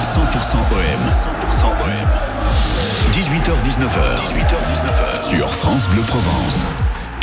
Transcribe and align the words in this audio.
100% 0.00 0.58
OM. 0.72 1.00
100% 1.10 1.66
OM. 1.66 2.08
18h19h. 3.12 4.16
18h19h. 4.16 5.16
Sur 5.16 5.48
France 5.48 5.88
Bleu 5.88 6.02
Provence. 6.02 6.68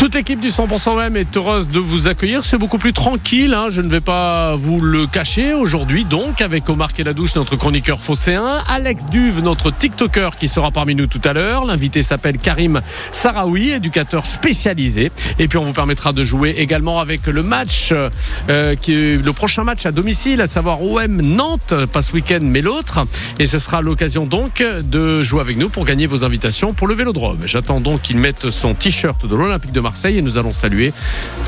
Toute 0.05 0.13
l'équipe 0.13 0.39
du 0.39 0.49
100% 0.49 0.99
même 0.99 1.17
est 1.17 1.36
heureuse 1.36 1.67
de 1.67 1.79
vous 1.79 2.07
accueillir. 2.07 2.46
C'est 2.46 2.60
beaucoup 2.60 2.78
plus 2.78 2.94
tranquille, 2.94 3.55
hein. 3.55 3.70
je 3.71 3.81
ne 3.81 3.89
vais 3.89 4.02
pas 4.02 4.54
vous 4.54 4.79
le 4.79 5.08
cacher. 5.08 5.55
Aujourd'hui, 5.55 6.05
donc, 6.05 6.42
avec 6.42 6.70
Omar 6.70 6.94
Keladouche, 6.94 7.33
notre 7.33 7.55
chroniqueur 7.55 7.99
phocéen, 7.99 8.62
Alex 8.67 9.07
Duve, 9.07 9.42
notre 9.42 9.71
TikToker 9.71 10.38
qui 10.38 10.47
sera 10.47 10.70
parmi 10.70 10.94
nous 10.94 11.07
tout 11.07 11.21
à 11.24 11.33
l'heure. 11.33 11.65
L'invité 11.65 12.03
s'appelle 12.03 12.38
Karim 12.38 12.81
Sarawi, 13.12 13.71
éducateur 13.71 14.28
spécialisé. 14.28 15.12
Et 15.39 15.47
puis, 15.47 15.57
on 15.57 15.63
vous 15.63 15.74
permettra 15.74 16.13
de 16.13 16.23
jouer 16.23 16.52
également 16.52 16.99
avec 16.99 17.26
le 17.26 17.41
match, 17.41 17.91
euh, 17.91 18.12
le 18.48 19.31
prochain 19.31 19.63
match 19.63 19.88
à 19.88 19.91
domicile, 19.91 20.40
à 20.40 20.45
savoir 20.45 20.84
OM 20.84 21.20
Nantes, 21.20 21.73
pas 21.91 22.03
ce 22.03 22.13
week-end, 22.13 22.41
mais 22.44 22.62
l'autre. 22.62 23.08
Et 23.40 23.48
ce 23.48 23.58
sera 23.58 23.81
l'occasion 23.81 24.27
donc 24.27 24.61
de 24.61 25.23
jouer 25.23 25.41
avec 25.41 25.58
nous 25.58 25.69
pour 25.69 25.83
gagner 25.83 26.05
vos 26.05 26.23
invitations 26.23 26.75
pour 26.75 26.85
le 26.85 26.94
vélodrome. 26.94 27.39
J'attends 27.45 27.81
donc 27.81 28.03
qu'il 28.03 28.19
mette 28.19 28.52
son 28.52 28.75
t-shirt 28.75 29.25
de 29.25 29.35
l'Olympique 29.35 29.72
de 29.72 29.80
Marseille 29.80 29.95
et 30.04 30.22
nous 30.22 30.38
allons 30.38 30.52
saluer 30.52 30.94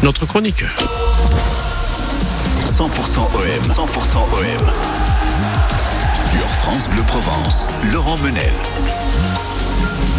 notre 0.04 0.26
chroniqueur. 0.26 0.76
100% 2.66 2.80
OM. 2.84 3.64
100% 3.64 4.18
OM. 4.18 4.68
Sur 6.30 6.48
France 6.62 6.90
Bleu 6.90 7.04
Provence. 7.08 7.68
Laurent 7.91 8.18
Menel. 8.24 8.54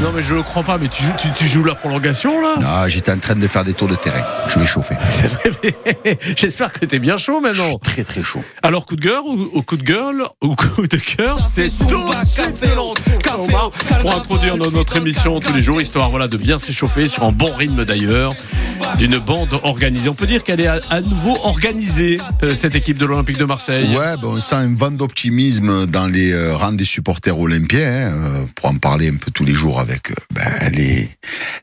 Non 0.01 0.13
mais 0.15 0.23
je 0.23 0.33
le 0.33 0.45
crois 0.45 0.63
pas, 0.63 0.79
mais 0.79 0.87
tu 0.89 1.03
joues, 1.03 1.13
tu, 1.19 1.27
tu 1.37 1.45
joues 1.45 1.65
la 1.65 1.75
prolongation 1.75 2.41
là? 2.41 2.55
Ah, 2.65 2.89
j'étais 2.89 3.11
en 3.11 3.19
train 3.19 3.35
de 3.35 3.49
faire 3.49 3.65
des 3.65 3.75
tours 3.75 3.89
de 3.89 3.97
terrain. 3.97 4.23
Je 4.47 4.57
m'échauffais. 4.61 4.97
J'espère 6.37 6.73
que 6.73 6.85
t'es 6.85 7.01
bien 7.01 7.17
chaud 7.17 7.41
Je 7.45 7.49
suis 7.53 7.59
maintenant. 7.63 7.79
très 7.79 8.05
très 8.05 8.23
chaud. 8.23 8.45
Alors 8.63 8.87
coup 8.87 8.95
de 8.95 9.01
gueule 9.03 9.19
ou, 9.27 9.51
ou 9.55 9.63
coup 9.63 9.77
de 9.77 9.83
gueule 9.83 10.23
ou 10.41 10.55
coup 10.55 10.87
de 10.87 10.97
cœur, 10.97 11.45
c'est 11.45 11.69
tout 11.69 11.85
de 11.87 12.27
suite 12.27 13.29
Omar, 13.39 13.71
pour 14.01 14.15
introduire 14.15 14.57
no- 14.57 14.71
notre 14.71 14.97
émission 14.97 15.39
tous 15.41 15.53
les 15.53 15.63
jours, 15.63 15.81
histoire 15.81 16.11
voilà 16.11 16.29
de 16.29 16.37
bien 16.37 16.59
s'échauffer 16.59 17.09
sur 17.09 17.25
un 17.25 17.33
bon 17.33 17.53
rythme 17.53 17.85
d'ailleurs, 17.85 18.35
d'une 18.99 19.19
bande 19.19 19.59
organisée. 19.65 20.09
On 20.09 20.15
peut 20.15 20.27
dire 20.27 20.45
qu'elle 20.45 20.61
est 20.61 20.67
à, 20.69 20.81
à 20.91 21.01
nouveau 21.01 21.37
organisée 21.45 22.21
euh, 22.45 22.55
cette 22.55 22.75
équipe 22.77 22.99
de 22.99 23.07
l'Olympique 23.07 23.39
de 23.39 23.45
Marseille. 23.45 23.89
Ouais, 23.97 24.15
ben, 24.23 24.29
on 24.29 24.41
sent 24.41 24.55
un 24.55 24.75
vent 24.75 24.91
d'optimisme 24.93 25.87
dans 25.87 26.07
les 26.07 26.33
euh, 26.33 26.57
rangs 26.57 26.73
des 26.73 26.85
supporters 26.85 27.39
olympiens, 27.39 27.81
hein, 28.13 28.13
euh, 28.17 28.45
pour 28.55 28.67
en 28.71 28.77
parler 28.77 29.09
un 29.09 29.17
peu 29.17 29.31
tous 29.33 29.45
les 29.45 29.48
jours 29.55 29.81
avec 29.81 30.11
euh, 30.11 30.15
ben, 30.35 30.73
les, 30.73 31.09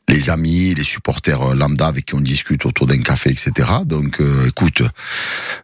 les 0.08 0.30
amis, 0.30 0.74
les 0.74 0.84
supporters 0.84 1.40
euh, 1.42 1.54
lambda 1.54 1.86
avec 1.86 2.06
qui 2.06 2.14
on 2.14 2.20
discute 2.20 2.64
autour 2.66 2.86
d'un 2.86 3.00
café, 3.00 3.30
etc. 3.30 3.52
Donc, 3.84 4.20
euh, 4.20 4.48
écoute, 4.48 4.82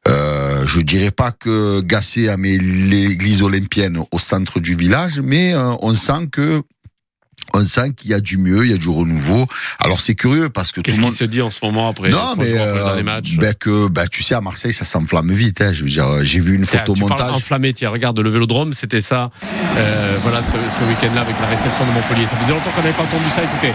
euh, 0.09 0.67
je 0.67 0.81
dirais 0.81 1.11
pas 1.11 1.33
que 1.33 1.81
Gassé 1.81 2.29
a 2.29 2.37
mis 2.37 2.59
l'église 2.59 3.43
olympienne 3.43 3.99
au 4.11 4.19
centre 4.19 4.61
du 4.61 4.75
village, 4.75 5.21
mais 5.21 5.55
on 5.81 5.95
sent 5.95 6.29
que 6.31 6.63
on 7.55 7.65
sent 7.65 7.93
qu'il 7.97 8.11
y 8.11 8.15
a 8.15 8.21
du 8.21 8.39
mieux, 8.39 8.65
il 8.65 8.71
y 8.71 8.75
a 8.75 8.79
du 8.79 8.89
renouveau. 8.89 9.47
Alors 9.79 10.01
c'est 10.01 10.15
curieux 10.15 10.49
parce 10.49 10.71
que 10.73 10.77
tout 10.77 10.83
Qu'est-ce 10.83 10.97
qui 10.97 11.03
monde 11.03 11.13
se 11.13 11.25
dit 11.25 11.43
en 11.43 11.51
ce 11.51 11.61
moment 11.63 11.89
après 11.89 12.09
non, 12.09 12.35
mais 12.39 12.53
euh, 12.57 12.85
dernier 12.85 13.03
match 13.03 13.37
ben 13.37 13.55
que 13.55 13.89
ben 13.89 14.07
tu 14.11 14.23
sais 14.23 14.35
à 14.35 14.41
Marseille 14.41 14.73
ça 14.73 14.85
s'enflamme 14.85 15.31
vite. 15.33 15.61
Hein, 15.61 15.73
je 15.73 15.83
veux 15.83 15.91
dire, 15.91 16.07
j'ai 16.23 16.41
vu 16.41 16.55
une 16.55 16.65
photo 16.65 16.95
montage. 16.95 17.31
enflammé, 17.33 17.73
tiens, 17.73 17.91
regarde, 17.91 18.19
le 18.19 18.31
Vélodrome, 18.31 18.73
c'était 18.73 19.01
ça, 19.01 19.31
euh, 19.77 20.17
voilà, 20.23 20.43
ce, 20.43 20.53
ce 20.53 20.83
week-end-là 20.85 21.23
avec 21.23 21.39
la 21.41 21.47
réception 21.49 21.85
de 21.87 21.91
Montpellier. 21.93 22.27
Ça 22.27 22.37
faisait 22.37 22.53
longtemps 22.53 22.71
qu'on 22.71 22.83
n'avait 22.83 22.97
pas 22.97 23.03
entendu 23.03 23.29
ça, 23.31 23.43
écoutez. 23.43 23.73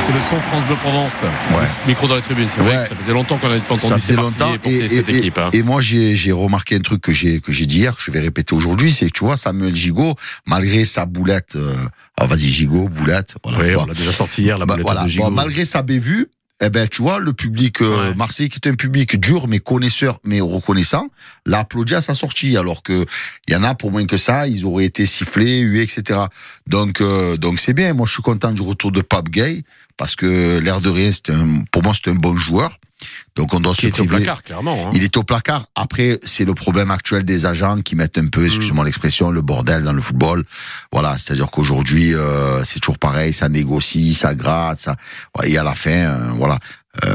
C'est 0.00 0.12
le 0.12 0.20
son 0.20 0.36
France 0.40 0.64
Bleu 0.66 0.76
Provence. 0.76 1.22
Ouais. 1.50 1.66
Micro 1.86 2.06
dans 2.06 2.14
les 2.16 2.22
tribunes, 2.22 2.48
c'est 2.48 2.60
vrai 2.60 2.76
Ouais. 2.76 2.82
que 2.82 2.88
ça 2.88 2.94
faisait 2.94 3.12
longtemps 3.12 3.38
qu'on 3.38 3.48
n'avait 3.48 3.60
pas 3.60 3.76
Ça 3.78 3.88
entendu 3.88 4.02
ces 4.02 4.12
longtemps 4.14 4.50
Marseillais 4.50 4.84
et, 4.84 4.88
cette 4.88 5.08
et- 5.08 5.16
équipe. 5.18 5.38
hein. 5.38 5.50
et 5.52 5.62
moi 5.62 5.80
j'ai 5.80 6.32
remarqué 6.32 6.76
un 6.76 6.80
truc 6.80 7.00
que 7.00 7.12
j'ai 7.12 7.40
que 7.40 7.52
j'ai 7.52 7.66
dit 7.66 7.78
hier 7.78 7.96
que 7.96 8.02
je 8.02 8.10
vais 8.12 8.20
répéter 8.20 8.54
aujourd'hui 8.54 8.92
c'est 8.92 9.06
que 9.06 9.12
tu 9.12 9.24
vois 9.24 9.36
Samuel 9.36 9.74
Gigot 9.74 10.14
malgré 10.46 10.84
sa 10.84 11.06
boulette 11.06 11.56
euh, 11.56 11.74
ah, 12.18 12.26
vas-y 12.26 12.50
Gigot 12.52 12.88
boulette 12.88 13.34
voilà, 13.44 13.58
tu 13.68 13.76
on 13.76 13.84
l'a 13.86 13.94
déjà 13.94 14.12
sorti 14.12 14.42
hier, 14.42 14.58
la 14.58 14.66
Bah, 14.66 14.74
boulette 14.74 14.86
voilà. 14.86 15.02
de 15.04 15.08
Gigot. 15.08 15.24
Bon, 15.24 15.30
malgré 15.32 15.64
sa 15.64 15.82
bévue 15.82 16.28
eh 16.62 16.70
ben 16.70 16.88
tu 16.88 17.02
vois 17.02 17.18
le 17.18 17.34
public 17.34 17.82
euh, 17.82 18.08
Ouais. 18.10 18.14
Marseille 18.14 18.48
qui 18.48 18.58
est 18.62 18.68
un 18.70 18.74
public 18.74 19.20
dur 19.20 19.46
mais 19.48 19.58
connaisseur 19.58 20.20
mais 20.24 20.40
reconnaissant 20.40 21.08
l'a 21.44 21.58
applaudi 21.60 21.94
à 21.94 22.00
sa 22.00 22.14
sortie 22.14 22.56
alors 22.56 22.82
que 22.82 23.04
il 23.48 23.52
y 23.52 23.56
en 23.56 23.62
a 23.62 23.74
pour 23.74 23.90
moins 23.92 24.06
que 24.06 24.16
ça 24.16 24.46
ils 24.48 24.64
auraient 24.64 24.86
été 24.86 25.04
sifflés 25.04 25.60
hués 25.60 25.82
etc 25.82 26.20
donc 26.66 27.00
euh, 27.02 27.36
donc 27.36 27.58
c'est 27.58 27.74
bien 27.74 27.92
moi 27.92 28.06
je 28.06 28.12
suis 28.12 28.22
content 28.22 28.52
du 28.52 28.62
retour 28.62 28.90
de 28.92 29.02
Pape 29.02 29.28
Gay 29.28 29.64
parce 29.96 30.16
que 30.16 30.58
l'air 30.58 30.80
de 30.80 30.90
rien 30.90 31.10
c'est 31.12 31.30
un, 31.30 31.64
pour 31.70 31.82
moi 31.82 31.92
c'est 31.94 32.10
un 32.10 32.14
bon 32.14 32.36
joueur 32.36 32.70
donc 33.36 33.52
on 33.52 33.60
doit 33.60 33.74
qui 33.74 33.82
se 33.82 33.86
est 33.88 34.00
au 34.00 34.04
placard, 34.04 34.42
clairement. 34.42 34.86
hein. 34.86 34.90
il 34.94 35.04
est 35.04 35.16
au 35.18 35.22
placard. 35.22 35.66
Après, 35.74 36.18
c'est 36.24 36.46
le 36.46 36.54
problème 36.54 36.90
actuel 36.90 37.24
des 37.24 37.44
agents 37.44 37.82
qui 37.82 37.94
mettent 37.94 38.16
un 38.16 38.28
peu, 38.28 38.40
Mm. 38.42 38.46
excusez-moi 38.46 38.84
l'expression, 38.86 39.30
le 39.30 39.42
bordel 39.42 39.82
dans 39.82 39.92
le 39.92 40.00
football. 40.00 40.44
Voilà, 40.90 41.18
c'est-à-dire 41.18 41.50
qu'aujourd'hui, 41.50 42.14
euh, 42.14 42.64
c'est 42.64 42.80
toujours 42.80 42.98
pareil, 42.98 43.34
ça 43.34 43.50
négocie, 43.50 44.14
ça 44.14 44.34
gratte, 44.34 44.80
ça. 44.80 44.96
et 45.44 45.58
à 45.58 45.62
la 45.62 45.74
fin, 45.74 45.90
euh, 45.90 46.30
voilà. 46.36 46.58
Euh, 47.04 47.10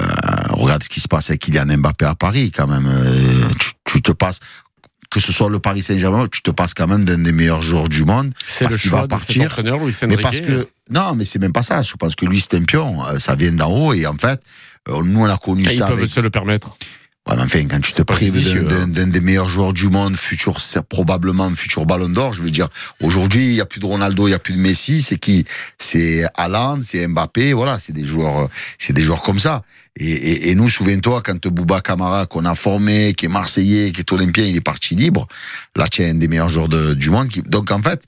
regarde 0.52 0.84
ce 0.84 0.90
qui 0.90 1.00
se 1.00 1.08
passe 1.08 1.32
avec 1.32 1.42
Kylian 1.42 1.66
Mbappé 1.78 2.06
à 2.06 2.14
Paris, 2.14 2.52
quand 2.52 2.68
même. 2.68 2.86
Euh, 2.88 3.50
tu, 3.60 3.72
tu 3.86 4.02
te 4.04 4.12
passes, 4.12 4.40
que 5.12 5.20
ce 5.20 5.32
soit 5.32 5.50
le 5.50 5.60
Paris 5.60 5.84
Saint-Germain, 5.84 6.28
tu 6.32 6.42
te 6.42 6.50
passes 6.52 6.74
quand 6.74 6.88
même 6.88 7.04
d'un 7.06 7.18
des 7.20 7.32
meilleurs 7.34 7.62
joueurs 7.62 7.90
du 7.90 8.06
monde. 8.06 8.32
C'est 8.46 8.66
le 8.68 8.78
choix 8.78 9.02
va 9.02 9.08
de 9.08 9.12
cet 9.14 9.20
partir. 9.28 9.46
entraîneur, 9.46 9.84
Luis 9.86 9.96
Mais 10.08 10.18
parce 10.18 10.40
que 10.42 10.68
non, 10.90 11.14
mais 11.16 11.26
c'est 11.26 11.38
même 11.40 11.52
pas 11.54 11.64
ça. 11.64 11.82
Je 11.82 11.94
pense 11.96 12.16
que 12.16 12.26
lui 12.26 12.40
c'est 12.42 12.56
un 12.56 12.64
pion. 12.64 13.06
Euh, 13.06 13.20
Ça 13.20 13.36
vient 13.36 13.52
d'en 13.52 13.70
haut 13.72 13.94
et 13.94 14.08
en 14.08 14.16
fait, 14.18 14.42
euh, 14.90 15.04
nous 15.04 15.20
on 15.22 15.26
a 15.30 15.38
connu 15.38 15.64
Et 15.64 15.74
ils 15.74 15.78
ça. 15.78 15.88
peuvent 15.88 15.98
avec- 16.00 16.10
se 16.10 16.20
le 16.22 16.30
permettre. 16.30 16.76
Enfin, 17.28 17.66
quand 17.70 17.80
tu 17.80 17.94
te 17.94 18.02
prives 18.02 18.34
d'un- 18.68 18.82
hein. 18.82 18.88
d'un 18.88 19.08
des 19.08 19.22
meilleurs 19.22 19.48
joueurs 19.48 19.74
du 19.74 19.88
monde, 19.90 20.18
futur, 20.18 20.60
c'est 20.60 20.82
probablement 20.82 21.50
futur 21.54 21.86
ballon 21.86 22.10
d'or, 22.10 22.34
je 22.34 22.42
veux 22.42 22.50
dire, 22.50 22.68
aujourd'hui, 23.02 23.48
il 23.50 23.54
n'y 23.54 23.62
a 23.62 23.66
plus 23.66 23.80
de 23.80 23.86
Ronaldo, 23.86 24.28
il 24.28 24.32
n'y 24.32 24.36
a 24.36 24.40
plus 24.40 24.54
de 24.56 24.60
Messi, 24.60 25.02
c'est 25.02 25.18
qui? 25.18 25.46
C'est 25.78 26.26
Haaland, 26.36 26.80
c'est 26.82 27.06
Mbappé, 27.08 27.54
voilà, 27.54 27.80
c'est 27.80 27.94
des 27.94 28.04
joueurs, 28.06 28.40
euh, 28.40 28.48
c'est 28.80 28.94
des 28.94 29.04
joueurs 29.04 29.22
comme 29.22 29.40
ça. 29.40 29.64
Et, 29.98 30.10
et, 30.12 30.50
et 30.50 30.56
nous, 30.56 30.70
souviens-toi, 30.70 31.22
quand 31.24 31.48
Bouba 31.48 31.82
Camara, 31.82 32.26
qu'on 32.26 32.46
a 32.46 32.56
formé, 32.56 33.14
qui 33.14 33.26
est 33.26 33.30
Marseillais, 33.30 33.92
qui 33.92 34.02
est 34.02 34.12
Olympien, 34.12 34.44
il 34.44 34.56
est 34.56 34.62
parti 34.62 34.96
libre, 34.96 35.28
là, 35.76 35.88
tu 35.88 36.04
as 36.04 36.08
un 36.08 36.16
des 36.16 36.28
meilleurs 36.28 36.50
joueurs 36.50 36.70
de- 36.70 36.94
du 36.96 37.12
monde 37.12 37.30
qui, 37.30 37.42
donc 37.44 37.72
en 37.72 37.82
fait, 37.82 38.02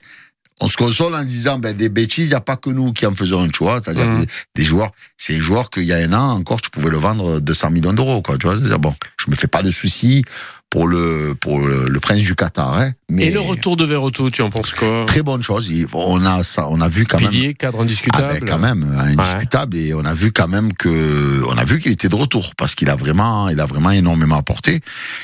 on 0.60 0.68
se 0.68 0.76
console 0.76 1.14
en 1.14 1.24
disant, 1.24 1.58
ben, 1.58 1.76
des 1.76 1.88
bêtises, 1.88 2.26
il 2.26 2.30
n'y 2.30 2.34
a 2.34 2.40
pas 2.40 2.56
que 2.56 2.70
nous 2.70 2.92
qui 2.92 3.06
en 3.06 3.14
faisons 3.14 3.42
un 3.42 3.50
choix, 3.52 3.80
c'est-à-dire 3.82 4.06
Mhm. 4.06 4.20
des, 4.20 4.26
des 4.54 4.64
joueurs, 4.64 4.90
c'est 5.16 5.34
un 5.36 5.40
joueur 5.40 5.68
qu'il 5.68 5.82
y 5.84 5.92
a 5.92 5.96
un 5.96 6.12
an 6.12 6.30
encore, 6.30 6.60
tu 6.62 6.70
pouvais 6.70 6.90
le 6.90 6.98
vendre 6.98 7.40
200 7.40 7.70
millions 7.70 7.92
d'euros, 7.92 8.22
quoi, 8.22 8.38
tu 8.38 8.46
vois. 8.46 8.56
C'est-à-dire, 8.56 8.78
bon, 8.78 8.94
je 9.16 9.30
me 9.30 9.36
fais 9.36 9.48
pas 9.48 9.62
de 9.62 9.70
soucis 9.72 10.22
pour 10.70 10.86
le, 10.88 11.34
pour 11.40 11.60
le, 11.60 11.86
le 11.88 12.00
prince 12.00 12.22
du 12.22 12.34
Qatar, 12.34 12.76
hein, 12.78 12.92
mais 13.08 13.26
Et 13.26 13.30
le 13.30 13.38
retour 13.40 13.76
de 13.76 13.84
Verretou, 13.84 14.30
tu 14.30 14.42
en 14.42 14.50
penses 14.50 14.72
quoi? 14.74 15.04
Très 15.06 15.22
bonne 15.22 15.42
chose. 15.42 15.70
On 15.92 16.24
a 16.24 16.42
ça, 16.42 16.66
on 16.68 16.80
a 16.80 16.88
vu 16.88 17.04
quand 17.06 17.20
même. 17.20 17.30
Pilier, 17.30 17.54
cadre 17.54 17.78
Ah 17.80 17.82
indiscutable. 17.82 18.26
ben, 18.40 18.44
quand 18.44 18.58
même 18.58 18.82
indiscutable 18.98 19.76
et 19.76 19.94
on 19.94 20.04
a 20.04 20.14
vu 20.14 20.32
quand 20.32 20.48
même 20.48 20.72
que 20.72 21.42
on 21.48 21.56
a 21.58 21.64
vu 21.64 21.78
qu'il 21.78 21.92
était 21.92 22.08
de 22.08 22.16
retour 22.16 22.54
parce 22.56 22.74
qu'il 22.74 22.88
a 22.90 22.96
vraiment 22.96 23.48
il 23.50 23.60
a 23.60 23.66
vraiment 23.66 23.90
énormément 23.92 24.36
apporté. 24.36 24.80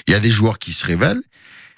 Il 0.06 0.12
y 0.12 0.14
a 0.14 0.20
des 0.20 0.30
joueurs 0.30 0.58
qui 0.60 0.72
se 0.72 0.86
révèlent 0.86 1.22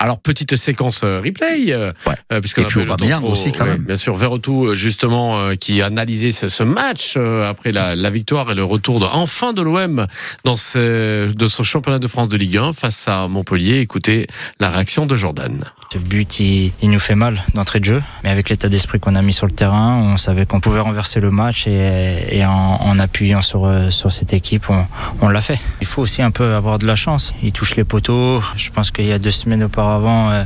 Alors, 0.03 0.19
petite 0.19 0.57
séquence 0.57 1.03
euh, 1.05 1.21
replay. 1.25 1.73
euh, 1.77 1.89
Ouais. 2.07 2.15
euh, 2.33 2.41
puisqu'on 2.41 2.63
Et 2.63 2.65
a 2.65 2.69
puis 2.69 2.81
Aubameyang 2.81 3.25
aussi, 3.25 3.53
quand 3.53 3.65
ouais, 3.65 3.71
même. 3.73 3.83
Bien 3.83 3.97
sûr, 3.97 4.17
Verretou, 4.17 4.75
justement, 4.75 5.39
euh, 5.39 5.55
qui 5.55 5.81
a 5.81 5.87
analysé 5.87 6.31
ce, 6.33 6.49
ce 6.49 6.65
match 6.65 7.15
euh, 7.17 7.49
après 7.49 7.71
la, 7.71 7.95
la 7.95 8.11
victoire 8.11 8.51
et 8.51 8.55
le 8.57 8.65
retour 8.65 8.99
de, 8.99 9.07
enfin 9.07 9.53
de 9.53 9.63
l'OM 9.63 10.07
dans 10.45 10.57
ce, 10.57 11.33
de 11.33 11.47
son 11.47 11.63
championnat 11.63 12.01
de 12.01 12.07
France 12.09 12.29
de 12.29 12.37
Ligue 12.37 12.57
1 12.57 12.73
face 12.73 13.07
à 13.07 13.29
Montpellier. 13.29 13.79
Écoutez 13.79 14.27
la 14.59 14.71
réaction 14.71 15.07
de 15.07 15.15
Jordan. 15.15 15.63
Ce 15.93 15.99
but, 15.99 16.41
il, 16.41 16.73
il 16.83 16.91
nous 16.91 16.99
fait 16.99 17.15
mal 17.15 17.41
d'entrée 17.55 17.79
de 17.79 17.85
jeu, 17.85 18.03
mais 18.25 18.31
avec 18.31 18.49
l'état 18.49 18.69
d'esprit 18.69 18.99
qu'on 18.99 19.15
a 19.15 19.23
mis 19.23 19.33
sur 19.33 19.47
le 19.47 19.53
terrain, 19.53 19.95
on 20.13 20.17
savait 20.17 20.47
qu'on 20.47 20.59
pouvait 20.61 20.81
renverser 20.81 21.21
le 21.21 21.31
match 21.31 21.69
et, 21.69 22.27
et 22.39 22.45
en, 22.45 22.51
en 22.81 22.99
appuyant 22.99 23.41
sur, 23.43 23.71
sur 23.91 24.11
cette 24.11 24.33
équipe, 24.33 24.69
on, 24.69 24.85
on 25.21 25.29
l'a 25.29 25.41
fait. 25.41 25.61
Il 25.81 25.87
faut 25.87 26.03
aussi 26.03 26.23
un 26.23 26.33
peu 26.33 26.55
avoir 26.55 26.81
de 26.81 26.87
la 26.89 26.97
chance. 26.97 27.33
Il 27.45 27.53
touche 27.53 27.77
les 27.77 27.85
poteaux. 27.85 28.43
Je 28.57 28.71
pense 28.71 28.91
qu'il 28.91 29.07
y 29.07 29.13
a 29.13 29.19
deux 29.21 29.31
semaines 29.31 29.63
auparavant, 29.63 29.92
euh, 30.31 30.45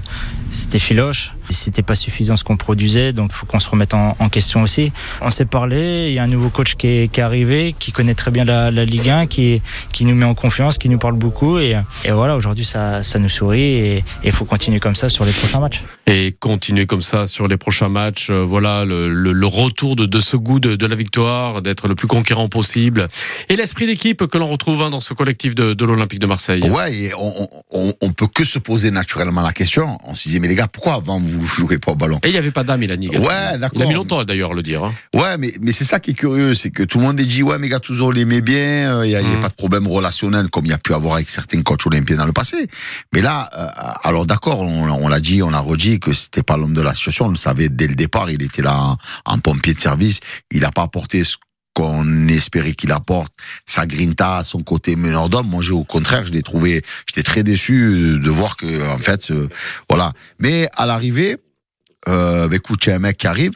c'était 0.51 0.79
filoche. 0.79 1.36
C'était 1.49 1.83
pas 1.83 1.95
suffisant 1.95 2.37
ce 2.37 2.45
qu'on 2.45 2.57
produisait, 2.57 3.13
donc 3.13 3.31
il 3.33 3.35
faut 3.35 3.47
qu'on 3.47 3.59
se 3.61 3.69
remette 3.69 3.95
en, 3.95 4.17
en 4.19 4.29
question 4.29 4.63
aussi. 4.63 4.93
On 5.21 5.31
s'est 5.31 5.45
parlé, 5.45 6.07
il 6.09 6.15
y 6.15 6.19
a 6.19 6.23
un 6.23 6.27
nouveau 6.27 6.49
coach 6.51 6.75
qui 6.75 6.87
est, 6.87 7.13
qui 7.13 7.21
est 7.21 7.23
arrivé, 7.23 7.75
qui 7.79 7.93
connaît 7.93 8.15
très 8.15 8.31
bien 8.31 8.45
la, 8.45 8.71
la 8.71 8.85
Ligue 8.85 9.09
1, 9.09 9.27
qui, 9.27 9.63
qui 9.93 10.05
nous 10.05 10.15
met 10.15 10.25
en 10.27 10.35
confiance, 10.35 10.79
qui 10.79 10.89
nous 10.89 10.99
parle 10.99 11.15
beaucoup. 11.17 11.59
Et, 11.59 11.77
et 12.05 12.11
voilà, 12.11 12.37
aujourd'hui, 12.37 12.65
ça, 12.65 13.03
ça 13.03 13.19
nous 13.19 13.29
sourit 13.29 13.63
et 13.63 14.05
il 14.25 14.33
faut 14.33 14.45
continuer 14.45 14.81
comme 14.81 14.97
ça 14.97 15.09
sur 15.09 15.25
les 15.25 15.33
prochains 15.33 15.61
matchs. 15.61 15.83
Et 16.07 16.35
continuer 16.39 16.87
comme 16.87 17.01
ça 17.03 17.27
sur 17.27 17.49
les 17.49 17.57
prochains 17.57 17.89
matchs. 17.89 18.29
Euh, 18.31 18.43
voilà 18.45 18.85
le, 18.85 19.09
le- 19.13 19.33
le 19.33 19.47
retour 19.47 19.97
de, 19.97 20.07
de 20.07 20.21
ce 20.21 20.37
goût 20.37 20.61
de, 20.61 20.77
de 20.77 20.87
la 20.87 20.95
victoire, 20.97 21.63
d'être 21.63 21.89
le 21.89 21.95
plus 21.95 22.09
conquérant 22.09 22.49
possible. 22.49 23.09
Et 23.49 23.57
l'esprit 23.57 23.87
d'équipe 23.87 24.27
que 24.27 24.39
l'on 24.39 24.47
retrouve 24.49 24.83
hein, 24.83 24.91
dans 24.91 25.01
ce 25.01 25.15
collectif 25.15 25.55
de, 25.55 25.75
de 25.75 25.85
l'Olympique 25.85 26.19
de 26.21 26.27
Marseille. 26.27 26.63
Ouais, 26.71 26.93
et 26.95 27.13
on, 27.19 27.49
on, 27.73 27.93
on 28.01 28.13
peut 28.13 28.27
que 28.29 28.45
se 28.45 28.59
poser 28.59 28.91
naturellement 28.91 29.43
la 29.43 29.53
question. 29.53 29.99
On 30.05 30.15
se 30.15 30.25
disait, 30.25 30.39
mais 30.39 30.49
les 30.49 30.55
gars, 30.55 30.69
pourquoi 30.69 30.95
avant 30.95 31.19
vous 31.19 31.36
vous 31.37 31.47
jouez 31.47 31.79
pas 31.79 31.93
au 31.93 31.95
ballon. 31.95 32.19
Et 32.23 32.29
il 32.29 32.33
n'y 32.33 32.39
avait 32.39 32.51
pas 32.51 32.65
d'âme, 32.65 32.83
il 32.83 32.91
a 32.91 32.97
nié. 32.97 33.17
Ouais, 33.19 33.59
d'accord. 33.59 33.71
Il 33.77 33.83
a 33.83 33.87
mis 33.87 33.95
longtemps 33.95 34.23
d'ailleurs 34.25 34.53
à 34.53 34.55
le 34.55 34.63
dire. 34.63 34.85
hein. 34.85 34.95
Ouais, 35.15 35.37
mais, 35.39 35.53
mais 35.61 35.73
c'est 35.73 35.85
ça 35.85 36.01
qui 36.01 36.11
est 36.11 36.15
curieux, 36.15 36.55
c'est 36.55 36.71
que 36.71 36.83
tout 36.83 36.99
le 36.99 37.05
monde 37.05 37.17
dit 37.17 37.43
ouais, 37.43 37.59
mais 37.59 37.69
Gattuso 37.69 38.11
l'aimait 38.11 38.41
bien, 38.41 39.05
il 39.05 39.09
n'y 39.09 39.15
a, 39.15 39.19
a 39.19 39.23
Mhm. 39.23 39.41
pas 39.41 39.49
de 39.49 39.55
problème 39.55 39.87
relationnel 39.87 40.49
comme 40.49 40.65
il 40.67 40.71
y 40.71 40.75
a 40.75 40.79
pu 40.79 40.95
avoir 40.95 41.15
avec 41.15 41.29
certains 41.29 41.63
coachs 41.63 41.87
olympiens 41.87 42.17
dans 42.17 42.27
le 42.27 42.33
passé. 42.33 42.69
Mais 43.13 43.23
là, 43.23 43.51
euh, 43.57 43.67
alors 44.03 44.27
d'accord, 44.27 44.61
on, 44.61 44.89
on 44.89 45.09
l'a 45.09 45.21
dit, 45.21 45.43
on 45.43 45.51
l'a 45.51 45.61
redit 45.61 46.01
que 46.01 46.13
c'était 46.13 46.43
pas 46.43 46.57
l'homme 46.57 46.75
de 46.75 46.83
la 46.83 46.95
situation, 46.95 47.27
on 47.27 47.31
le 47.31 47.37
savait 47.37 47.69
dès 47.69 47.87
le 47.89 47.95
départ, 47.95 48.31
il 48.31 48.43
était 48.43 48.63
là 48.63 48.79
en, 48.79 48.97
en 49.25 49.39
pompier 49.39 49.75
de 49.75 49.81
service, 49.81 50.21
il 50.53 50.61
n'a 50.61 50.73
pas 50.73 50.83
apporté 50.83 51.25
ce 51.25 51.37
qu'on 51.77 52.27
espérait 52.29 52.73
qu'il 52.73 52.91
apporte, 52.91 53.35
sa 53.67 53.87
grinta, 53.87 54.43
son 54.45 54.63
côté 54.63 54.97
meneur 54.97 55.29
d'homme. 55.29 55.49
Moi, 55.49 55.63
au 55.73 55.85
contraire, 55.85 56.25
je 56.25 56.33
l'ai 56.33 56.43
trouvé, 56.43 56.83
j'étais 57.07 57.23
très 57.23 57.43
déçu 57.43 58.19
de 58.19 58.31
voir 58.31 58.57
que, 58.57 58.95
en 58.95 58.97
fait, 58.97 59.31
euh, 59.31 59.51
voilà. 59.91 60.15
Mais 60.39 60.69
à 60.75 60.87
l'arrivée, 60.87 61.37
euh, 62.09 62.49
bah, 62.49 62.57
écoute, 62.57 62.87
il 62.87 62.89
y 62.89 62.93
a 62.93 62.97
un 62.97 62.99
mec 62.99 63.19
qui 63.19 63.27
arrive, 63.27 63.53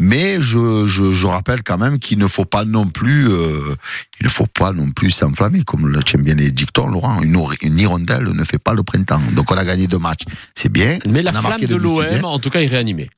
mais 0.00 0.40
je, 0.40 0.86
je, 0.88 1.12
je 1.12 1.26
rappelle 1.28 1.62
quand 1.62 1.78
même 1.78 2.00
qu'il 2.00 2.18
ne 2.18 2.26
faut 2.26 2.44
pas 2.44 2.64
non 2.64 2.86
plus, 2.86 3.28
euh, 3.28 3.76
il 4.20 4.26
ne 4.26 4.30
faut 4.30 4.48
pas 4.48 4.72
non 4.72 4.90
plus 4.90 5.12
s'enflammer, 5.12 5.62
comme 5.62 5.86
le 5.86 6.02
tient 6.02 6.20
bien 6.20 6.34
les 6.34 6.50
dictons, 6.50 6.88
Laurent. 6.88 7.22
Une, 7.22 7.38
une 7.62 7.78
hirondelle 7.78 8.24
ne 8.24 8.42
fait 8.42 8.58
pas 8.58 8.74
le 8.74 8.82
printemps. 8.82 9.20
Donc 9.36 9.52
on 9.52 9.56
a 9.56 9.64
gagné 9.64 9.86
deux 9.86 9.98
matchs, 10.00 10.24
c'est 10.56 10.72
bien. 10.72 10.98
Mais 11.06 11.22
la 11.22 11.32
flamme 11.32 11.60
de 11.60 11.76
l'OM, 11.76 12.24
en 12.24 12.40
tout 12.40 12.50
cas, 12.50 12.62
est 12.62 12.66
réanimée. 12.66 13.08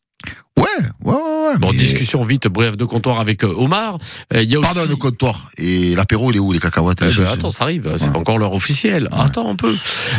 Ouais, 0.59 0.65
ouais, 1.05 1.13
ouais. 1.13 1.15
ouais, 1.15 1.59
Bon, 1.59 1.71
mais- 1.71 1.77
discussion 1.77 2.25
vite, 2.25 2.49
bref, 2.49 2.77
de 2.79 2.85
comptoir 2.87 3.21
avec 3.21 3.45
euh, 3.45 3.53
Omar. 3.59 3.99
Euh, 4.35 4.43
Il 4.43 4.51
y 4.51 4.57
a 4.57 4.59
aussi. 4.59 4.67
Pardon, 4.75 4.89
le 4.89 4.97
comptoir. 4.97 5.51
Et 5.59 5.95
l'apéro, 5.95 6.31
il 6.31 6.37
est 6.37 6.41
où, 6.41 6.51
les 6.51 6.59
cacahuètes? 6.59 6.99
Eh 7.03 7.15
ben, 7.15 7.27
attends, 7.27 7.51
ça 7.51 7.65
arrive, 7.65 7.93
c'est 7.99 8.07
Ouais. 8.07 8.13
pas 8.13 8.19
encore 8.19 8.39
l'heure 8.39 8.55
officielle. 8.55 9.09
Attends 9.13 9.51
un 9.51 9.55
peu. 9.57 9.73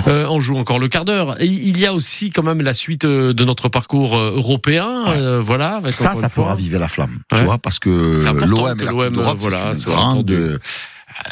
Euh, 0.08 0.28
on 0.30 0.40
joue 0.40 0.58
encore 0.58 0.78
le 0.78 0.88
quart 0.90 1.06
d'heure. 1.06 1.36
Il 1.42 1.78
y 1.80 1.86
a 1.88 1.94
aussi 1.94 2.30
quand 2.30 2.44
même 2.44 2.62
la 2.62 2.74
suite 2.76 3.04
euh, 3.06 3.34
de 3.34 3.44
notre 3.44 3.68
parcours 3.68 4.16
euh, 4.16 4.34
européen. 4.36 5.06
euh, 5.08 5.42
voilà. 5.42 5.78
avec 5.78 5.92
Ça, 5.92 6.14
ça 6.14 6.30
peut 6.30 6.42
raviver 6.42 6.78
la 6.78 6.88
flamme. 6.88 7.18
Tu 7.36 7.44
vois, 7.44 7.58
parce 7.58 7.80
que 7.80 7.90
l'OM 7.90 8.80
et 8.80 8.86
la 8.86 8.92
l'OM, 8.92 9.06
Coupe 9.08 9.16
d'Europe, 9.16 9.38
voilà, 9.40 9.74
c'est 9.74 9.86
une 9.90 9.96
grande. 9.96 10.60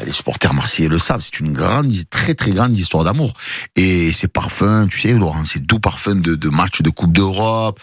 Euh, 0.02 0.06
Les 0.06 0.12
supporters 0.12 0.54
marseillais 0.54 0.90
le 0.90 1.00
savent, 1.00 1.22
c'est 1.22 1.40
une 1.40 1.54
grande, 1.54 1.92
très 2.10 2.34
très 2.36 2.52
grande 2.52 2.76
histoire 2.78 3.04
d'amour. 3.04 3.34
Et 3.76 4.12
ces 4.14 4.28
parfums, 4.28 4.88
tu 4.90 5.00
sais, 5.00 5.14
Laurent, 5.14 5.46
ces 5.46 5.60
doux 5.60 5.80
parfums 5.80 6.22
de, 6.22 6.36
de 6.36 6.50
matchs 6.50 6.82
de 6.82 6.90
Coupe 6.90 7.12
d'Europe. 7.14 7.80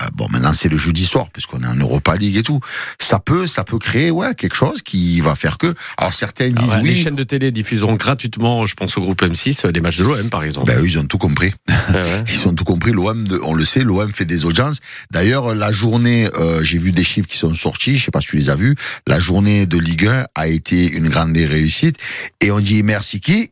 euh, 0.00 0.06
bon, 0.14 0.28
maintenant 0.30 0.52
c'est 0.54 0.68
le 0.68 0.76
jeudi 0.78 1.04
soir 1.06 1.28
puisqu'on 1.32 1.62
est 1.62 1.66
en 1.66 1.76
Europa 1.76 2.16
League 2.16 2.36
et 2.36 2.42
tout. 2.42 2.60
Ça 2.98 3.18
peut, 3.18 3.46
ça 3.46 3.64
peut 3.64 3.78
créer, 3.78 4.10
ouais, 4.10 4.34
quelque 4.34 4.56
chose 4.56 4.82
qui 4.82 5.20
va 5.20 5.34
faire 5.34 5.58
que. 5.58 5.74
Alors 5.98 6.14
certains 6.14 6.50
Ah 6.56 6.60
disent 6.60 6.74
ouais, 6.74 6.82
Les 6.82 6.90
oui. 6.90 6.96
chaînes 6.96 7.16
de 7.16 7.24
télé 7.24 7.50
diffuseront 7.52 7.94
gratuitement, 7.94 8.66
je 8.66 8.74
pense 8.74 8.96
au 8.96 9.00
groupe 9.00 9.22
M6, 9.22 9.66
euh, 9.66 9.70
les 9.72 9.80
matchs 9.80 9.98
de 9.98 10.04
l'OM 10.04 10.28
par 10.30 10.44
exemple. 10.44 10.66
Ben 10.66 10.78
eux, 10.80 10.86
ils 10.86 10.98
ont 10.98 11.04
tout 11.06 11.18
compris. 11.18 11.52
Ouais, 11.68 11.94
ouais. 11.94 12.24
Ils 12.32 12.48
ont 12.48 12.54
tout 12.54 12.64
compris. 12.64 12.92
L'OM, 12.92 13.26
on 13.42 13.54
le 13.54 13.64
sait, 13.64 13.82
l'OM 13.82 14.12
fait 14.12 14.24
des 14.24 14.44
audiences. 14.44 14.80
D'ailleurs, 15.10 15.54
la 15.54 15.70
journée, 15.72 16.28
euh, 16.38 16.62
j'ai 16.62 16.78
vu 16.78 16.92
des 16.92 17.04
chiffres 17.04 17.28
qui 17.28 17.36
sont 17.38 17.54
sortis. 17.54 17.96
Je 17.98 18.04
sais 18.04 18.10
pas 18.10 18.20
si 18.20 18.28
tu 18.28 18.36
les 18.36 18.50
as 18.50 18.56
vus. 18.56 18.74
La 19.06 19.20
journée 19.20 19.66
de 19.66 19.78
Ligue 19.78 20.06
1 20.06 20.26
a 20.34 20.48
été 20.48 20.90
une 20.92 21.08
grande 21.08 21.32
réussite. 21.46 21.96
Et 22.40 22.50
on 22.50 22.60
dit 22.60 22.82
merci 22.82 23.20
qui? 23.20 23.50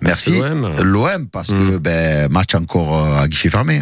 Merci 0.00 0.32
l'OM. 0.32 0.74
l'OM 0.82 1.28
parce 1.28 1.48
que 1.50 1.54
Mm. 1.76 1.78
ben 1.78 2.28
match 2.30 2.54
encore 2.54 2.96
euh, 3.04 3.22
à 3.22 3.28
guichet 3.28 3.48
fermé. 3.48 3.80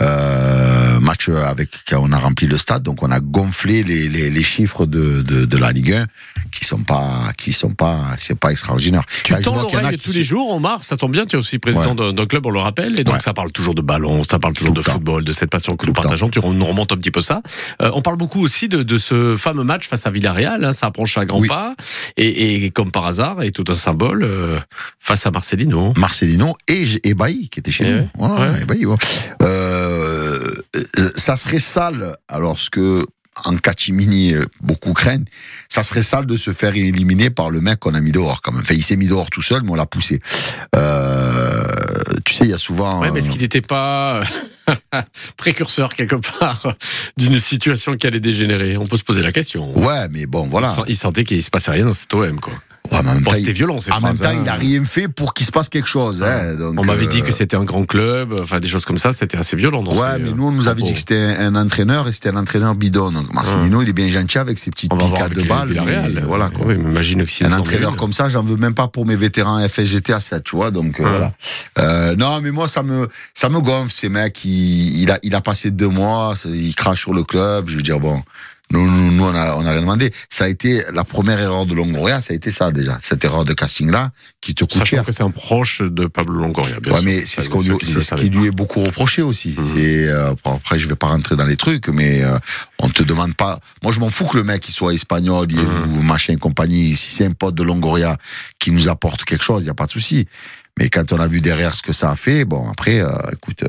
Euh, 0.00 0.98
match 1.00 1.28
avec 1.28 1.68
on 1.94 2.12
a 2.12 2.18
rempli 2.18 2.46
le 2.46 2.56
stade, 2.58 2.82
donc 2.82 3.02
on 3.02 3.10
a 3.10 3.20
gonflé 3.20 3.84
les, 3.84 4.08
les, 4.08 4.30
les 4.30 4.42
chiffres 4.42 4.86
de, 4.86 5.20
de, 5.22 5.44
de 5.44 5.56
la 5.58 5.70
Ligue 5.72 5.92
1 5.92 6.06
qui 6.50 6.64
sont 6.64 6.82
pas 6.82 7.30
qui 7.36 7.52
sont 7.52 7.70
pas 7.70 8.14
c'est 8.18 8.34
pas 8.38 8.50
extraordinaire. 8.50 9.02
Tu 9.24 9.32
Là, 9.32 9.40
tends 9.40 9.54
l'oreille 9.54 9.98
tous 9.98 10.12
se- 10.12 10.16
les 10.16 10.22
jours, 10.22 10.50
Omar, 10.50 10.82
ça 10.84 10.96
tombe 10.96 11.12
bien, 11.12 11.24
tu 11.26 11.36
es 11.36 11.38
aussi 11.38 11.58
président 11.58 11.94
Ouais. 11.94 12.12
d'un 12.12 12.26
club, 12.26 12.46
on 12.46 12.50
le 12.50 12.58
rappelle, 12.58 12.98
et 12.98 13.04
donc 13.04 13.14
Ouais. 13.16 13.20
ça 13.20 13.32
parle 13.34 13.52
toujours 13.52 13.74
de 13.74 13.82
ballon, 13.82 14.24
ça 14.24 14.38
parle 14.38 14.54
toujours 14.54 14.74
Tout 14.74 14.80
de 14.82 14.86
football, 14.88 15.24
de 15.24 15.32
cette 15.32 15.50
passion 15.50 15.72
que 15.76 15.82
Tout 15.84 15.88
nous 15.88 15.92
partageons, 15.92 16.30
tu 16.30 16.40
nous 16.40 16.64
remontes 16.64 16.92
un 16.92 16.96
petit 16.96 17.10
peu 17.10 17.20
ça. 17.20 17.42
Euh, 17.82 17.90
on 17.94 18.02
parle 18.02 18.16
beaucoup 18.16 18.40
aussi 18.42 18.68
de, 18.68 18.82
de 18.82 18.98
ce 18.98 19.36
fameux 19.36 19.64
match 19.64 19.86
face 19.88 20.06
à 20.06 20.10
Villarreal, 20.10 20.64
hein, 20.64 20.72
ça 20.72 20.86
approche 20.86 21.16
à 21.18 21.24
grands 21.26 21.40
Oui. 21.40 21.48
pas, 21.48 21.74
et, 22.16 22.64
et 22.64 22.70
comme 22.70 22.90
par 22.90 23.06
hasard, 23.06 23.42
et 23.42 23.50
tout 23.50 23.64
un 23.68 23.76
symbole, 23.76 24.22
euh, 24.22 24.58
face 24.98 25.26
à 25.26 25.30
Marcelino. 25.30 25.92
Marcelino 25.96 26.56
et, 26.68 26.84
et 27.04 27.14
Bailly 27.14 27.48
qui 27.50 27.60
était 27.60 27.72
chez 27.72 27.84
Eh 27.86 27.92
nous. 28.22 28.26
ouais. 28.26 28.64
Bailly. 28.64 28.86
Euh, 29.52 30.40
ça 31.14 31.36
serait 31.36 31.58
sale, 31.58 32.16
alors 32.28 32.58
ce 32.58 32.70
que 32.70 33.06
en 33.44 33.56
catimini 33.56 34.34
euh, 34.34 34.44
beaucoup 34.60 34.92
craignent, 34.92 35.24
ça 35.68 35.82
serait 35.82 36.02
sale 36.02 36.26
de 36.26 36.36
se 36.36 36.52
faire 36.52 36.76
éliminer 36.76 37.30
par 37.30 37.50
le 37.50 37.60
mec 37.60 37.80
qu'on 37.80 37.94
a 37.94 38.00
mis 38.00 38.12
dehors 38.12 38.42
quand 38.42 38.52
même. 38.52 38.62
Enfin, 38.62 38.74
il 38.74 38.82
s'est 38.82 38.96
mis 38.96 39.06
dehors 39.06 39.30
tout 39.30 39.42
seul, 39.42 39.62
mais 39.62 39.70
on 39.70 39.74
l'a 39.74 39.86
poussé. 39.86 40.20
Euh, 40.76 41.64
tu 42.24 42.34
sais, 42.34 42.44
il 42.44 42.50
y 42.50 42.54
a 42.54 42.58
souvent. 42.58 43.00
Ouais, 43.00 43.10
mais 43.10 43.20
est-ce 43.20 43.30
qu'il 43.30 43.40
n'était 43.40 43.62
pas 43.62 44.22
précurseur 45.36 45.94
quelque 45.94 46.16
part 46.16 46.74
d'une 47.16 47.38
situation 47.38 47.96
qui 47.96 48.06
allait 48.06 48.20
dégénérer? 48.20 48.76
On 48.76 48.86
peut 48.86 48.98
se 48.98 49.04
poser 49.04 49.22
la 49.22 49.32
question. 49.32 49.76
Ouais, 49.78 50.08
mais 50.10 50.26
bon, 50.26 50.46
voilà. 50.46 50.74
Il 50.88 50.96
sentait 50.96 51.24
qu'il 51.24 51.42
se 51.42 51.50
passait 51.50 51.70
rien 51.70 51.86
dans 51.86 51.92
cet 51.92 52.12
OM, 52.14 52.38
quoi. 52.38 52.54
Ouais, 52.92 53.02
Bon, 53.20 53.30
temps, 53.30 53.36
c'était 53.36 53.50
il- 53.50 53.54
violent, 53.54 53.80
ces 53.80 53.90
en 53.92 54.00
même 54.00 54.16
temps, 54.16 54.28
hein. 54.28 54.34
il 54.36 54.42
n'a 54.42 54.54
rien 54.54 54.84
fait 54.84 55.08
pour 55.08 55.34
qu'il 55.34 55.46
se 55.46 55.50
passe 55.52 55.68
quelque 55.68 55.88
chose. 55.88 56.22
hein, 56.22 56.54
donc, 56.54 56.74
On 56.78 56.84
m'avait 56.84 57.06
dit 57.06 57.20
euh, 57.20 57.24
que 57.24 57.32
c'était 57.32 57.56
un 57.56 57.64
grand 57.64 57.84
club, 57.84 58.34
enfin 58.40 58.60
des 58.60 58.68
choses 58.68 58.84
comme 58.84 58.98
ça, 58.98 59.12
c'était 59.12 59.36
assez 59.38 59.56
violent. 59.56 59.82
Dans 59.82 59.92
Ouais, 59.92 60.14
ces, 60.16 60.22
mais 60.22 60.32
nous, 60.32 60.46
on 60.48 60.52
nous 60.52 60.68
avait 60.68 60.82
dit 60.82 60.92
que 60.92 60.98
c'était 60.98 61.34
un 61.38 61.54
entraîneur 61.54 62.08
et 62.08 62.12
c'était 62.12 62.28
un 62.30 62.36
entraîneur 62.36 62.74
bidon. 62.74 63.10
Donc, 63.12 63.32
Marcelino, 63.32 63.82
il 63.82 63.88
est 63.88 63.92
bien 63.92 64.08
gentil 64.08 64.38
avec 64.38 64.58
ses 64.58 64.70
petites 64.70 64.92
piquades 64.92 65.32
de 65.34 65.42
balles. 65.42 65.80
Mais 65.84 66.20
Voilà, 66.22 66.48
quoi. 66.50 66.66
Oui, 66.66 66.74
imagine 66.74 67.24
que 67.26 67.44
un 67.44 67.52
entraîneur 67.52 67.96
comme 67.96 68.12
ça, 68.12 68.28
j'en 68.28 68.42
veux 68.42 68.56
même 68.56 68.74
pas 68.74 68.88
pour 68.88 69.06
mes 69.06 69.16
vétérans 69.16 69.58
FSGT 69.68 70.12
à 70.12 70.20
7, 70.20 70.44
tu 70.44 70.56
vois. 70.56 70.70
Donc 70.70 71.00
euh, 71.00 71.04
Ouais. 71.04 71.10
voilà. 71.10 71.32
Euh, 71.78 72.14
non, 72.16 72.40
mais 72.42 72.50
moi 72.50 72.68
ça 72.68 72.82
me 72.82 73.08
ça 73.34 73.48
me 73.48 73.60
gonfle 73.60 73.92
ces 73.92 74.08
mecs. 74.08 74.44
Il, 74.44 75.00
il 75.02 75.10
a 75.10 75.18
il 75.22 75.34
a 75.34 75.40
passé 75.40 75.70
deux 75.70 75.88
mois, 75.88 76.34
il 76.46 76.74
crache 76.74 77.00
sur 77.00 77.14
le 77.14 77.24
club. 77.24 77.68
Je 77.68 77.76
veux 77.76 77.82
dire 77.82 77.98
bon. 78.00 78.22
Nous, 78.70 78.90
nous, 78.90 79.10
nous, 79.12 79.24
on 79.24 79.34
a, 79.34 79.54
on 79.56 79.66
a 79.66 79.70
rien 79.72 79.80
demandé. 79.82 80.10
Ça 80.30 80.44
a 80.44 80.48
été 80.48 80.82
la 80.94 81.04
première 81.04 81.38
erreur 81.38 81.66
de 81.66 81.74
Longoria, 81.74 82.22
ça 82.22 82.32
a 82.32 82.36
été 82.36 82.50
ça 82.50 82.70
déjà, 82.72 82.98
cette 83.02 83.22
erreur 83.22 83.44
de 83.44 83.52
casting 83.52 83.90
là, 83.90 84.10
qui 84.40 84.54
te 84.54 84.64
coûte 84.64 84.72
Sachant 84.72 84.84
cher. 84.86 85.04
que 85.04 85.12
c'est 85.12 85.22
un 85.22 85.30
proche 85.30 85.82
de 85.82 86.06
Pablo 86.06 86.40
Longoria, 86.40 86.80
bien 86.80 86.92
Ouais, 86.92 86.98
sûr. 87.00 87.04
mais 87.06 87.20
c'est 87.20 87.26
Ça, 87.26 87.42
ce, 87.42 87.48
qu'on 87.50 87.60
lui- 87.60 87.76
qui 87.76 87.86
ce 87.86 88.14
lui 88.24 88.46
est 88.46 88.50
beaucoup 88.50 88.82
reproché 88.82 89.20
aussi. 89.20 89.54
Mhm. 89.58 89.72
C'est 89.74 90.08
euh, 90.08 90.32
après 90.44 90.78
je 90.78 90.88
vais 90.88 90.94
pas 90.94 91.08
rentrer 91.08 91.36
dans 91.36 91.44
les 91.44 91.56
trucs, 91.58 91.88
mais 91.88 92.22
euh, 92.22 92.38
on 92.78 92.88
te 92.88 93.02
demande 93.02 93.34
pas. 93.34 93.58
Moi 93.82 93.92
je 93.92 94.00
m'en 94.00 94.08
fous 94.08 94.24
que 94.26 94.38
le 94.38 94.44
mec 94.44 94.66
il 94.66 94.72
soit 94.72 94.94
espagnol 94.94 95.48
Mhm. 95.52 95.98
ou 95.98 96.02
machin 96.02 96.32
et 96.32 96.36
compagnie. 96.38 96.96
Si 96.96 97.10
c'est 97.10 97.26
un 97.26 97.32
pote 97.32 97.54
de 97.54 97.62
Longoria 97.64 98.16
qui 98.58 98.70
nous 98.72 98.88
apporte 98.88 99.24
quelque 99.24 99.44
chose, 99.44 99.64
il 99.64 99.66
y 99.66 99.70
a 99.70 99.74
pas 99.74 99.86
de 99.86 99.90
souci. 99.90 100.26
Mais 100.78 100.88
quand 100.88 101.12
on 101.12 101.18
a 101.20 101.26
vu 101.26 101.40
derrière 101.40 101.74
ce 101.74 101.82
que 101.82 101.92
ça 101.92 102.10
a 102.10 102.16
fait, 102.16 102.46
bon 102.46 102.70
après, 102.70 103.00
euh, 103.02 103.10
écoute, 103.32 103.62
euh, 103.64 103.68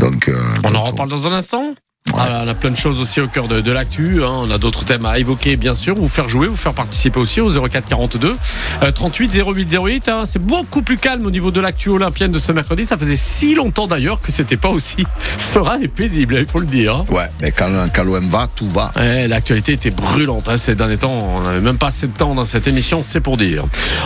donc 0.00 0.28
euh, 0.28 0.42
On 0.64 0.70
donc, 0.72 0.76
en 0.76 0.82
reparle 0.86 1.08
dans 1.10 1.28
un 1.28 1.32
instant? 1.32 1.74
Ouais. 2.08 2.14
Ah, 2.18 2.42
on 2.44 2.48
a 2.48 2.54
plein 2.54 2.70
de 2.70 2.76
choses 2.76 2.98
aussi 2.98 3.20
au 3.20 3.28
cœur 3.28 3.46
de, 3.46 3.60
de 3.60 3.70
l'actu. 3.70 4.24
hein. 4.24 4.30
On 4.32 4.50
a 4.50 4.56
d'autres 4.58 4.84
thèmes 4.86 5.04
à 5.04 5.18
évoquer, 5.18 5.56
bien 5.56 5.74
sûr. 5.74 5.94
Vous 5.94 6.08
faire 6.08 6.28
jouer, 6.30 6.46
vous 6.48 6.56
faire 6.56 6.72
participer 6.72 7.20
aussi 7.20 7.40
au 7.42 7.50
04 7.50 7.86
42 7.86 8.34
euh, 8.82 8.90
38 8.90 9.42
08 9.46 9.76
08. 9.84 10.08
hein. 10.08 10.22
C'est 10.24 10.42
beaucoup 10.44 10.80
plus 10.82 10.96
calme 10.96 11.26
au 11.26 11.30
niveau 11.30 11.50
de 11.50 11.60
l'actu 11.60 11.90
olympienne 11.90 12.32
de 12.32 12.38
ce 12.38 12.52
mercredi. 12.52 12.86
Ça 12.86 12.96
faisait 12.96 13.16
si 13.16 13.54
longtemps 13.54 13.86
d'ailleurs 13.86 14.20
que 14.22 14.32
c'était 14.32 14.56
pas 14.56 14.70
aussi 14.70 15.04
serein 15.38 15.78
et 15.82 15.88
paisible, 15.88 16.36
il 16.38 16.46
faut 16.46 16.58
le 16.58 16.66
dire. 16.66 16.96
hein. 16.96 17.04
Ouais, 17.10 17.28
mais 17.42 17.52
quand, 17.52 17.68
quand 17.94 18.02
l'OM 18.02 18.28
va, 18.28 18.48
tout 18.56 18.68
va. 18.70 18.90
Ouais, 18.96 19.28
L'actualité 19.28 19.72
était 19.72 19.90
brûlante 19.90 20.48
hein, 20.48 20.56
ces 20.56 20.74
derniers 20.74 20.96
temps. 20.98 21.16
On 21.36 21.42
n'avait 21.42 21.60
même 21.60 21.78
pas 21.78 21.88
assez 21.88 22.06
de 22.08 22.16
temps 22.16 22.34
dans 22.34 22.46
cette 22.46 22.66
émission, 22.66 23.02
c'est 23.04 23.20
pour 23.20 23.36
dire. 23.36 23.64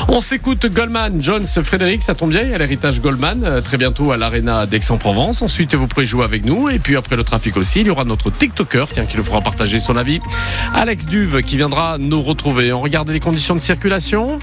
On 0.08 0.20
s'écoute 0.20 0.66
Goldman, 0.66 1.22
Jones, 1.22 1.46
Frédéric, 1.46 2.02
ça 2.02 2.14
tombe 2.14 2.30
bien, 2.30 2.42
il 2.42 2.50
y 2.50 2.54
a 2.54 2.58
l'héritage 2.58 3.00
Goldman 3.00 3.44
euh, 3.44 3.60
très 3.60 3.78
bientôt 3.78 4.10
à 4.12 4.16
l'Arena 4.16 4.66
d'Aix-en-Provence. 4.66 5.40
Ensuite, 5.42 5.74
vous 5.76 5.86
pourrez 5.86 6.06
jouer 6.06 6.24
avec 6.24 6.44
nous. 6.44 6.68
Et 6.68 6.78
puis 6.80 6.96
après 6.96 7.16
le 7.16 7.22
trafic 7.24 7.56
aussi, 7.56 7.80
il 7.80 7.86
y 7.86 7.90
aura 7.94 8.04
notre 8.04 8.30
TikToker, 8.30 8.86
tiens, 8.90 9.06
qui 9.06 9.16
nous 9.16 9.22
fera 9.22 9.40
partager 9.40 9.78
son 9.80 9.96
avis. 9.96 10.20
Alex 10.74 11.06
Duve 11.06 11.42
qui 11.42 11.56
viendra 11.56 11.96
nous 11.98 12.22
retrouver. 12.22 12.72
On 12.72 12.80
regarde 12.80 13.08
les 13.10 13.20
conditions 13.20 13.54
de 13.54 13.60
circulation. 13.60 14.38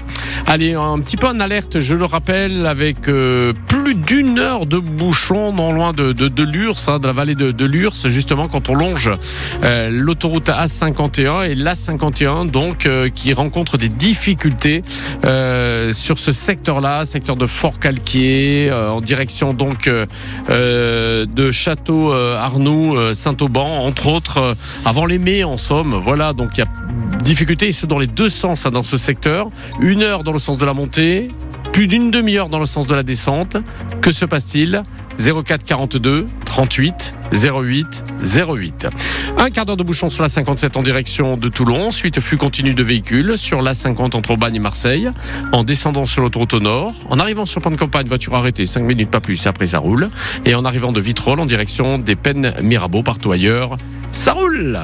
Allez, 0.46 0.74
un 0.74 0.98
petit 1.00 1.16
peu 1.16 1.26
en 1.26 1.38
alerte, 1.38 1.80
je 1.80 1.94
le 1.94 2.04
rappelle, 2.04 2.66
avec 2.66 3.08
euh, 3.08 3.52
plus 3.68 3.94
d'une 3.94 4.38
heure 4.38 4.66
de 4.66 4.78
bouchon 4.78 5.52
non 5.52 5.72
loin 5.72 5.92
de, 5.92 6.12
de, 6.12 6.28
de 6.28 6.90
hein, 6.90 6.98
de 6.98 7.06
la 7.06 7.12
vallée 7.12 7.34
de, 7.34 7.50
de 7.50 7.90
justement 8.06 8.48
quand 8.48 8.68
on 8.68 8.74
longe 8.74 9.10
euh, 9.62 9.88
l'autoroute 9.90 10.48
A51 10.48 11.50
et 11.50 11.54
l'A51, 11.54 12.50
donc 12.50 12.86
euh, 12.86 13.08
qui 13.08 13.32
rencontre 13.32 13.76
des 13.78 13.88
difficultés 13.88 14.82
sur 15.92 16.18
ce 16.18 16.32
secteur-là, 16.32 17.04
secteur 17.04 17.36
de 17.36 17.46
Fort-Calquier, 17.46 18.72
en 18.72 19.00
direction 19.00 19.52
donc 19.52 19.88
de 20.48 21.50
Château 21.50 22.12
euh, 22.12 22.36
Arnoux, 22.36 22.96
euh, 22.96 23.14
Saint-Auban, 23.32 23.86
entre 23.86 24.08
autres, 24.08 24.38
euh, 24.38 24.54
avant 24.84 25.06
les 25.06 25.18
mai 25.18 25.42
en 25.44 25.56
somme. 25.56 25.94
Voilà, 25.94 26.32
donc 26.32 26.50
il 26.54 26.58
y 26.58 26.62
a 26.62 27.18
difficulté, 27.20 27.68
et 27.68 27.72
c'est 27.72 27.86
dans 27.86 27.98
les 27.98 28.06
deux 28.06 28.28
sens 28.28 28.66
hein, 28.66 28.70
dans 28.70 28.82
ce 28.82 28.96
secteur. 28.96 29.46
Une 29.80 30.02
heure 30.02 30.22
dans 30.22 30.32
le 30.32 30.38
sens 30.38 30.58
de 30.58 30.66
la 30.66 30.74
montée, 30.74 31.28
plus 31.72 31.86
d'une 31.86 32.10
demi-heure 32.10 32.50
dans 32.50 32.58
le 32.58 32.66
sens 32.66 32.86
de 32.86 32.94
la 32.94 33.02
descente. 33.02 33.56
Que 34.02 34.10
se 34.10 34.24
passe-t-il? 34.24 34.82
04 35.18 35.64
42 35.64 36.26
38 36.44 37.14
08 37.32 38.04
08. 38.22 38.88
Un 39.38 39.50
quart 39.50 39.64
d'heure 39.64 39.76
de 39.76 39.82
bouchon 39.82 40.10
sur 40.10 40.22
la 40.22 40.28
57 40.28 40.76
en 40.76 40.82
direction 40.82 41.36
de 41.36 41.48
Toulon. 41.48 41.88
Ensuite, 41.88 42.20
flux 42.20 42.36
continu 42.36 42.74
de 42.74 42.82
véhicules 42.82 43.38
sur 43.38 43.62
la 43.62 43.72
50 43.72 44.14
entre 44.14 44.32
Aubagne 44.32 44.56
et 44.56 44.60
Marseille. 44.60 45.10
En 45.52 45.64
descendant 45.64 46.04
sur 46.04 46.22
l'autoroute 46.22 46.54
au 46.54 46.60
nord. 46.60 46.94
En 47.08 47.18
arrivant 47.18 47.46
sur 47.46 47.62
Pont 47.62 47.70
de 47.70 47.76
Campagne, 47.76 48.06
voiture 48.06 48.34
arrêtée, 48.34 48.66
5 48.66 48.82
minutes 48.82 49.10
pas 49.10 49.20
plus 49.20 49.46
après 49.46 49.68
ça 49.68 49.78
roule. 49.78 50.08
Et 50.44 50.54
en 50.54 50.64
arrivant 50.64 50.92
de 50.92 51.00
Vitrolles 51.00 51.40
en 51.40 51.46
direction 51.46 51.96
des 51.96 52.16
Pennes 52.16 52.52
Mirabeau, 52.62 53.02
partout 53.02 53.32
ailleurs, 53.32 53.76
ça 54.12 54.32
roule 54.32 54.78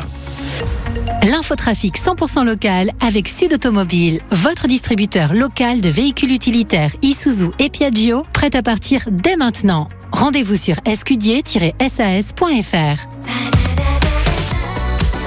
L'infotrafic 1.23 1.99
100% 1.99 2.45
local 2.45 2.91
avec 3.01 3.29
Sud 3.29 3.53
Automobile, 3.53 4.21
votre 4.31 4.67
distributeur 4.67 5.35
local 5.35 5.81
de 5.81 5.89
véhicules 5.89 6.33
utilitaires 6.33 6.91
Isuzu 7.03 7.51
et 7.59 7.71
Piaggio, 7.71 8.25
prêt 8.33 8.55
à 8.55 8.63
partir 8.63 9.05
dès 9.11 9.37
maintenant. 9.37 9.89
Rendez-vous 10.13 10.57
sur 10.57 10.77
escudier-sas.fr. 10.85 13.09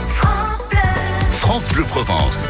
France 0.07 0.65
Bleu. 0.69 0.79
France 1.31 1.67
Bleu 1.69 1.83
Provence. 1.83 2.49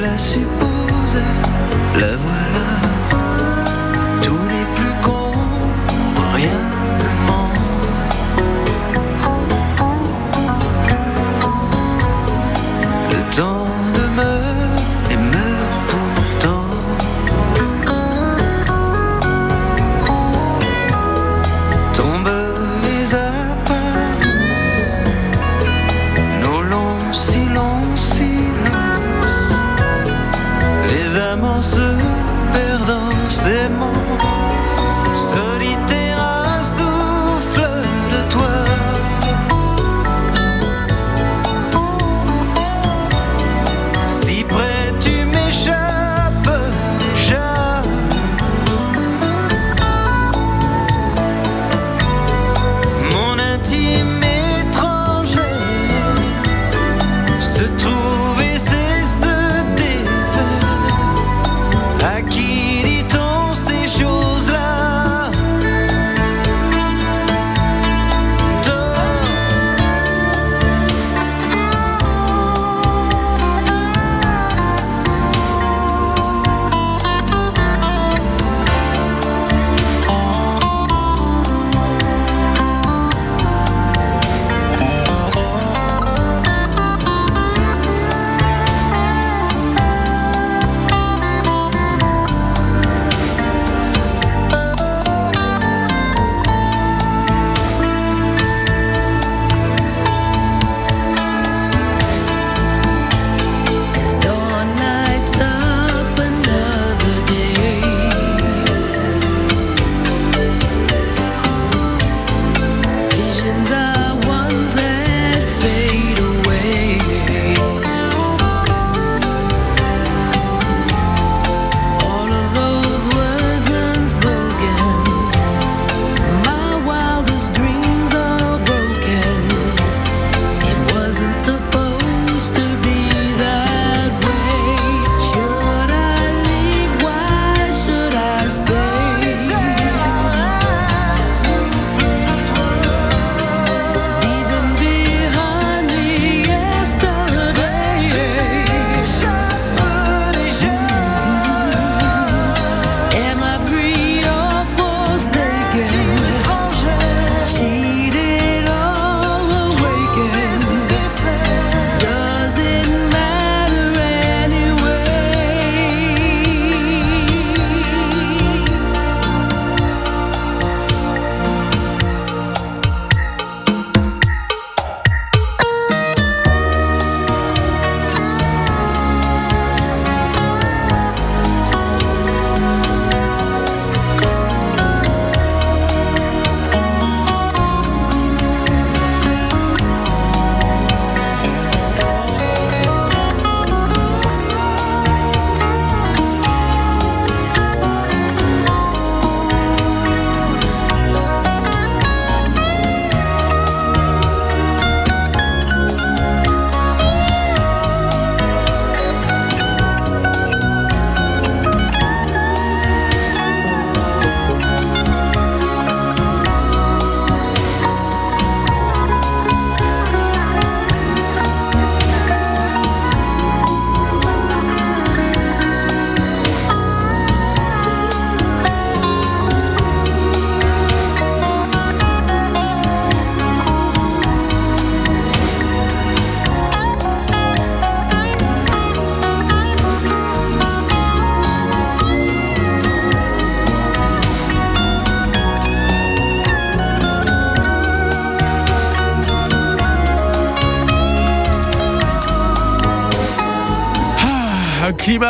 la 0.00 0.16
suppose. 0.16 0.78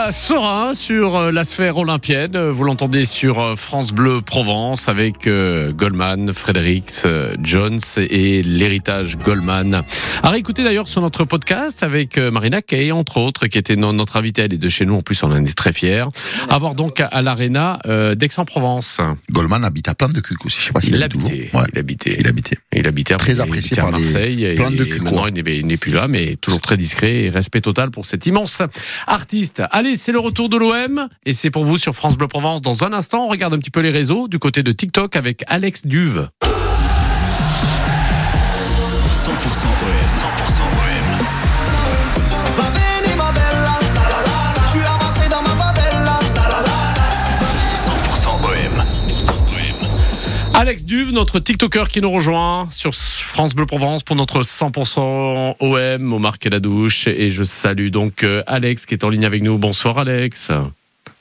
Climat 0.09 0.12
serein 0.12 0.75
sur 0.75 1.17
euh, 1.17 1.33
la 1.33 1.45
sphère 1.45 1.77
olympienne. 1.77 2.35
Euh, 2.35 2.50
Vous 2.53 2.65
l'entendez 2.65 3.05
sur 3.05 3.38
euh, 3.41 3.57
France 3.57 3.93
Bleu 3.93 4.21
Provence 4.23 4.88
avec 4.88 5.27
euh, 5.27 5.73
Goldman, 5.73 6.33
Fredericks, 6.33 7.03
euh, 7.05 7.35
Jones 7.43 7.79
et 7.99 8.43
l'héritage 8.43 9.19
Goldman. 9.19 9.83
À 10.23 10.31
réécouter 10.31 10.65
d'ailleurs 10.65 10.88
sur 10.88 11.03
notre 11.03 11.25
podcast 11.25 11.83
avec 11.83 12.17
euh, 12.17 12.31
Marina 12.31 12.62
Kay, 12.62 12.91
entre 12.93 13.19
autres, 13.19 13.47
qui 13.49 13.59
était 13.59 13.77
no- 13.77 13.93
notre 13.93 14.17
invitée. 14.17 14.43
Elle 14.43 14.55
est 14.55 14.59
de 14.59 14.69
chez 14.69 14.87
nous. 14.87 14.95
En 14.95 15.00
plus, 15.03 15.23
on 15.23 15.31
en 15.31 15.45
est 15.45 15.55
très 15.57 15.73
fiers. 15.73 16.05
À 16.49 16.59
voir 16.59 16.75
donc 16.75 17.00
à 17.03 17.21
l'Arena 17.23 17.79
euh, 17.87 18.15
d'Aix-en-Provence. 18.15 19.00
Goldman 19.31 19.65
habite 19.65 19.88
à 19.88 19.95
Plan 19.95 20.09
de 20.09 20.21
Cuc 20.21 20.45
aussi. 20.47 20.59
Je 20.61 20.67
sais 20.67 20.73
pas 20.73 20.81
s'il 20.81 20.95
Il 20.95 21.09
toujours. 21.09 21.29
habitait. 21.29 21.50
Ouais, 21.55 21.65
Il 21.75 21.79
habitait. 21.79 22.17
il 22.19 22.29
habitait. 22.29 22.57
Il 22.75 22.87
habitait 22.87 23.15
Très 23.17 23.35
il 23.35 23.41
apprécié 23.41 23.79
habitait 23.79 23.81
à 23.81 23.85
les 23.87 23.91
Marseille. 24.05 24.55
plein 24.55 24.71
de 24.71 24.75
il 24.77 25.43
n'est- 25.45 25.59
il 25.59 25.67
n'est 25.67 25.77
plus 25.77 25.93
là, 25.93 26.09
mais 26.09 26.37
toujours 26.37 26.61
très 26.61 26.77
discret 26.77 27.25
et 27.25 27.31
respect 27.31 27.61
total 27.61 27.91
pour 27.91 28.07
cet 28.07 28.27
immense 28.27 28.62
artiste. 29.07 29.62
Allez, 29.71 29.97
c'est 29.99 30.12
le 30.12 30.19
retour 30.19 30.49
de 30.49 30.57
l'OM 30.57 31.09
et 31.26 31.33
c'est 31.35 31.50
pour 31.50 31.64
vous 31.64 31.76
sur 31.76 31.95
France 31.95 32.17
Bleu 32.17 32.28
Provence. 32.28 32.62
Dans 32.62 32.85
un 32.85 32.93
instant, 32.95 33.25
on 33.25 33.28
regarde 33.28 33.52
un 33.52 33.59
petit 33.59 33.71
peu 33.71 33.81
les 33.81 33.90
réseaux 33.90 34.28
du 34.28 34.38
côté 34.38 34.62
de 34.62 34.73
TikTok 34.73 35.17
avec 35.17 35.45
Alex 35.49 35.87
Duve. 35.87 36.28
100% 36.43 36.49
OM. 39.26 39.35
100% 39.35 40.62
OM. 40.62 40.98
Alex 50.69 50.85
Duve, 50.85 51.13
notre 51.13 51.39
TikToker 51.39 51.89
qui 51.89 52.03
nous 52.03 52.11
rejoint 52.11 52.69
sur 52.71 52.95
France 52.95 53.55
Bleu 53.55 53.65
Provence 53.65 54.03
pour 54.03 54.17
notre 54.17 54.43
100% 54.43 55.55
OM 55.61 56.13
au 56.13 56.19
Marquet 56.19 56.51
la 56.51 56.61
Douche. 56.61 57.07
Et 57.07 57.31
je 57.31 57.43
salue 57.43 57.89
donc 57.89 58.23
euh, 58.23 58.43
Alex 58.47 58.85
qui 58.85 58.93
est 58.93 59.03
en 59.03 59.09
ligne 59.09 59.25
avec 59.25 59.43
nous. 59.43 59.57
Bonsoir 59.57 59.97
Alex. 59.97 60.51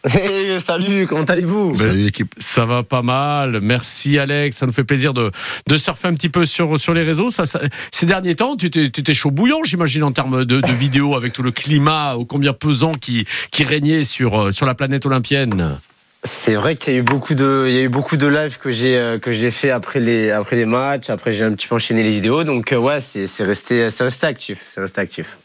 Hey, 0.03 0.59
salut, 0.59 1.07
comment 1.07 1.23
allez-vous? 1.23 1.73
Salut 1.75 2.03
l'équipe. 2.03 2.35
Ça 2.37 2.65
va 2.65 2.83
pas 2.83 3.01
mal. 3.03 3.59
Merci 3.61 4.19
Alex. 4.19 4.57
Ça 4.57 4.65
nous 4.65 4.73
fait 4.73 4.83
plaisir 4.83 5.13
de, 5.13 5.31
de 5.65 5.77
surfer 5.77 6.09
un 6.09 6.13
petit 6.13 6.27
peu 6.27 6.45
sur, 6.45 6.77
sur 6.77 6.93
les 6.93 7.03
réseaux. 7.03 7.29
Ça, 7.29 7.45
ça- 7.45 7.61
ces 7.93 8.05
derniers 8.05 8.35
temps, 8.35 8.57
tu 8.57 8.65
étais, 8.65 9.13
chaud 9.13 9.31
bouillant, 9.31 9.63
j'imagine, 9.63 10.03
en 10.03 10.11
termes 10.11 10.43
de, 10.43 10.59
de 10.59 10.71
vidéos 10.73 11.15
avec 11.15 11.31
tout 11.31 11.41
le 11.41 11.51
climat 11.51 12.15
ô 12.17 12.25
combien 12.25 12.51
pesant 12.51 12.95
qui, 12.95 13.25
qui 13.51 13.63
régnait 13.63 14.03
sur, 14.03 14.37
euh, 14.47 14.51
sur 14.51 14.65
la 14.65 14.75
planète 14.75 15.05
olympienne. 15.05 15.77
C'est 16.23 16.55
vrai 16.55 16.75
qu'il 16.75 16.93
y 16.93 16.95
a 16.97 16.99
eu 16.99 17.03
beaucoup 17.03 17.35
de, 17.35 17.65
il 17.67 17.73
y 17.75 17.77
a 17.79 17.83
eu 17.83 17.89
beaucoup 17.89 18.17
de 18.17 18.27
lives 18.27 18.57
que 18.57 18.69
j'ai 18.69 18.97
euh, 18.97 19.17
que 19.19 19.31
j'ai 19.31 19.51
fait 19.51 19.69
après 19.71 19.99
les 19.99 20.31
après 20.31 20.55
les 20.55 20.65
matchs. 20.65 21.09
Après 21.09 21.31
j'ai 21.31 21.45
un 21.45 21.53
petit 21.53 21.67
peu 21.67 21.75
enchaîné 21.75 22.03
les 22.03 22.09
vidéos. 22.09 22.43
Donc 22.43 22.71
euh, 22.73 22.77
ouais, 22.77 22.99
c'est 23.01 23.27
c'est 23.27 23.43
resté 23.43 23.89
c'est 23.89 24.03
resté 24.03 24.25
actif, 24.27 24.63
c'est 24.67 24.81
resté 24.81 24.99
actif. 24.99 25.37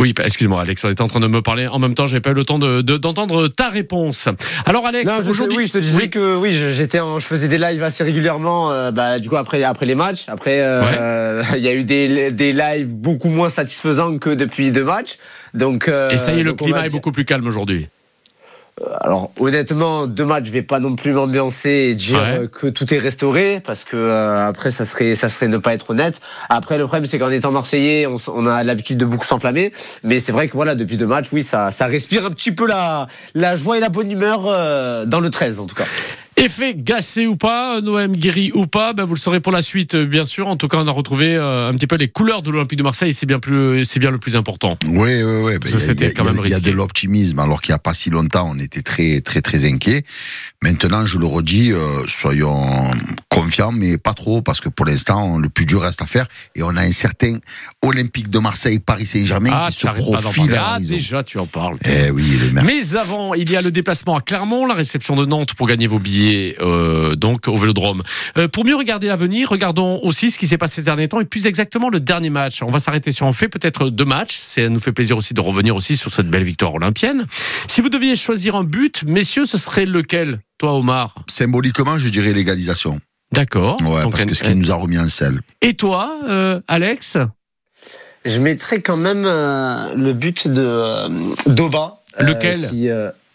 Oui, 0.00 0.12
bah, 0.12 0.22
excuse-moi 0.26 0.60
Alex, 0.60 0.84
on 0.84 0.90
était 0.90 1.02
en 1.02 1.08
train 1.08 1.18
de 1.18 1.26
me 1.26 1.42
parler. 1.42 1.66
En 1.66 1.80
même 1.80 1.94
temps, 1.96 2.06
j'ai 2.06 2.20
pas 2.20 2.30
eu 2.30 2.34
le 2.34 2.44
temps 2.44 2.60
de- 2.60 2.82
de- 2.82 2.98
d'entendre 2.98 3.48
ta 3.48 3.68
réponse. 3.68 4.28
Alors 4.64 4.86
Alex, 4.86 5.10
aujourd'hui... 5.26 5.56
oui, 5.56 5.66
je 5.66 5.72
te 5.72 5.78
disais 5.78 6.02
Oui. 6.02 6.10
que 6.10 6.36
oui, 6.36 6.52
je- 6.52 6.68
j'étais, 6.68 6.98
je 6.98 7.24
faisais 7.24 7.48
des 7.48 7.58
lives 7.58 7.82
assez 7.82 8.04
régulièrement. 8.04 8.70
euh, 8.70 8.90
bah, 8.92 9.18
du 9.18 9.28
coup 9.28 9.36
après 9.36 9.62
après 9.64 9.86
les 9.86 9.96
matchs. 9.96 10.24
Après, 10.28 10.60
euh, 10.60 11.42
il 11.56 11.62
y 11.62 11.68
a 11.68 11.74
eu 11.74 11.82
des 11.84 12.30
des 12.30 12.52
lives 12.52 12.92
beaucoup 12.94 13.28
moins 13.28 13.50
satisfaisants 13.50 14.18
que 14.18 14.30
depuis 14.30 14.70
deux 14.72 14.84
matchs. 14.84 15.16
Donc 15.54 15.88
Et 15.88 16.18
ça 16.18 16.32
y 16.34 16.40
est, 16.40 16.42
le 16.44 16.52
climat 16.54 16.86
est 16.86 16.90
beaucoup 16.90 17.12
plus 17.12 17.24
calme 17.24 17.46
aujourd'hui. 17.46 17.88
Alors 19.00 19.30
honnêtement, 19.38 20.06
deux 20.06 20.24
matchs, 20.24 20.46
je 20.46 20.52
vais 20.52 20.62
pas 20.62 20.80
non 20.80 20.94
plus 20.94 21.12
m'ambiancer 21.12 21.70
et 21.70 21.94
dire 21.94 22.20
Ouais. 22.20 22.38
euh, 22.38 22.48
que 22.48 22.66
tout 22.66 22.92
est 22.92 22.98
restauré 22.98 23.60
parce 23.64 23.84
que 23.84 23.96
euh, 23.96 24.46
après 24.46 24.70
ça 24.70 24.84
serait 24.84 25.14
ça 25.14 25.28
serait 25.28 25.48
ne 25.48 25.58
pas 25.58 25.74
être 25.74 25.90
honnête. 25.90 26.20
Après 26.48 26.78
le 26.78 26.86
problème 26.86 27.06
c'est 27.06 27.18
qu'en 27.18 27.30
étant 27.30 27.50
marseillais, 27.50 28.06
on, 28.06 28.46
a 28.46 28.62
l'habitude 28.62 28.98
de 28.98 29.04
beaucoup 29.04 29.26
s'enflammer, 29.26 29.72
mais 30.04 30.18
c'est 30.18 30.32
vrai 30.32 30.48
que 30.48 30.54
voilà 30.54 30.74
depuis 30.74 30.96
deux 30.96 31.06
matchs, 31.06 31.28
oui 31.32 31.42
ça 31.42 31.70
ça 31.70 31.86
respire 31.86 32.26
un 32.26 32.30
petit 32.30 32.52
peu 32.52 32.66
la 32.66 33.06
la 33.34 33.56
joie 33.56 33.76
et 33.76 33.80
la 33.80 33.88
bonne 33.88 34.10
humeur 34.10 34.44
euh, 34.46 35.04
dans 35.06 35.20
le 35.20 35.30
13 35.30 35.60
en 35.60 35.66
tout 35.66 35.74
cas. 35.74 35.86
Effet 36.38 36.74
gassé 36.76 37.26
ou 37.26 37.36
pas, 37.36 37.80
Noël 37.80 38.10
guéri 38.12 38.52
ou 38.54 38.66
pas, 38.66 38.92
ben 38.92 39.04
vous 39.04 39.14
le 39.14 39.18
saurez 39.20 39.40
pour 39.40 39.50
la 39.52 39.60
suite, 39.60 39.94
euh, 39.96 40.06
bien 40.06 40.24
sûr. 40.24 40.46
En 40.46 40.56
tout 40.56 40.68
cas, 40.68 40.76
on 40.78 40.86
a 40.86 40.90
retrouvé 40.92 41.34
euh, 41.34 41.68
un 41.68 41.74
petit 41.74 41.88
peu 41.88 41.96
les 41.96 42.08
couleurs 42.08 42.42
de 42.42 42.50
l'Olympique 42.52 42.78
de 42.78 42.84
Marseille. 42.84 43.12
C'est 43.12 43.26
bien 43.26 43.40
plus, 43.40 43.84
c'est 43.84 43.98
bien 43.98 44.10
le 44.10 44.18
plus 44.18 44.36
important. 44.36 44.78
Oui, 44.86 45.22
oui, 45.22 45.40
oui. 45.42 45.52
Ça, 45.64 45.80
c'était 45.80 46.12
quand 46.12 46.24
même 46.24 46.34
Il 46.44 46.50
y 46.50 46.52
a 46.52 46.56
risqué. 46.56 46.70
de 46.70 46.76
l'optimisme, 46.76 47.40
alors 47.40 47.60
qu'il 47.60 47.72
n'y 47.72 47.76
a 47.76 47.80
pas 47.80 47.92
si 47.94 48.10
longtemps, 48.10 48.48
on 48.54 48.58
était 48.60 48.82
très, 48.82 49.20
très, 49.20 49.40
très 49.42 49.64
inquiets. 49.64 50.04
Maintenant, 50.62 51.04
je 51.04 51.18
le 51.18 51.26
redis, 51.26 51.72
euh, 51.72 52.06
soyons 52.06 52.90
confiants, 53.28 53.72
mais 53.72 53.98
pas 53.98 54.14
trop, 54.14 54.40
parce 54.40 54.60
que 54.60 54.68
pour 54.68 54.86
l'instant, 54.86 55.38
le 55.38 55.48
plus 55.48 55.66
dur 55.66 55.82
reste 55.82 56.02
à 56.02 56.06
faire. 56.06 56.26
Et 56.54 56.62
on 56.62 56.76
a 56.76 56.82
un 56.82 56.92
certain 56.92 57.38
Olympique 57.82 58.30
de 58.30 58.38
Marseille, 58.38 58.78
Paris 58.78 59.06
Saint-Germain 59.06 59.50
Ah, 59.52 59.68
qui 59.70 59.78
se 59.78 59.86
profile 59.88 60.54
à 60.54 60.74
Ah, 60.74 60.80
déjà, 60.80 61.24
tu 61.24 61.38
en 61.38 61.46
parles. 61.46 61.76
Eh 61.84 62.10
oui, 62.10 62.22
le 62.40 62.52
maire. 62.52 62.64
Mais 62.64 62.96
avant, 62.96 63.34
il 63.34 63.50
y 63.50 63.56
a 63.56 63.60
le 63.60 63.70
déplacement 63.72 64.16
à 64.16 64.20
Clermont, 64.20 64.66
la 64.66 64.74
réception 64.74 65.16
de 65.16 65.26
Nantes 65.26 65.54
pour 65.54 65.66
gagner 65.66 65.86
vos 65.88 65.98
billets 65.98 66.27
euh, 66.60 67.14
donc 67.16 67.48
au 67.48 67.56
Vélodrome. 67.56 68.02
Euh, 68.36 68.48
pour 68.48 68.64
mieux 68.64 68.76
regarder 68.76 69.06
l'avenir, 69.08 69.48
regardons 69.48 70.00
aussi 70.02 70.30
ce 70.30 70.38
qui 70.38 70.46
s'est 70.46 70.58
passé 70.58 70.76
ces 70.76 70.82
derniers 70.82 71.08
temps 71.08 71.20
et 71.20 71.24
plus 71.24 71.46
exactement 71.46 71.88
le 71.90 72.00
dernier 72.00 72.30
match. 72.30 72.62
On 72.62 72.70
va 72.70 72.78
s'arrêter 72.78 73.10
sur 73.12 73.26
un 73.26 73.32
fait, 73.32 73.48
peut-être 73.48 73.90
deux 73.90 74.04
matchs. 74.04 74.36
Ça 74.38 74.68
nous 74.68 74.78
fait 74.80 74.92
plaisir 74.92 75.16
aussi 75.16 75.34
de 75.34 75.40
revenir 75.40 75.74
aussi 75.74 75.96
sur 75.96 76.12
cette 76.12 76.28
belle 76.28 76.44
victoire 76.44 76.74
olympienne. 76.74 77.26
Si 77.66 77.80
vous 77.80 77.88
deviez 77.88 78.16
choisir 78.16 78.54
un 78.54 78.64
but, 78.64 79.02
messieurs, 79.04 79.46
ce 79.46 79.58
serait 79.58 79.86
lequel 79.86 80.40
Toi, 80.58 80.74
Omar? 80.74 81.14
Symboliquement, 81.26 81.98
je 81.98 82.08
dirais 82.08 82.32
l'égalisation. 82.32 83.00
D'accord. 83.32 83.76
Ouais, 83.82 84.02
Donc, 84.02 84.12
parce 84.12 84.24
que 84.24 84.34
ce 84.34 84.42
qui 84.44 84.54
nous 84.54 84.70
a 84.70 84.74
remis 84.74 84.98
en 84.98 85.08
selle. 85.08 85.40
Et 85.62 85.74
toi, 85.74 86.20
euh, 86.28 86.60
Alex? 86.68 87.18
Je 88.24 88.38
mettrais 88.38 88.80
quand 88.82 88.96
même 88.96 89.24
euh, 89.26 89.94
le 89.94 90.12
but 90.12 90.48
de 90.48 90.62
euh, 90.64 91.08
d'Oba. 91.46 91.96
euh, 92.20 92.24
Lequel? 92.24 92.60
qui, 92.68 92.88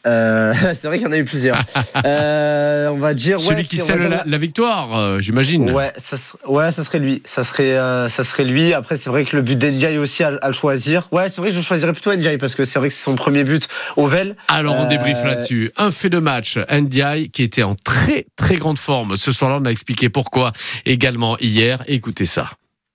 euh, 0.08 0.54
C'est 0.74 0.88
vrai 0.88 0.98
qu'il 0.98 1.08
y 1.08 1.10
en 1.10 1.14
a 1.14 1.18
eu 1.18 1.26
plusieurs. 1.26 1.58
Euh, 2.06 2.88
on 2.90 2.98
va 2.98 3.14
dire 3.14 3.40
Celui 3.40 3.58
ouais, 3.58 3.64
qui 3.64 3.78
scelle 3.78 4.08
la, 4.10 4.24
la 4.26 4.38
victoire, 4.38 4.98
euh, 4.98 5.20
j'imagine. 5.22 5.72
Ouais, 5.72 5.94
ça, 5.98 6.18
ser- 6.18 6.38
ouais, 6.48 6.72
ça 6.72 6.84
serait 6.84 7.00
lui. 7.00 7.22
Ça 7.26 7.44
serait, 7.44 7.78
euh, 7.78 8.10
ça 8.10 8.24
serait 8.24 8.44
lui. 8.44 8.74
Après, 8.74 8.98
c'est 8.98 9.10
vrai 9.10 9.24
que 9.26 9.36
le 9.36 9.42
but 9.42 9.56
d'Enjay 9.58 9.98
aussi 9.98 10.24
à, 10.24 10.34
à 10.42 10.48
le 10.48 10.54
choisir. 10.54 11.08
Ouais, 11.12 11.30
c'est 11.30 11.40
vrai 11.40 11.52
que 11.52 11.56
je 11.56 11.62
choisirais 11.62 11.94
plutôt 11.94 12.12
Enjay 12.12 12.38
parce 12.38 12.56
que 12.56 12.66
c'est 12.66 12.80
vrai 12.80 12.90
que 12.90 12.94
c'est 12.94 13.04
son 13.04 13.16
premier 13.16 13.44
but 13.46 13.68
au 13.96 14.08
Vel. 14.08 14.36
Alors 14.50 14.76
on 14.76 14.88
débriefe 14.88 15.24
là-dessus. 15.24 15.72
Un 15.78 15.92
fait 15.92 16.10
de 16.10 16.20
match, 16.20 16.58
NDI 16.70 17.30
qui 17.32 17.44
était 17.44 17.64
en 17.64 17.76
très 17.76 18.26
très 18.36 18.56
grande 18.56 18.80
forme. 18.80 19.16
Ce 19.16 19.32
soir-là, 19.32 19.60
on 19.62 19.66
a 19.66 19.70
expliqué 19.72 20.10
pourquoi 20.10 20.52
également 20.86 21.38
hier. 21.40 21.84
Écoutez 21.88 22.26
ça. 22.26 22.48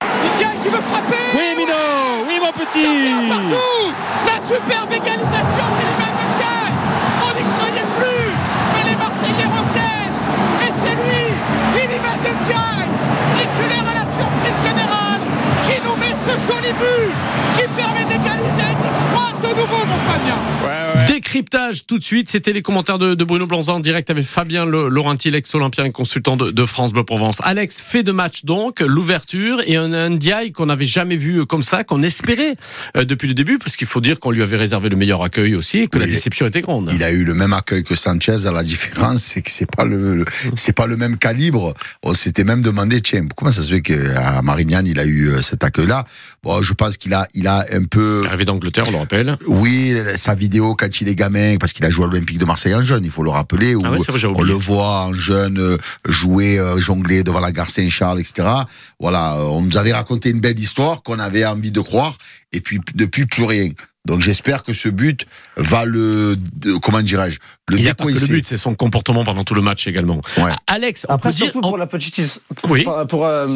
Qui 0.03 0.69
veut 0.69 0.81
frapper 0.81 1.17
Oui, 1.35 1.57
Mino 1.57 1.73
Oui, 2.27 2.35
mon 2.43 2.53
petit 2.53 2.85
Partout 3.29 3.95
La 4.27 4.57
superbe 4.57 4.93
égalisation 4.93 6.08
met 16.73 17.28
Décryptage 21.33 21.85
tout 21.85 21.99
de 21.99 22.03
suite. 22.03 22.31
C'était 22.31 22.55
les 22.55 22.63
commentaires 22.63 22.97
de, 22.97 23.15
de 23.15 23.23
Bruno 23.23 23.47
Blanzan 23.47 23.75
en 23.77 23.81
direct 23.81 24.09
avec 24.09 24.25
Fabien 24.25 24.65
Le- 24.65 24.89
Laurenti, 24.89 25.31
l'ex-olympien 25.31 25.85
et 25.85 25.93
consultant 25.93 26.39
de, 26.39 26.51
de 26.51 26.65
France 26.65 26.95
Bleu 26.95 27.05
Provence. 27.05 27.37
Alex 27.43 27.83
fait 27.83 28.03
de 28.03 28.13
match 28.13 28.47
donc, 28.47 28.81
l'ouverture 28.81 29.61
et 29.67 29.77
un 29.77 30.09
NDI 30.09 30.53
qu'on 30.53 30.65
n'avait 30.65 30.87
jamais 30.87 31.17
vu 31.17 31.45
comme 31.45 31.63
ça, 31.63 31.85
qu'on 31.85 32.03
espérait 32.03 32.55
euh, 32.97 33.05
depuis 33.05 33.29
le 33.29 33.35
début, 33.35 33.59
parce 33.59 33.77
qu'il 33.77 33.87
faut 33.87 34.01
dire 34.01 34.19
qu'on 34.19 34.31
lui 34.31 34.41
avait 34.41 34.57
réservé 34.57 34.89
le 34.89 34.97
meilleur 34.97 35.23
accueil 35.23 35.55
aussi 35.55 35.81
et 35.81 35.89
que 35.89 35.99
la 35.99 36.07
déception 36.07 36.47
était 36.47 36.63
grande. 36.63 36.91
Il 36.95 37.03
a 37.03 37.11
eu 37.11 37.25
le 37.25 37.35
même 37.35 37.53
accueil 37.53 37.85
que 37.85 37.95
Sanchez. 37.95 38.37
La 38.51 38.63
différence, 38.63 39.23
c'est 39.23 39.43
que 39.43 39.51
c'est 39.51 39.71
pas 39.71 39.85
le, 39.85 40.17
le- 40.17 40.25
c'est 40.55 40.73
pas 40.73 40.87
le 40.87 40.97
même 40.97 41.19
calibre. 41.19 41.75
On 42.03 42.15
s'était 42.15 42.45
même 42.45 42.63
demandé, 42.63 43.03
tiens, 43.03 43.27
comment 43.37 43.51
ça 43.51 43.63
se 43.63 43.71
fait 43.71 43.83
qu'à 43.83 44.41
Marignane, 44.41 44.87
il 44.87 44.99
a 44.99 45.05
eu 45.05 45.29
euh, 45.29 45.43
cet 45.43 45.63
accueil-là? 45.63 46.07
Bon, 46.43 46.63
je 46.63 46.73
pense 46.73 46.97
qu'il 46.97 47.13
a, 47.13 47.27
il 47.35 47.47
a 47.49 47.67
un 47.75 47.85
peu, 47.85 48.25
Arrivé 48.27 48.47
d'Angleterre, 48.47 48.85
on 48.89 48.93
le 48.93 48.97
rappelle. 48.99 49.37
oui, 49.47 49.95
sa 50.17 50.35
vidéo 50.35 50.75
quand 50.75 51.03
il 51.03 51.09
est 51.09 51.18
parce 51.59 51.73
qu'il 51.73 51.85
a 51.85 51.91
joué 51.91 52.05
à 52.05 52.09
l'Olympique 52.09 52.39
de 52.39 52.45
Marseille 52.45 52.75
en 52.75 52.83
jeune, 52.83 53.05
il 53.05 53.11
faut 53.11 53.23
le 53.23 53.31
rappeler, 53.31 53.75
où 53.75 53.83
Ah 53.85 53.91
ouais, 53.91 53.99
vrai, 53.99 54.25
on 54.27 54.43
le 54.43 54.53
voit 54.53 55.03
en 55.03 55.13
jeune 55.13 55.59
euh, 55.59 55.77
jouer, 56.07 56.59
euh, 56.59 56.79
jongler 56.79 57.23
devant 57.23 57.41
la 57.41 57.53
gare 57.53 57.71
Saint-Charles, 57.71 58.21
etc. 58.21 58.49
Voilà, 59.01 59.37
euh, 59.37 59.43
on 59.43 59.63
nous 59.63 59.77
avait 59.77 59.93
raconté 59.93 60.31
une 60.31 60.41
belle 60.41 60.59
histoire 60.59 61.03
qu'on 61.03 61.19
avait 61.19 61.45
envie 61.45 61.71
de 61.71 61.81
croire, 61.81 62.17
et 62.53 62.61
puis 62.61 62.81
depuis 62.95 63.27
plus 63.27 63.45
rien. 63.45 63.71
Donc 64.09 64.21
j'espère 64.23 64.63
que 64.65 64.73
ce 64.73 64.89
but 64.89 65.27
va 65.57 65.85
le, 65.85 66.35
comment 66.83 67.01
dirais-je, 67.03 67.39
le 67.71 67.77
Il 67.77 67.83
n'y 67.83 67.89
a 67.89 67.95
pas 67.95 68.05
que 68.07 68.11
le 68.13 68.27
but, 68.27 68.47
c'est 68.47 68.57
son 68.57 68.75
comportement 68.75 69.23
pendant 69.25 69.45
tout 69.45 69.55
le 69.55 69.61
match 69.61 69.87
également. 69.87 70.21
Ouais. 70.39 70.51
Alex, 70.67 71.07
on 71.09 71.15
Après, 71.15 71.29
peut 71.31 71.35
dire. 71.37 71.53
pour 71.53 71.77
la 71.79 71.87
petite, 71.87 72.41
Oui. 72.69 72.83
pour, 72.85 73.07
pour, 73.07 73.27
euh, 73.27 73.47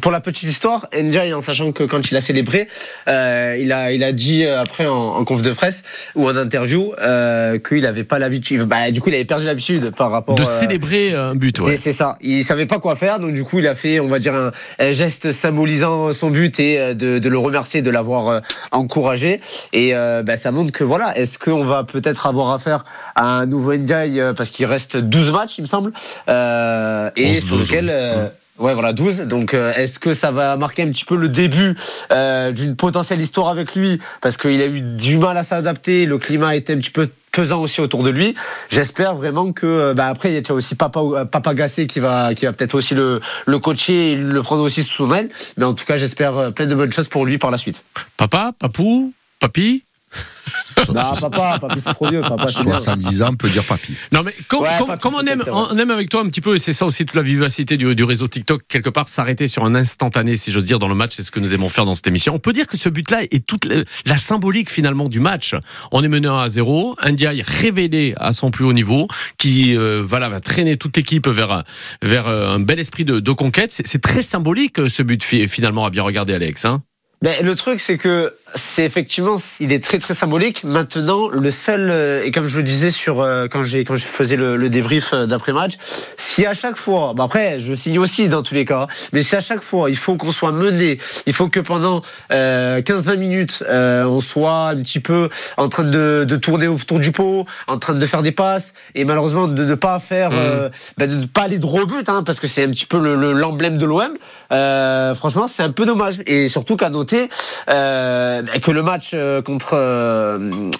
pour 0.00 0.12
la 0.12 0.20
petite 0.20 0.48
histoire, 0.48 0.86
Njay, 0.96 1.32
en 1.34 1.40
sachant 1.40 1.72
que 1.72 1.82
quand 1.82 2.08
il 2.10 2.16
a 2.16 2.20
célébré, 2.20 2.68
euh, 3.08 3.56
il 3.60 3.72
a, 3.72 3.90
il 3.92 4.04
a 4.04 4.12
dit 4.12 4.44
euh, 4.44 4.60
après 4.62 4.86
en, 4.86 4.94
en 4.94 5.24
conf 5.24 5.42
de 5.42 5.52
presse 5.52 5.82
ou 6.14 6.28
en 6.28 6.36
interview 6.36 6.92
euh, 7.00 7.58
qu'il 7.58 7.84
avait 7.86 8.04
pas 8.04 8.18
l'habitude. 8.20 8.62
Bah, 8.62 8.90
du 8.92 9.00
coup, 9.00 9.08
il 9.08 9.16
avait 9.16 9.24
perdu 9.24 9.44
l'habitude 9.46 9.90
par 9.96 10.12
rapport 10.12 10.36
de 10.36 10.42
euh, 10.42 10.44
célébrer 10.44 11.14
un 11.14 11.34
but, 11.34 11.58
ouais. 11.60 11.76
C'est 11.76 11.92
ça. 11.92 12.16
Il 12.20 12.44
savait 12.44 12.66
pas 12.66 12.78
quoi 12.78 12.94
faire, 12.94 13.18
donc 13.18 13.34
du 13.34 13.42
coup, 13.42 13.58
il 13.58 13.66
a 13.66 13.74
fait, 13.74 13.98
on 13.98 14.06
va 14.08 14.20
dire, 14.20 14.34
un, 14.34 14.52
un 14.78 14.92
geste 14.92 15.32
symbolisant 15.32 16.12
son 16.12 16.30
but 16.30 16.60
et 16.60 16.94
de, 16.94 17.18
de 17.18 17.28
le 17.28 17.38
remercier 17.38 17.82
de 17.82 17.90
l'avoir 17.90 18.28
euh, 18.28 18.40
encouragé. 18.70 19.40
Et 19.72 19.95
euh, 19.96 20.22
bah, 20.22 20.36
ça 20.36 20.52
montre 20.52 20.70
que 20.72 20.84
voilà, 20.84 21.16
est-ce 21.18 21.38
qu'on 21.38 21.64
va 21.64 21.84
peut-être 21.84 22.26
avoir 22.26 22.52
affaire 22.52 22.84
à 23.14 23.38
un 23.38 23.46
nouveau 23.46 23.74
Ndiaye 23.74 24.20
euh, 24.20 24.32
parce 24.34 24.50
qu'il 24.50 24.66
reste 24.66 24.96
12 24.96 25.30
matchs, 25.32 25.58
il 25.58 25.62
me 25.62 25.66
semble, 25.68 25.92
euh, 26.28 27.10
et 27.16 27.30
11, 27.30 27.36
sur 27.44 27.56
12, 27.56 27.66
lequel. 27.70 27.88
euh, 27.90 28.28
Ouais, 28.58 28.72
voilà, 28.72 28.94
12. 28.94 29.18
Donc, 29.22 29.52
euh, 29.52 29.74
est-ce 29.74 29.98
que 29.98 30.14
ça 30.14 30.30
va 30.30 30.56
marquer 30.56 30.82
un 30.82 30.88
petit 30.88 31.04
peu 31.04 31.16
le 31.16 31.28
début 31.28 31.76
euh, 32.10 32.52
d'une 32.52 32.74
potentielle 32.74 33.20
histoire 33.20 33.48
avec 33.48 33.74
lui? 33.74 34.00
Parce 34.22 34.38
qu'il 34.38 34.62
a 34.62 34.66
eu 34.66 34.80
du 34.80 35.18
mal 35.18 35.36
à 35.36 35.44
s'adapter, 35.44 36.06
le 36.06 36.16
climat 36.16 36.56
était 36.56 36.72
un 36.72 36.78
petit 36.78 36.90
peu 36.90 37.06
pesant 37.32 37.60
aussi 37.60 37.82
autour 37.82 38.02
de 38.02 38.08
lui. 38.08 38.34
J'espère 38.70 39.14
vraiment 39.14 39.52
que, 39.52 39.92
bah, 39.92 40.06
après, 40.06 40.32
il 40.32 40.42
y 40.42 40.42
a 40.50 40.52
aussi 40.54 40.74
Papa, 40.74 41.00
Papa 41.30 41.52
Gassé 41.52 41.86
qui 41.86 42.00
va, 42.00 42.32
qui 42.34 42.46
va 42.46 42.54
peut-être 42.54 42.74
aussi 42.74 42.94
le, 42.94 43.20
le 43.44 43.58
coacher 43.58 44.12
et 44.12 44.16
le 44.16 44.42
prendre 44.42 44.62
aussi 44.62 44.82
sous 44.82 45.06
son 45.06 45.12
aile. 45.14 45.28
Mais 45.58 45.66
en 45.66 45.74
tout 45.74 45.84
cas, 45.84 45.98
j'espère 45.98 46.54
plein 46.54 46.64
de 46.64 46.74
bonnes 46.74 46.94
choses 46.94 47.08
pour 47.08 47.26
lui 47.26 47.36
par 47.36 47.50
la 47.50 47.58
suite. 47.58 47.82
Papa, 48.16 48.52
papou, 48.58 49.12
papy? 49.38 49.82
Non, 50.88 50.94
papa, 51.20 51.58
papa, 51.60 51.74
c'est 51.80 51.94
trop 51.94 52.08
vieux, 52.08 52.20
papa, 52.20 52.46
c'est 52.48 52.62
bien. 52.62 52.78
70 52.78 53.22
ans, 53.22 53.30
on 53.32 53.36
peut 53.36 53.48
dire 53.48 53.64
papy. 53.64 53.96
Non 54.12 54.22
mais 54.22 54.32
comme, 54.46 54.60
Ouais, 54.62 54.68
comme- 54.78 54.86
papy, 54.88 55.00
comme 55.00 55.14
on 55.14 55.20
aime, 55.26 55.42
on 55.50 55.76
aime 55.78 55.90
avec 55.90 56.08
toi 56.10 56.20
un 56.20 56.28
petit 56.28 56.40
peu, 56.42 56.54
et 56.54 56.58
c'est 56.58 56.74
ça 56.74 56.84
aussi 56.86 57.04
toute 57.06 57.16
la 57.16 57.22
vivacité 57.22 57.76
du, 57.76 57.94
du 57.96 58.04
réseau 58.04 58.28
TikTok, 58.28 58.62
quelque 58.68 58.90
part 58.90 59.08
s'arrêter 59.08 59.48
sur 59.48 59.64
un 59.64 59.74
instantané, 59.74 60.36
si 60.36 60.52
j'ose 60.52 60.64
dire, 60.66 60.78
dans 60.78 60.86
le 60.88 60.94
match, 60.94 61.12
c'est 61.16 61.22
ce 61.22 61.30
que 61.32 61.40
nous 61.40 61.54
aimons 61.54 61.68
faire 61.70 61.86
dans 61.86 61.94
cette 61.94 62.06
émission. 62.06 62.34
On 62.34 62.38
peut 62.38 62.52
dire 62.52 62.66
que 62.66 62.76
ce 62.76 62.88
but-là 62.88 63.22
est 63.22 63.44
toute 63.46 63.64
la, 63.64 63.82
la 64.04 64.16
symbolique 64.18 64.70
finalement 64.70 65.08
du 65.08 65.18
match. 65.18 65.54
On 65.92 66.04
est 66.04 66.08
mené 66.08 66.28
1 66.28 66.38
à 66.38 66.48
0, 66.48 66.94
Ndiaye 67.08 67.42
révélé 67.42 68.14
à 68.18 68.32
son 68.32 68.50
plus 68.52 68.64
haut 68.64 68.74
niveau, 68.74 69.08
qui 69.38 69.76
euh, 69.76 70.02
voilà, 70.06 70.28
va 70.28 70.38
traîner 70.40 70.76
toute 70.76 70.96
l'équipe 70.96 71.26
vers, 71.26 71.64
vers 72.02 72.28
euh, 72.28 72.54
un 72.54 72.60
bel 72.60 72.78
esprit 72.78 73.04
de, 73.04 73.18
de 73.18 73.32
conquête. 73.32 73.72
C'est 73.72 74.02
très 74.02 74.22
symbolique 74.22 74.88
ce 74.88 75.02
but 75.02 75.24
fi- 75.24 75.48
finalement 75.48 75.84
à 75.86 75.90
bien 75.90 76.02
regarder 76.02 76.34
Alex. 76.34 76.64
Hein 76.66 76.82
Ben, 77.22 77.34
le 77.42 77.54
truc, 77.54 77.80
c'est 77.80 77.96
que 77.96 78.34
c'est 78.54 78.84
effectivement, 78.84 79.38
il 79.58 79.72
est 79.72 79.82
très 79.82 79.98
très 79.98 80.12
symbolique. 80.12 80.64
Maintenant, 80.64 81.28
le 81.30 81.50
seul 81.50 81.88
euh, 81.90 82.22
et 82.22 82.30
comme 82.30 82.46
je 82.46 82.58
le 82.58 82.62
disais 82.62 82.90
sur 82.90 83.22
euh, 83.22 83.46
quand 83.50 83.62
j'ai 83.62 83.84
quand 83.84 83.96
je 83.96 84.04
faisais 84.04 84.36
le, 84.36 84.56
le 84.58 84.68
débrief 84.68 85.14
euh, 85.14 85.24
d'après 85.26 85.54
match, 85.54 85.72
si 86.18 86.44
à 86.44 86.52
chaque 86.52 86.76
fois, 86.76 87.14
bah 87.16 87.24
après, 87.24 87.58
je 87.58 87.72
signe 87.72 87.98
aussi 87.98 88.28
dans 88.28 88.42
tous 88.42 88.54
les 88.54 88.66
cas, 88.66 88.86
mais 89.14 89.22
si 89.22 89.34
à 89.34 89.40
chaque 89.40 89.62
fois 89.62 89.88
il 89.88 89.96
faut 89.96 90.16
qu'on 90.16 90.30
soit 90.30 90.52
mené, 90.52 90.98
il 91.24 91.32
faut 91.32 91.48
que 91.48 91.58
pendant 91.58 92.02
euh, 92.32 92.82
15-20 92.82 93.16
minutes, 93.16 93.64
euh, 93.66 94.04
on 94.04 94.20
soit 94.20 94.68
un 94.68 94.76
petit 94.76 95.00
peu 95.00 95.30
en 95.56 95.70
train 95.70 95.84
de, 95.84 96.24
de 96.28 96.36
tourner 96.36 96.68
autour 96.68 97.00
du 97.00 97.12
pot, 97.12 97.46
en 97.66 97.78
train 97.78 97.94
de 97.94 98.06
faire 98.06 98.22
des 98.22 98.32
passes, 98.32 98.74
et 98.94 99.06
malheureusement 99.06 99.48
de 99.48 99.64
ne 99.64 99.74
pas 99.74 99.98
faire, 100.00 100.30
euh, 100.34 100.68
ben, 100.98 101.10
de 101.10 101.16
ne 101.16 101.26
pas 101.26 101.42
aller 101.44 101.58
droit 101.58 101.80
au 101.82 101.86
but, 101.86 102.08
hein, 102.10 102.22
parce 102.24 102.40
que 102.40 102.46
c'est 102.46 102.62
un 102.64 102.68
petit 102.70 102.86
peu 102.86 102.98
le- 103.02 103.16
le- 103.16 103.32
l'emblème 103.32 103.78
de 103.78 103.86
l'OM. 103.86 104.12
Euh, 104.52 105.14
franchement, 105.14 105.48
c'est 105.48 105.62
un 105.62 105.70
peu 105.70 105.84
dommage. 105.86 106.20
Et 106.26 106.48
surtout 106.48 106.76
qu'à 106.76 106.90
noter 106.90 107.28
euh, 107.70 108.42
que 108.62 108.70
le 108.70 108.82
match 108.82 109.10
euh, 109.14 109.42
contre 109.42 109.74
euh, 109.74 110.38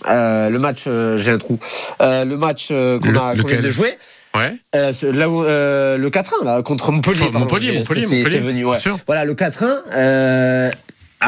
euh, 0.08 0.50
le 0.50 0.58
match, 0.58 0.84
euh, 0.86 1.16
j'ai 1.16 1.32
un 1.32 1.38
trou, 1.38 1.58
Euh, 2.00 2.24
le 2.24 2.36
match 2.36 2.68
qu'on 2.68 3.16
a 3.16 3.36
qu'on 3.36 3.46
vient 3.48 3.60
de 3.60 3.70
jouer. 3.70 3.98
Ouais. 4.34 4.54
Euh, 4.74 4.92
là 5.14 5.30
où, 5.30 5.42
euh, 5.44 5.96
le 5.96 6.10
4-1 6.10 6.44
là 6.44 6.60
contre 6.62 6.92
Montpellier. 6.92 7.26
Enfin. 7.28 7.38
Montpellier, 7.38 7.72
Montpellier, 7.78 8.02
Montpellier, 8.02 8.24
c'est 8.30 8.38
venu. 8.38 8.64
Ouais. 8.66 8.76
Voilà 9.06 9.24
le 9.24 9.34
4-1. 9.34 9.64
Euh, 9.94 10.70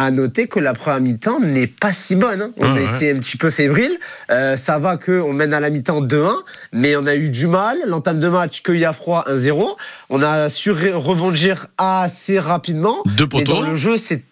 à 0.01 0.13
noter 0.13 0.47
que 0.47 0.61
la 0.61 0.75
première 0.75 1.01
mi-temps 1.01 1.41
n'est 1.41 1.67
pas 1.67 1.93
si 1.93 2.15
bonne. 2.15 2.41
hein. 2.41 2.51
On 2.57 2.73
Ouais, 2.73 2.87
a 2.87 2.91
ouais. 2.93 2.97
été 2.97 3.11
un 3.11 3.19
petit 3.19 3.37
peu 3.37 3.51
fébrile. 3.51 3.99
Euh, 4.31 4.57
ça 4.57 4.79
va 4.79 4.97
que 4.97 5.21
on 5.21 5.33
mène 5.33 5.53
à 5.53 5.59
la 5.59 5.71
mi-temps 5.71 6.01
2-1, 6.01 6.33
mais 6.73 6.95
on 6.95 7.05
a 7.07 7.17
eu 7.17 7.31
du 7.31 7.49
mal. 7.49 7.77
L'entame 7.87 8.21
de 8.21 8.29
match, 8.29 8.63
qu'il 8.63 8.77
y 8.77 8.85
a 8.85 8.93
froid 8.93 9.25
1-0. 9.29 9.77
On 10.09 10.23
a 10.23 10.49
su 10.49 10.71
rebondir 10.71 11.67
assez 11.79 12.39
rapidement. 12.39 13.03
Deux 13.07 13.27
poteaux. 13.27 13.55
dans 13.55 13.61
le 13.61 13.75
jeu, 13.75 13.97
c'est 13.97 14.23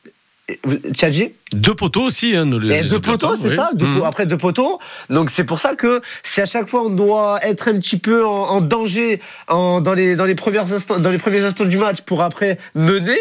Tchadji 0.95 1.33
Deux 1.53 1.75
poteaux 1.75 2.05
aussi. 2.05 2.37
Hein, 2.37 2.49
les- 2.63 2.77
et 2.77 2.83
deux 2.85 3.01
poteaux, 3.01 3.35
c'est 3.35 3.49
oui. 3.49 3.57
ça 3.57 3.71
deux 3.75 3.91
po- 3.91 4.05
Après 4.05 4.27
deux 4.27 4.37
poteaux. 4.39 4.79
Donc 5.11 5.31
c'est 5.31 5.43
pour 5.43 5.59
ça 5.59 5.75
que 5.75 6.01
si 6.23 6.41
à 6.41 6.47
chaque 6.47 6.69
fois 6.69 6.83
on 6.85 6.91
doit 6.91 7.41
être 7.43 7.67
un 7.67 7.73
petit 7.81 7.99
peu 7.99 8.25
en, 8.25 8.31
en 8.51 8.61
danger 8.61 9.21
en, 9.49 9.81
dans, 9.81 9.95
les, 9.95 10.15
dans, 10.15 10.25
les 10.25 10.37
premiers 10.37 10.59
instants, 10.73 11.01
dans 11.01 11.11
les 11.11 11.19
premiers 11.19 11.43
instants 11.43 11.65
du 11.65 11.79
match 11.79 12.03
pour 12.03 12.23
après 12.23 12.59
mener, 12.77 13.19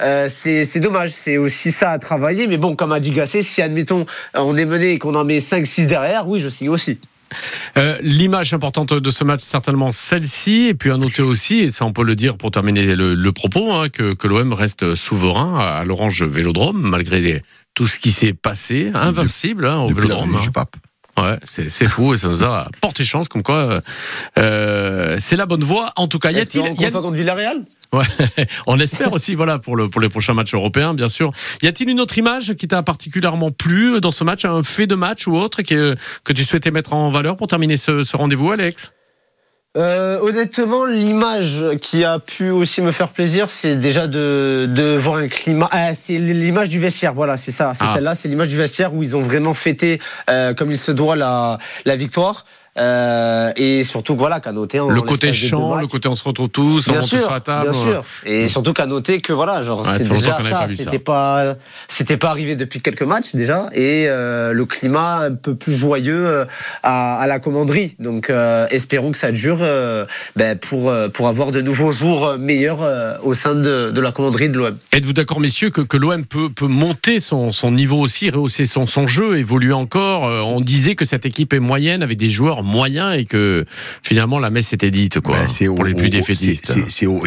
euh, 0.00 0.28
c'est 0.28 0.80
dommage. 0.80 1.10
C'est 1.10 1.36
aussi 1.38 1.70
ça 1.72 1.90
à 1.90 1.98
travailler. 1.98 2.46
Mais 2.46 2.56
bon, 2.56 2.74
comme 2.76 2.92
a 2.92 3.00
dit 3.00 3.10
Gassé, 3.12 3.42
si 3.42 3.62
admettons 3.62 4.06
on 4.34 4.56
est 4.56 4.64
mené 4.64 4.92
et 4.92 4.98
qu'on 4.98 5.14
en 5.14 5.24
met 5.24 5.38
5-6 5.38 5.86
derrière, 5.86 6.28
oui, 6.28 6.40
je 6.40 6.48
signe 6.48 6.68
aussi. 6.68 6.98
Euh, 7.78 7.96
L'image 8.00 8.54
importante 8.54 8.92
de 8.94 9.10
ce 9.10 9.24
match, 9.24 9.40
certainement 9.40 9.90
celle-ci, 9.90 10.66
et 10.68 10.74
puis 10.74 10.90
à 10.92 10.96
noter 10.96 11.22
aussi, 11.22 11.60
et 11.60 11.70
ça 11.72 11.84
on 11.84 11.92
peut 11.92 12.04
le 12.04 12.14
dire 12.14 12.36
pour 12.36 12.50
terminer 12.52 12.94
le, 12.94 13.14
le 13.14 13.32
propos, 13.32 13.72
hein, 13.72 13.88
que, 13.88 14.14
que 14.14 14.28
l'OM 14.28 14.52
reste 14.52 14.94
souverain 14.94 15.58
à, 15.58 15.78
à 15.78 15.84
l'Orange 15.84 16.22
Vélodrome, 16.22 16.80
malgré 16.80 17.20
les- 17.20 17.42
tout 17.74 17.88
ce 17.88 17.98
qui 17.98 18.12
s'est 18.12 18.34
passé, 18.34 18.92
invincible 18.94 19.66
hein, 19.66 19.78
au 19.78 19.88
Vélodrome. 19.88 20.36
hein. 20.36 20.40
du 20.40 20.52
pape. 20.52 20.76
Ouais, 21.16 21.38
c'est 21.44 21.68
c'est 21.70 21.84
fou 21.88 22.12
et 22.14 22.18
ça 22.18 22.28
nous 22.28 22.42
a 22.42 22.68
porté 22.80 23.04
chance, 23.04 23.28
comme 23.28 23.42
quoi 23.44 23.56
euh, 23.56 23.80
euh, 24.38 25.16
c'est 25.20 25.36
la 25.36 25.46
bonne 25.46 25.62
voie. 25.62 25.92
En 25.96 26.08
tout 26.08 26.18
cas, 26.18 26.32
y 26.32 26.40
a-t-il, 26.40 26.64
y 26.80 26.84
a- 26.86 26.90
contre 26.90 27.16
Villarreal? 27.16 27.58
Ouais, 27.92 28.04
on 28.66 28.78
espère 28.80 29.12
aussi, 29.12 29.34
voilà, 29.36 29.58
pour 29.60 29.76
le 29.76 29.88
pour 29.88 30.00
les 30.00 30.08
prochains 30.08 30.34
matchs 30.34 30.54
européens, 30.54 30.92
bien 30.92 31.08
sûr. 31.08 31.30
Y 31.62 31.68
a-t-il 31.68 31.88
une 31.88 32.00
autre 32.00 32.18
image 32.18 32.54
qui 32.54 32.66
t'a 32.66 32.82
particulièrement 32.82 33.52
plu 33.52 34.00
dans 34.00 34.10
ce 34.10 34.24
match, 34.24 34.44
un 34.44 34.62
fait 34.64 34.88
de 34.88 34.96
match 34.96 35.28
ou 35.28 35.36
autre 35.36 35.62
que 35.62 35.94
que 36.24 36.32
tu 36.32 36.42
souhaitais 36.44 36.72
mettre 36.72 36.92
en 36.92 37.10
valeur 37.10 37.36
pour 37.36 37.46
terminer 37.46 37.76
ce, 37.76 38.02
ce 38.02 38.16
rendez-vous, 38.16 38.50
Alex? 38.50 38.92
Euh, 39.76 40.20
honnêtement, 40.20 40.84
l'image 40.84 41.64
qui 41.80 42.04
a 42.04 42.20
pu 42.20 42.50
aussi 42.50 42.80
me 42.80 42.92
faire 42.92 43.08
plaisir, 43.08 43.50
c'est 43.50 43.74
déjà 43.74 44.06
de, 44.06 44.68
de 44.70 44.94
voir 44.96 45.16
un 45.16 45.26
climat. 45.26 45.68
Ah, 45.72 45.94
c'est 45.94 46.16
l'image 46.18 46.68
du 46.68 46.78
vestiaire, 46.78 47.12
voilà, 47.12 47.36
c'est 47.36 47.50
ça. 47.50 47.72
C'est 47.74 47.84
Ah. 47.88 47.94
celle-là, 47.94 48.14
c'est 48.14 48.28
l'image 48.28 48.46
du 48.48 48.56
vestiaire 48.56 48.94
où 48.94 49.02
ils 49.02 49.16
ont 49.16 49.20
vraiment 49.22 49.52
fêté 49.52 50.00
euh, 50.30 50.54
comme 50.54 50.70
il 50.70 50.78
se 50.78 50.92
doit 50.92 51.16
la, 51.16 51.58
la 51.86 51.96
victoire. 51.96 52.44
Euh, 52.76 53.52
et 53.56 53.84
surtout, 53.84 54.16
voilà, 54.16 54.40
qu'à 54.40 54.52
noter. 54.52 54.78
Le 54.88 55.02
côté 55.02 55.32
chant, 55.32 55.76
le 55.76 55.86
côté 55.86 56.08
on 56.08 56.14
se 56.14 56.24
retrouve 56.24 56.48
tous, 56.48 56.88
on 56.88 56.92
monte 56.92 57.02
tous 57.02 57.08
sûr, 57.08 57.20
sur 57.20 57.30
la 57.30 57.40
table. 57.40 57.70
bien 57.70 57.80
sûr. 57.80 58.04
Et 58.24 58.48
surtout 58.48 58.72
qu'à 58.72 58.86
noter 58.86 59.20
que 59.20 59.32
voilà, 59.32 59.62
genre 59.62 59.82
Ouais, 59.84 59.98
c'est 59.98 60.08
déjà 60.08 60.38
ça, 60.42 60.66
c'était 60.68 60.98
pas, 60.98 61.54
c'était 61.88 62.16
pas 62.16 62.30
arrivé 62.30 62.56
depuis 62.56 62.80
quelques 62.80 63.02
matchs 63.02 63.34
déjà, 63.34 63.68
et 63.72 64.06
euh, 64.08 64.52
le 64.52 64.64
climat 64.66 65.18
un 65.18 65.34
peu 65.34 65.54
plus 65.54 65.72
joyeux 65.72 66.26
euh, 66.26 66.44
à, 66.82 67.18
à 67.18 67.26
la 67.26 67.38
commanderie. 67.38 67.94
Donc 67.98 68.30
euh, 68.30 68.66
espérons 68.70 69.12
que 69.12 69.18
ça 69.18 69.30
dure 69.30 69.58
ben, 70.36 70.58
pour 70.58 70.92
pour 71.12 71.28
avoir 71.28 71.52
de 71.52 71.60
nouveaux 71.60 71.92
jours 71.92 72.36
meilleurs 72.38 72.80
au 73.22 73.34
sein 73.34 73.54
de, 73.54 73.90
de 73.90 74.00
la 74.00 74.10
commanderie 74.10 74.48
de 74.48 74.58
l'OM. 74.58 74.76
Êtes-vous 74.92 75.12
d'accord, 75.12 75.38
messieurs, 75.38 75.70
que, 75.70 75.80
que 75.80 75.96
l'OM 75.96 76.24
peut, 76.24 76.48
peut 76.50 76.66
monter 76.66 77.20
son, 77.20 77.52
son 77.52 77.70
niveau 77.70 77.98
aussi, 78.00 78.30
rehausser 78.30 78.66
son, 78.66 78.86
son 78.86 79.06
jeu, 79.06 79.36
évoluer 79.38 79.72
encore 79.72 80.22
On 80.46 80.60
disait 80.60 80.96
que 80.96 81.04
cette 81.04 81.24
équipe 81.26 81.52
est 81.52 81.60
moyenne 81.60 82.02
avec 82.02 82.18
des 82.18 82.30
joueurs 82.30 82.63
moyens 82.64 83.16
et 83.16 83.24
que 83.24 83.64
finalement 84.02 84.38
la 84.38 84.50
messe 84.50 84.72
était 84.72 84.90
dite, 84.90 85.20
quoi, 85.20 85.36
Ben, 85.36 85.46
c'est 85.48 85.66
pour 85.66 85.80
au- 85.80 85.84
les 85.84 85.94
plus 85.94 86.10
défaitistes. 86.10 86.76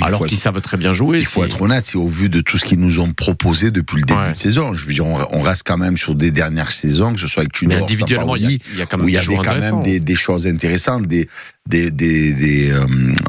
Alors 0.02 0.26
qu'ils 0.26 0.38
savent 0.38 0.60
très 0.62 0.78
bien 0.78 0.94
jouer. 0.94 1.20
Il 1.20 1.26
faut 1.26 1.44
être 1.44 1.62
honnête, 1.62 1.86
c'est 1.86 1.98
au 1.98 2.08
vu 2.08 2.30
de 2.30 2.42
tout 2.42 2.58
ce 2.58 2.66
qu'ils 2.66 2.80
nous 2.80 3.00
ont 3.00 3.12
proposé 3.14 3.72
depuis 3.72 3.98
le 3.98 4.04
début 4.04 4.20
Ouais. 4.20 4.34
de 4.34 4.38
saison. 4.40 4.74
Je 4.74 4.86
veux 4.86 4.94
dire, 4.94 5.06
on, 5.06 5.20
on 5.32 5.42
reste 5.42 5.64
quand 5.66 5.78
même 5.78 5.98
sur 5.98 6.16
des 6.16 6.32
dernières 6.32 6.72
saisons, 6.72 7.14
que 7.14 7.20
ce 7.20 7.28
soit 7.28 7.42
avec 7.42 7.54
Tudor, 7.54 7.78
individuellement, 7.82 8.36
il 8.36 8.44
y, 8.44 8.46
a- 8.48 8.50
il 8.74 8.80
y 8.80 8.82
a 8.82 8.86
quand 8.86 8.98
même 8.98 9.08
il 9.08 9.14
y 9.16 9.18
des 9.28 9.36
quand 9.38 9.60
même 9.60 9.84
des, 9.84 10.00
des 10.00 10.16
choses 10.16 10.48
intéressantes, 10.48 11.06
des, 11.08 11.28
des, 11.68 11.92
des, 11.92 12.34
des, 12.34 12.72
euh, 12.72 12.86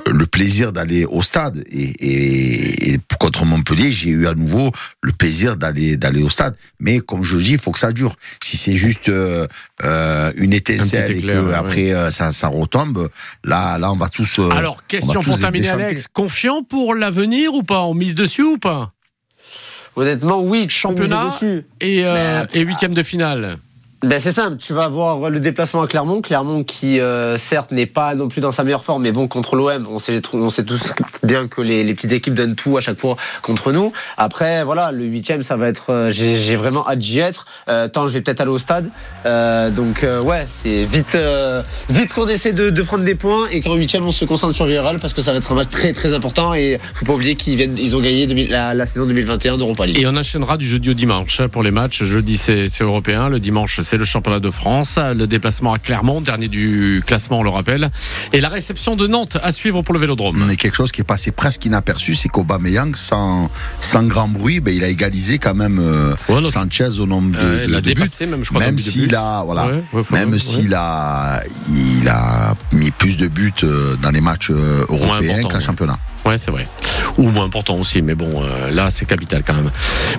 le 0.07 0.27
plaisir 0.27 0.73
d'aller 0.73 1.05
au 1.05 1.23
stade. 1.23 1.65
Et, 1.71 1.83
et, 1.83 2.93
et 2.93 2.99
contre 3.19 3.45
Montpellier, 3.45 3.93
j'ai 3.93 4.11
eu 4.11 4.27
à 4.27 4.35
nouveau 4.35 4.73
le 5.03 5.13
plaisir 5.13 5.57
d'aller 5.57 5.97
d'aller 5.97 6.23
au 6.23 6.31
stade. 6.31 6.55
Mais 6.81 7.01
comme 7.01 7.23
je 7.25 7.37
le 7.37 7.43
dis, 7.43 7.53
il 7.53 7.59
faut 7.59 7.73
que 7.73 7.79
ça 7.79 7.93
dure. 7.93 8.15
Si 8.43 8.57
c'est 8.57 8.77
juste 8.77 9.09
euh, 9.09 9.47
euh, 9.85 10.33
une 10.37 10.53
étincelle 10.53 11.13
et 11.13 11.19
éclair, 11.19 11.43
que 11.43 11.49
ouais, 11.49 11.55
après 11.55 12.11
ça, 12.11 12.33
ça 12.33 12.49
retombe, 12.49 13.09
là, 13.45 13.79
là, 13.79 13.93
on 13.93 13.97
va 13.97 14.09
tous. 14.09 14.39
Alors, 14.39 14.79
on 14.79 14.89
question 14.89 15.21
tous 15.21 15.31
pour 15.31 15.41
terminer. 15.41 15.69
Alex. 15.69 16.07
Confiant 16.13 16.63
pour 16.63 16.95
l'avenir 16.95 17.53
ou 17.55 17.63
pas? 17.63 17.83
On 17.83 17.95
mise 17.95 18.15
dessus 18.15 18.43
ou 18.43 18.59
pas? 18.59 18.93
Honnêtement, 19.97 20.41
oui, 20.43 20.67
Championnat 20.71 21.35
et, 21.81 22.05
euh, 22.05 22.47
et 22.55 22.61
huitième 22.61 22.95
de 22.95 23.03
finale. 23.03 23.59
Ben 24.05 24.21
c'est 24.21 24.31
simple, 24.31 24.59
tu 24.59 24.75
vas 24.75 24.85
avoir 24.85 25.29
le 25.29 25.41
déplacement 25.41 25.83
à 25.83 25.89
Clermont, 25.89 26.21
Clermont 26.21 26.63
qui 26.63 27.01
euh, 27.01 27.37
certes 27.37 27.73
n'est 27.73 27.85
pas 27.85 28.15
non 28.15 28.29
plus 28.29 28.41
dans 28.41 28.53
sa 28.53 28.63
meilleure 28.63 28.85
forme, 28.85 29.03
mais 29.03 29.11
bon 29.11 29.27
contre 29.27 29.57
l'OM, 29.57 29.89
on 29.91 29.99
sait, 29.99 30.23
on 30.35 30.51
sait 30.51 30.63
tous 30.63 30.93
bien 31.25 31.49
que 31.49 31.61
les, 31.63 31.83
les 31.83 31.95
petites 31.95 32.13
équipes 32.13 32.35
donnent 32.35 32.55
tout 32.55 32.77
à 32.77 32.81
chaque 32.81 32.97
fois 32.97 33.17
contre 33.43 33.73
nous. 33.73 33.93
Après 34.17 34.63
voilà, 34.63 34.93
le 34.93 35.05
huitième 35.05 35.43
ça 35.43 35.57
va 35.57 35.67
être, 35.67 35.91
euh, 35.91 36.11
j'ai 36.13 36.55
vraiment 36.55 36.89
hâte 36.89 37.01
d'y 37.01 37.19
être. 37.19 37.47
Euh, 37.69 37.89
tant 37.89 38.07
je 38.07 38.13
vais 38.13 38.21
peut-être 38.21 38.41
aller 38.41 38.53
au 38.53 38.59
stade, 38.59 38.89
Euh, 39.27 39.69
donc 39.71 40.05
euh, 40.05 40.23
ouais 40.23 40.45
c'est 40.47 40.85
vite 40.85 41.17
euh, 41.17 41.65
vite 41.91 42.13
qu'on 42.13 42.29
essaie 42.29 42.53
de, 42.53 42.71
de 42.71 42.83
prendre 42.83 43.03
des 43.03 43.17
points 43.17 43.49
et 43.51 43.61
qu'en 43.63 43.75
huitième 43.75 44.05
on 44.05 44.13
se 44.13 44.25
concentre 44.25 44.55
sur 44.55 44.67
Villarreal 44.67 45.01
parce 45.01 45.13
que 45.13 45.23
ça 45.23 45.33
va 45.33 45.39
être 45.39 45.51
un 45.51 45.57
match 45.57 45.71
très 45.71 45.93
très 45.93 46.13
important 46.13 46.55
et 46.55 46.79
faut 46.95 47.05
pas 47.05 47.15
oublier 47.15 47.35
qu'ils 47.35 47.57
viennent, 47.57 47.77
ils 47.77 47.97
ont 47.97 48.01
gagné 48.01 48.29
2000 48.29 48.49
la, 48.49 48.75
la 48.75 48.87
saison 48.87 49.07
2021 49.07 49.59
d'Europa 49.59 49.87
League. 49.87 49.99
Et 49.99 50.07
on 50.07 50.17
enchaînera 50.17 50.57
du 50.57 50.67
jeudi 50.69 50.91
au 50.91 50.95
dimanche 50.95 51.41
hein, 51.41 51.49
pour 51.49 51.65
les 51.65 51.73
matchs. 51.73 52.05
Jeudi, 52.05 52.39
c'est 52.39 52.69
c'est 52.69 52.85
européen. 52.85 53.29
Le 53.29 53.41
dimanche, 53.41 53.81
c'est 53.89 53.97
le 53.97 54.05
championnat 54.05 54.39
de 54.41 54.51
France. 54.51 54.99
Le 54.99 55.27
déplacement 55.27 55.73
à 55.73 55.79
Clermont, 55.79 56.21
dernier 56.21 56.49
du 56.49 57.03
classement, 57.07 57.39
on 57.39 57.43
le 57.43 57.49
rappelle. 57.49 57.91
Et 58.35 58.41
la 58.43 58.51
réception 58.51 58.97
de 58.97 59.07
Nantes 59.07 59.39
à 59.43 59.51
suivre 59.53 59.81
pour 59.81 59.95
le 59.95 60.01
Vélodrome. 60.01 60.45
Mais 60.47 60.57
quelque 60.57 60.77
chose 60.77 60.93
qui 60.93 61.01
est 61.01 61.05
passé 61.05 61.31
presque 61.31 61.65
inaperçu, 61.65 62.15
c'est 62.15 62.29
qu'Aubameyang, 62.29 62.95
sans, 62.95 63.51
sans 63.81 64.03
grand 64.05 64.29
bruit, 64.29 64.61
ben, 64.61 64.75
il 64.75 64.85
a 64.85 64.89
égalisé 64.89 65.39
quand 65.39 65.55
même 65.55 65.79
euh, 65.81 66.15
Ouais. 66.29 66.45
Sanchez 66.45 66.99
au 67.01 67.07
nombre 67.07 67.31
de, 67.31 67.39
Euh, 67.39 67.65
il 67.67 67.75
a 67.75 67.81
de 67.81 67.87
buts. 67.87 67.95
dépassé 67.95 68.27
même, 68.27 68.45
je 68.45 68.51
crois. 68.51 68.61
Même 68.61 68.79
s'il 68.79 69.15
a, 69.15 69.43
voilà, 69.45 69.69
Ouais, 69.69 69.83
ouais, 69.95 70.05
faut- 70.05 70.15
même 70.15 70.39
s'il 70.39 70.75
a, 70.75 71.41
il 71.69 72.07
a 72.09 72.55
mis 72.73 72.91
plus 72.91 73.17
de 73.17 73.27
buts 73.29 73.53
euh, 73.65 73.97
dans 74.03 74.11
les 74.11 74.21
matchs 74.21 74.51
euh, 74.51 74.85
européens 74.89 75.43
ouais. 75.45 75.61
championnat. 75.61 75.99
Ouais, 76.29 76.37
c'est 76.37 76.51
vrai. 76.51 76.67
Ou 77.17 77.31
moins 77.31 77.47
important 77.47 77.77
aussi, 77.77 78.03
mais 78.03 78.15
bon, 78.15 78.43
euh, 78.43 78.71
là, 78.71 78.91
c'est 78.91 79.07
capital 79.07 79.43
quand 79.47 79.55
même. 79.55 79.71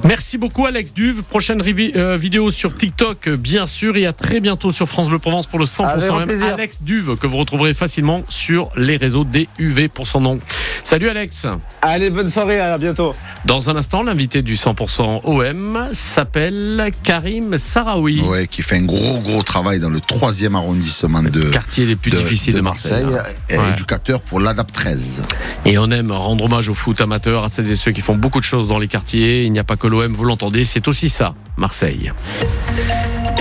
Merci 0.06 0.40
beaucoup, 0.40 0.66
Alex 0.66 0.92
Duve. 0.94 1.22
Prochaine 1.22 1.62
euh, 1.96 2.18
vidéo 2.18 2.50
sur 2.50 2.74
TikTok, 2.76 3.28
euh, 3.28 3.38
bien 3.38 3.68
sûr, 3.68 3.96
et 3.96 4.08
à 4.08 4.14
très 4.14 4.40
bientôt 4.40 4.72
sur 4.72 4.88
France 4.88 5.08
Bleu 5.08 5.20
Provence 5.20 5.46
pour 5.46 5.60
le 5.60 5.66
100% 5.66 5.84
Avec 5.86 6.08
grand 6.08 6.18
même. 6.18 6.28
plaisir. 6.28 6.54
Alex 6.56 6.82
Duve, 6.82 7.16
que 7.16 7.28
vous 7.28 7.38
retrouverez 7.38 7.76
facilement 7.76 8.24
sur 8.28 8.72
les 8.76 8.98
réseaux 8.98 9.24
DUV 9.24 9.88
pour 9.88 10.08
son 10.08 10.22
nom. 10.22 10.40
Salut, 10.84 11.10
Alex. 11.10 11.46
Allez, 11.84 12.10
bonne 12.10 12.30
soirée, 12.32 12.60
à 12.60 12.78
bientôt. 12.80 13.14
Dans 13.46 13.70
un 13.70 13.76
instant, 13.76 14.02
l'invité 14.02 14.42
du 14.42 14.56
100% 14.56 15.22
OM 15.26 15.90
s'appelle 15.94 16.92
Karim 17.04 17.58
Sarawi. 17.60 18.22
Ouais, 18.22 18.48
qui 18.48 18.64
fait 18.64 18.78
un 18.78 18.82
gros, 18.84 19.20
gros 19.20 19.44
travail 19.44 19.80
dans 19.80 19.90
le 19.90 20.02
troisième 20.02 20.56
arrondissement 20.56 21.22
de, 21.22 21.44
Quartier 21.44 21.86
les 21.86 21.96
plus 21.96 22.10
de- 22.12 22.18
difficiles 22.18 22.54
de, 22.54 22.58
de 22.60 22.64
Marseille. 22.64 23.06
éducateur 23.50 24.22
pour 24.22 24.40
l'ADAP 24.40 24.72
13. 24.72 25.22
Et 25.66 25.78
on 25.78 25.92
rendre 26.10 26.46
hommage 26.46 26.70
au 26.70 26.74
foot 26.74 27.02
amateur, 27.02 27.44
à 27.44 27.50
celles 27.50 27.70
et 27.72 27.76
ceux 27.76 27.92
qui 27.92 28.02
font 28.02 28.16
beaucoup 28.16 28.40
de 28.40 28.46
choses 28.46 28.68
dans 28.68 28.80
les 28.80 28.88
quartiers. 28.88 29.44
Il 29.44 29.52
n'y 29.52 29.60
a 29.60 29.64
pas 29.64 29.76
que 29.76 29.88
l'OM, 29.88 30.12
vous 30.12 30.26
l'entendez, 30.26 30.64
c'est 30.64 30.88
aussi 30.88 31.10
ça, 31.10 31.34
Marseille. 31.60 32.12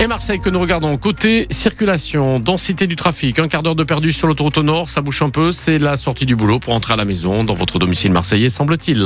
Et 0.01 0.07
Marseille 0.07 0.39
que 0.39 0.49
nous 0.49 0.61
regardons 0.61 0.97
côté 0.97 1.49
circulation, 1.51 2.39
densité 2.39 2.87
du 2.87 2.95
trafic, 2.95 3.41
un 3.41 3.49
quart 3.49 3.65
d'heure 3.65 3.75
de 3.75 3.83
perdu 3.83 4.13
sur 4.13 4.29
l'autoroute 4.29 4.59
au 4.59 4.63
nord, 4.63 4.91
ça 4.91 5.01
bouge 5.01 5.23
un 5.23 5.31
peu, 5.31 5.51
c'est 5.51 5.81
la 5.81 5.97
sortie 5.97 6.25
du 6.25 6.37
boulot 6.37 6.61
pour 6.61 6.73
entrer 6.73 6.93
à 6.93 6.97
la 6.97 7.05
maison 7.05 7.43
dans 7.43 7.55
votre 7.55 7.81
domicile 7.81 8.13
marseillais 8.13 8.49
semble-t-il. 8.49 9.05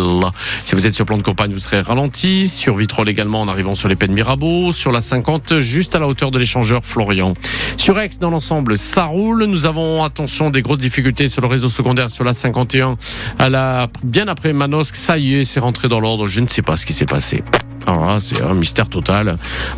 Si 0.64 0.75
vous 0.75 0.87
êtes 0.87 0.92
sur 0.92 1.07
plan 1.07 1.16
de 1.16 1.22
campagne, 1.22 1.51
vous 1.51 1.59
serez 1.61 1.81
ralenti, 1.81 2.46
sur 2.46 2.77
Vitrolles 2.77 3.09
également 3.09 3.40
en 3.40 3.48
arrivant 3.48 3.75
sur 3.75 3.88
les 3.88 3.96
Pennes 3.96 4.12
Mirabeau, 4.12 4.70
sur 4.70 4.92
la 4.92 5.01
50 5.01 5.61
juste 5.61 5.94
à 5.94 5.98
la 5.98 6.07
hauteur 6.07 6.31
de 6.31 6.38
l'échangeur 6.38 6.85
Florian. 6.85 7.33
Sur 7.79 7.98
Aix 7.98 8.11
dans 8.20 8.31
l'ensemble, 8.31 8.77
ça 8.77 9.07
roule, 9.07 9.44
nous 9.44 9.64
avons 9.64 10.05
attention 10.05 10.51
des 10.51 10.61
grosses 10.61 10.79
difficultés 10.79 11.29
sur 11.29 11.40
le 11.40 11.48
réseau 11.48 11.70
secondaire 11.70 12.11
sur 12.11 12.25
la 12.25 12.35
51 12.35 12.98
à 13.38 13.48
la 13.48 13.88
bien 14.05 14.29
après 14.29 14.53
Manosque, 14.53 14.96
ça 14.96 15.16
y 15.16 15.37
est, 15.37 15.44
c'est 15.44 15.61
rentré 15.61 15.88
dans 15.88 16.01
l'ordre, 16.01 16.27
je 16.27 16.40
ne 16.40 16.48
sais 16.48 16.62
pas 16.62 16.77
ce 16.77 16.85
qui 16.85 16.92
s'est 16.92 17.07
passé. 17.07 17.42
Là, 17.87 18.18
c'est 18.20 18.42
un 18.42 18.55
mystère 18.55 18.88
total. 18.88 19.01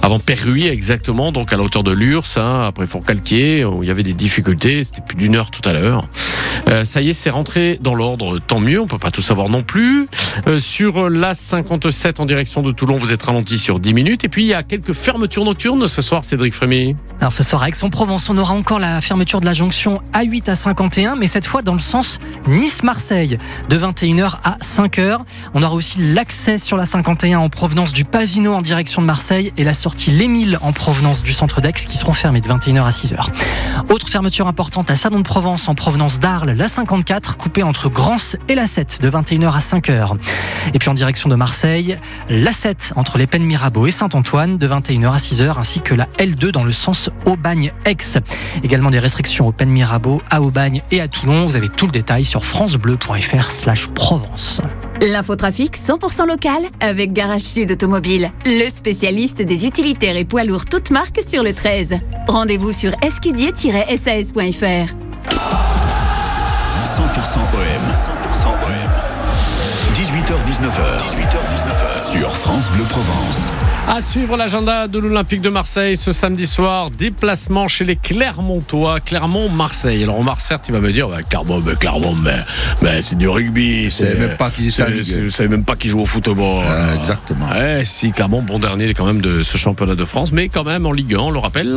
Avant 0.02 0.18
Perruy, 0.18 0.66
exactement, 0.66 1.32
donc 1.32 1.52
à 1.52 1.56
la 1.56 1.62
hauteur 1.62 1.82
de 1.82 1.92
Lurs, 1.92 2.24
hein, 2.36 2.64
après 2.66 2.86
Fourcalquier, 2.86 3.64
où 3.64 3.82
il 3.82 3.88
y 3.88 3.90
avait 3.90 4.02
des 4.02 4.12
difficultés, 4.12 4.84
c'était 4.84 5.02
plus 5.02 5.16
d'une 5.16 5.36
heure 5.36 5.50
tout 5.50 5.66
à 5.68 5.72
l'heure. 5.72 6.06
Euh, 6.68 6.84
ça 6.84 7.00
y 7.00 7.10
est, 7.10 7.12
c'est 7.12 7.30
rentré 7.30 7.78
dans 7.82 7.94
l'ordre, 7.94 8.38
tant 8.38 8.60
mieux, 8.60 8.80
on 8.80 8.86
peut 8.86 8.98
pas 8.98 9.10
tout 9.10 9.22
savoir 9.22 9.48
non 9.48 9.62
plus. 9.62 10.06
Euh, 10.46 10.58
sur 10.58 11.10
la 11.10 11.34
57 11.34 12.20
en 12.20 12.26
direction 12.26 12.62
de 12.62 12.72
Toulon, 12.72 12.96
vous 12.96 13.12
êtes 13.12 13.22
ralenti 13.22 13.58
sur 13.58 13.80
10 13.80 13.94
minutes. 13.94 14.24
Et 14.24 14.28
puis, 14.28 14.44
il 14.44 14.48
y 14.48 14.54
a 14.54 14.62
quelques 14.62 14.92
fermetures 14.92 15.44
nocturnes 15.44 15.86
ce 15.86 16.02
soir, 16.02 16.24
Cédric 16.24 16.54
Frémy. 16.54 16.96
Alors 17.20 17.32
ce 17.32 17.42
soir 17.42 17.62
à 17.62 17.68
Aix-en-Provence, 17.68 18.28
on 18.30 18.38
aura 18.38 18.54
encore 18.54 18.78
la 18.78 19.00
fermeture 19.00 19.40
de 19.40 19.46
la 19.46 19.52
jonction 19.52 20.00
A8 20.12 20.50
à 20.50 20.54
51, 20.54 21.16
mais 21.16 21.26
cette 21.26 21.46
fois 21.46 21.62
dans 21.62 21.72
le 21.72 21.78
sens 21.78 22.18
Nice-Marseille, 22.46 23.38
de 23.68 23.76
21h 23.76 24.36
à 24.44 24.56
5h. 24.62 25.18
On 25.54 25.62
aura 25.62 25.74
aussi 25.74 25.98
l'accès 25.98 26.58
sur 26.58 26.76
la 26.76 26.86
51 26.86 27.38
en 27.38 27.48
provenance 27.48 27.92
du 27.92 28.04
Pasino 28.04 28.52
en 28.52 28.62
direction 28.62 29.02
de 29.02 29.06
Marseille 29.06 29.13
et 29.56 29.64
la 29.64 29.74
sortie 29.74 30.10
L'Émile 30.10 30.58
en 30.60 30.72
provenance 30.72 31.22
du 31.22 31.32
centre 31.32 31.60
d'Aix 31.60 31.72
qui 31.72 31.96
seront 31.96 32.12
fermés 32.12 32.40
de 32.40 32.48
21h 32.48 32.84
à 32.84 32.90
6h. 32.90 33.28
Autre 33.90 34.08
fermeture 34.08 34.48
importante 34.48 34.90
à 34.90 34.96
Salon 34.96 35.18
de 35.18 35.22
Provence 35.22 35.68
en 35.68 35.74
provenance 35.74 36.18
d'Arles, 36.18 36.50
la 36.50 36.66
54, 36.66 37.36
coupée 37.36 37.62
entre 37.62 37.88
Grance 37.88 38.36
et 38.48 38.56
la 38.56 38.66
7 38.66 39.00
de 39.02 39.10
21h 39.10 39.52
à 39.54 39.58
5h. 39.58 40.16
Et 40.74 40.78
puis 40.78 40.88
en 40.88 40.94
direction 40.94 41.28
de 41.28 41.36
Marseille, 41.36 41.96
la 42.28 42.52
7 42.52 42.94
entre 42.96 43.18
les 43.18 43.26
Pennes 43.26 43.44
Mirabeau 43.44 43.86
et 43.86 43.92
Saint-Antoine 43.92 44.56
de 44.56 44.66
21h 44.66 45.12
à 45.12 45.18
6h, 45.18 45.58
ainsi 45.58 45.80
que 45.80 45.94
la 45.94 46.06
L2 46.18 46.50
dans 46.50 46.64
le 46.64 46.72
sens 46.72 47.08
Aubagne-Aix. 47.24 48.20
Également 48.64 48.90
des 48.90 48.98
restrictions 48.98 49.46
aux 49.46 49.52
Pennes 49.52 49.70
Mirabeau, 49.70 50.22
à 50.28 50.42
Aubagne 50.42 50.82
et 50.90 51.00
à 51.00 51.06
Toulon. 51.06 51.44
Vous 51.44 51.56
avez 51.56 51.68
tout 51.68 51.86
le 51.86 51.92
détail 51.92 52.24
sur 52.24 52.44
francebleu.fr 52.44 53.50
slash 53.50 53.88
Provence. 53.88 54.60
L'infotrafic 55.00 55.76
100% 55.76 56.26
local 56.26 56.62
avec 56.80 57.12
Garage 57.12 57.42
Sud 57.42 57.70
Automobile, 57.70 58.30
le 58.44 58.68
spécialiste 59.04 59.42
des 59.42 59.66
utilitaires 59.66 60.16
et 60.16 60.24
poids 60.24 60.44
lourds 60.44 60.64
toutes 60.64 60.90
marques 60.90 61.20
sur 61.20 61.42
le 61.42 61.52
13. 61.52 61.98
Rendez-vous 62.26 62.72
sur 62.72 62.92
escudier-sas.fr. 63.02 64.38
100% 64.40 64.94
OM. 67.52 67.84
100% 67.92 68.48
OM. 68.48 69.13
18h19h. 70.38 70.98
18h19h. 70.98 72.10
Sur 72.18 72.30
France 72.30 72.70
Bleu 72.72 72.84
Provence. 72.88 73.52
À 73.86 74.00
suivre 74.02 74.36
l'agenda 74.36 74.88
de 74.88 74.98
l'Olympique 74.98 75.40
de 75.42 75.48
Marseille 75.50 75.96
ce 75.96 76.10
samedi 76.10 76.46
soir. 76.46 76.90
Déplacement 76.90 77.68
chez 77.68 77.84
les 77.84 77.96
Clermontois. 77.96 78.98
Clermont-Marseille. 79.00 80.02
Alors, 80.02 80.18
Omar, 80.18 80.40
certes, 80.40 80.64
il 80.68 80.72
va 80.72 80.80
me 80.80 80.92
dire 80.92 81.08
bah, 81.08 81.22
Clermont, 81.28 81.62
mais 81.64 81.74
Clermont, 81.76 82.14
mais, 82.22 82.38
mais 82.82 83.00
c'est 83.02 83.16
du 83.16 83.28
rugby. 83.28 83.90
savais 83.90 84.14
même 84.16 84.36
pas 84.36 84.50
c'est- 84.56 84.70
c'est- 85.04 85.20
Vous 85.24 85.30
savez 85.30 85.48
même 85.48 85.64
pas 85.64 85.76
qu'ils 85.76 85.90
jouent 85.90 86.00
au 86.00 86.06
football. 86.06 86.36
Euh, 86.64 86.96
exactement. 86.96 87.46
Ouais, 87.50 87.82
si, 87.84 88.10
Clermont, 88.10 88.42
bon 88.42 88.58
dernier 88.58 88.92
quand 88.94 89.04
même 89.06 89.20
de 89.20 89.42
ce 89.42 89.56
championnat 89.58 89.94
de 89.94 90.04
France, 90.04 90.32
mais 90.32 90.48
quand 90.48 90.64
même 90.64 90.84
en 90.86 90.92
Ligue 90.92 91.14
1, 91.14 91.18
on 91.18 91.30
le 91.30 91.38
rappelle, 91.38 91.72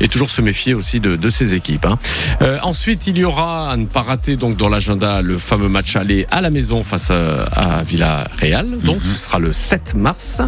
et 0.00 0.08
toujours 0.08 0.30
se 0.30 0.40
méfier 0.40 0.74
aussi 0.74 0.98
de, 1.00 1.16
de 1.16 1.28
ces 1.28 1.54
équipes. 1.54 1.84
hein. 1.86 1.98
Euh, 2.40 2.58
ensuite, 2.62 3.06
il 3.06 3.18
y 3.18 3.24
aura 3.24 3.70
à 3.70 3.76
ne 3.76 3.84
pas 3.86 4.02
rater 4.02 4.36
donc 4.36 4.56
dans 4.56 4.68
l'agenda 4.70 5.20
le 5.22 5.38
fameux 5.38 5.68
match 5.68 5.96
aller 5.96 6.26
à 6.30 6.40
la 6.40 6.50
maison 6.50 6.82
face 6.82 7.10
à, 7.10 7.44
à 7.52 7.82
Villarreal. 7.96 8.66
Donc, 8.80 8.96
Mhm. 8.98 9.04
ce 9.04 9.14
sera 9.16 9.38
le 9.38 9.52
7 9.52 9.94
mars. 9.94 10.40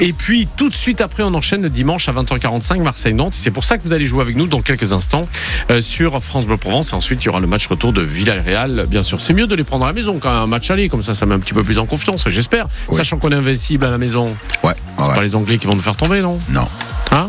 Et 0.00 0.12
puis, 0.12 0.46
tout 0.56 0.68
de 0.68 0.74
suite 0.74 1.00
après, 1.00 1.22
on 1.24 1.34
enchaîne 1.34 1.62
le 1.62 1.68
dimanche 1.70 2.08
à 2.08 2.12
20h45 2.12 2.80
Marseille-Nantes. 2.82 3.34
C'est 3.34 3.50
pour 3.50 3.64
ça 3.64 3.76
que 3.76 3.82
vous 3.82 3.92
allez 3.92 4.04
jouer 4.04 4.20
avec 4.22 4.36
nous 4.36 4.46
dans 4.46 4.62
quelques 4.62 4.92
instants 4.92 5.22
euh, 5.70 5.80
sur 5.82 6.22
France 6.22 6.46
Bleu 6.46 6.56
Provence. 6.56 6.92
Et 6.92 6.94
ensuite, 6.94 7.22
il 7.22 7.26
y 7.26 7.28
aura 7.28 7.40
le 7.40 7.46
match 7.48 7.66
retour 7.66 7.92
de 7.92 8.02
Villarreal. 8.02 8.86
Bien 8.88 9.02
sûr, 9.02 9.20
c'est 9.20 9.32
mieux 9.34 9.46
de 9.48 9.54
les 9.56 9.64
prendre 9.64 9.84
à 9.84 9.88
la 9.88 9.94
maison 9.94 10.18
quand 10.20 10.32
même, 10.32 10.42
un 10.42 10.46
match 10.46 10.70
aller. 10.70 10.88
Comme 10.88 11.02
ça, 11.02 11.14
ça 11.14 11.26
met 11.26 11.34
un 11.34 11.40
petit 11.40 11.54
peu 11.54 11.64
plus 11.64 11.78
en 11.78 11.86
confiance, 11.86 12.28
j'espère. 12.28 12.66
Oui. 12.88 12.96
Sachant 12.96 13.18
qu'on 13.18 13.30
est 13.30 13.34
invincible 13.34 13.84
à 13.84 13.90
la 13.90 13.98
maison. 13.98 14.34
Ouais, 14.62 14.74
pas 14.96 15.20
les 15.22 15.34
Anglais 15.34 15.58
qui 15.58 15.66
vont 15.66 15.74
nous 15.74 15.82
faire 15.82 15.96
tomber, 15.96 16.22
non? 16.22 16.38
Non. 16.50 16.64
Hein? 17.10 17.28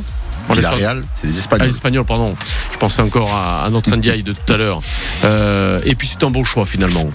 Villarreal, 0.49 1.03
c'est 1.15 1.27
des 1.27 1.33
Ah, 1.33 1.39
Espagnols. 1.39 1.67
les 1.67 1.73
Espagnols, 1.73 2.05
pardon. 2.05 2.35
Je 2.71 2.77
pensais 2.77 3.01
encore 3.01 3.33
à, 3.35 3.65
à 3.65 3.69
notre 3.69 3.93
Ndiaye 3.93 4.23
de 4.23 4.31
tout 4.31 4.53
à 4.53 4.57
l'heure. 4.57 4.79
Euh, 5.25 5.81
et 5.83 5.93
puis 5.95 6.07
c'est 6.07 6.23
un 6.23 6.29
bon 6.31 6.45
choix 6.45 6.65
finalement. 6.65 7.09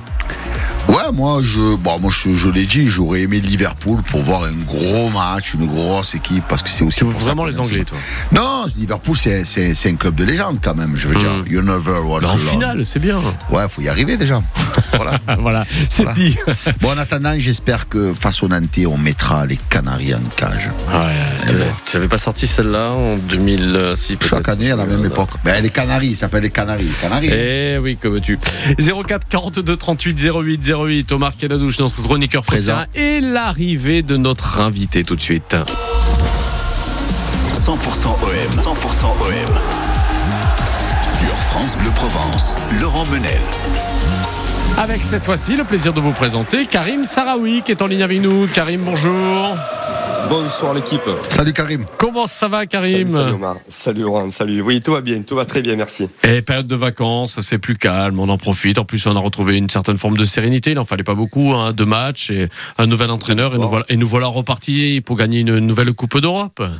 Ouais, 0.92 1.10
moi, 1.12 1.40
je, 1.42 1.74
bon, 1.76 1.98
moi, 2.00 2.10
je, 2.12 2.34
je 2.34 2.50
l'ai 2.50 2.66
dit, 2.66 2.86
j'aurais 2.86 3.22
aimé 3.22 3.40
Liverpool 3.40 4.02
pour 4.02 4.22
voir 4.22 4.44
un 4.44 4.52
gros 4.52 5.08
match, 5.08 5.54
une 5.54 5.66
grosse 5.66 6.14
équipe, 6.14 6.44
parce 6.48 6.62
que 6.62 6.68
c'est 6.68 6.84
aussi 6.84 6.98
Tu 6.98 7.04
veux 7.06 7.12
pour 7.12 7.20
ça 7.22 7.28
vraiment 7.28 7.46
les 7.46 7.58
Anglais, 7.58 7.78
ça. 7.80 7.84
toi? 7.86 7.98
Non, 8.32 8.66
Liverpool, 8.76 9.16
c'est, 9.16 9.44
c'est, 9.46 9.72
c'est 9.74 9.88
un 9.88 9.94
club 9.96 10.14
de 10.16 10.24
légende 10.24 10.58
quand 10.62 10.74
même. 10.74 10.92
Je 10.96 11.08
veux 11.08 11.14
dire, 11.14 11.30
Mm. 11.32 11.44
you 11.50 11.62
never 11.62 11.98
walk 12.04 12.20
Mais 12.22 12.28
En 12.28 12.36
finale, 12.36 12.84
c'est 12.84 12.98
bien. 12.98 13.18
Ouais, 13.50 13.62
faut 13.70 13.80
y 13.80 13.88
arriver 13.88 14.18
déjà. 14.18 14.42
voilà. 14.94 15.18
Voilà, 15.38 15.64
c'est 15.88 16.02
Voilà. 16.02 16.18
dit. 16.18 16.36
Bon, 16.82 16.90
en 16.90 16.98
attendant, 16.98 17.34
j'espère 17.38 17.88
que 17.88 18.12
face 18.12 18.42
au 18.42 18.48
Nantais, 18.48 18.84
on 18.84 18.98
mettra 18.98 19.46
les 19.46 19.58
Canaries 19.70 20.14
en 20.14 20.20
cage. 20.36 20.68
Ouais, 20.92 21.14
tu 21.48 21.54
tu 21.86 21.96
l'avais 21.96 22.08
pas 22.08 22.18
sorti 22.18 22.46
celle-là 22.46 22.90
en 22.90 23.16
2006 23.16 24.16
peut-être. 24.16 24.28
Chaque 24.28 24.48
année, 24.50 24.70
à 24.70 24.76
la 24.76 24.84
même 24.86 25.04
époque. 25.06 25.30
Ben, 25.44 25.62
les 25.62 25.70
Canaries, 25.70 26.08
ils 26.08 26.16
s'appellent 26.16 26.42
les 26.42 26.50
Canaries. 26.50 26.90
Canaries. 27.00 27.30
Eh 27.32 27.78
oui, 27.78 27.96
que 27.98 28.08
veux-tu 28.08 28.38
04 28.78 29.26
42 29.28 29.76
38 29.76 30.20
08 30.20 30.58
08 30.66 30.81
Omar 31.12 31.36
Kenadouche, 31.36 31.78
notre 31.78 32.02
chroniqueur 32.02 32.42
Présent. 32.42 32.72
français 32.72 32.88
et 32.94 33.20
l'arrivée 33.20 34.02
de 34.02 34.16
notre 34.16 34.58
invité 34.58 35.04
tout 35.04 35.14
de 35.14 35.20
suite. 35.20 35.54
100% 37.54 37.68
OM. 37.68 38.50
100% 38.50 38.66
OM. 38.66 39.54
Sur 41.04 41.36
France 41.36 41.76
Bleu 41.76 41.90
Provence. 41.94 42.56
Laurent 42.80 43.04
Menel. 43.12 43.38
Avec 44.78 45.04
cette 45.04 45.22
fois-ci 45.24 45.54
le 45.56 45.62
plaisir 45.62 45.92
de 45.92 46.00
vous 46.00 46.12
présenter 46.12 46.66
Karim 46.66 47.04
Sarawi 47.04 47.62
qui 47.62 47.70
est 47.70 47.80
en 47.82 47.86
ligne 47.86 48.02
avec 48.02 48.20
nous. 48.20 48.48
Karim, 48.48 48.80
bonjour. 48.80 49.56
Bonsoir 50.28 50.74
l'équipe. 50.74 51.00
Salut 51.28 51.52
Karim. 51.52 51.84
Comment 51.98 52.26
ça 52.26 52.48
va 52.48 52.66
Karim 52.66 53.08
Salut, 53.08 53.10
salut 53.10 53.32
Omar. 53.32 53.56
Salut 53.68 54.02
Laurent. 54.02 54.30
Salut. 54.30 54.60
Oui, 54.62 54.80
tout 54.80 54.92
va 54.92 55.00
bien. 55.00 55.22
Tout 55.22 55.34
va 55.36 55.44
très 55.44 55.62
bien, 55.62 55.76
merci. 55.76 56.08
Et 56.24 56.42
période 56.42 56.66
de 56.66 56.76
vacances, 56.76 57.40
c'est 57.40 57.58
plus 57.58 57.76
calme, 57.76 58.18
on 58.20 58.28
en 58.28 58.38
profite. 58.38 58.78
En 58.78 58.84
plus, 58.84 59.06
on 59.06 59.16
a 59.16 59.20
retrouvé 59.20 59.56
une 59.56 59.68
certaine 59.70 59.96
forme 59.98 60.16
de 60.16 60.24
sérénité. 60.24 60.70
Il 60.70 60.76
n'en 60.76 60.84
fallait 60.84 61.04
pas 61.04 61.14
beaucoup, 61.14 61.52
hein, 61.54 61.72
deux 61.72 61.84
matchs 61.86 62.30
et 62.30 62.48
un 62.78 62.86
nouvel 62.86 63.10
entraîneur. 63.10 63.54
Et 63.54 63.58
nous, 63.58 63.68
voilà, 63.68 63.84
et 63.88 63.96
nous 63.96 64.08
voilà 64.08 64.26
repartis 64.26 65.00
pour 65.04 65.16
gagner 65.16 65.40
une 65.40 65.58
nouvelle 65.58 65.92
Coupe 65.92 66.18
d'Europe. 66.20 66.62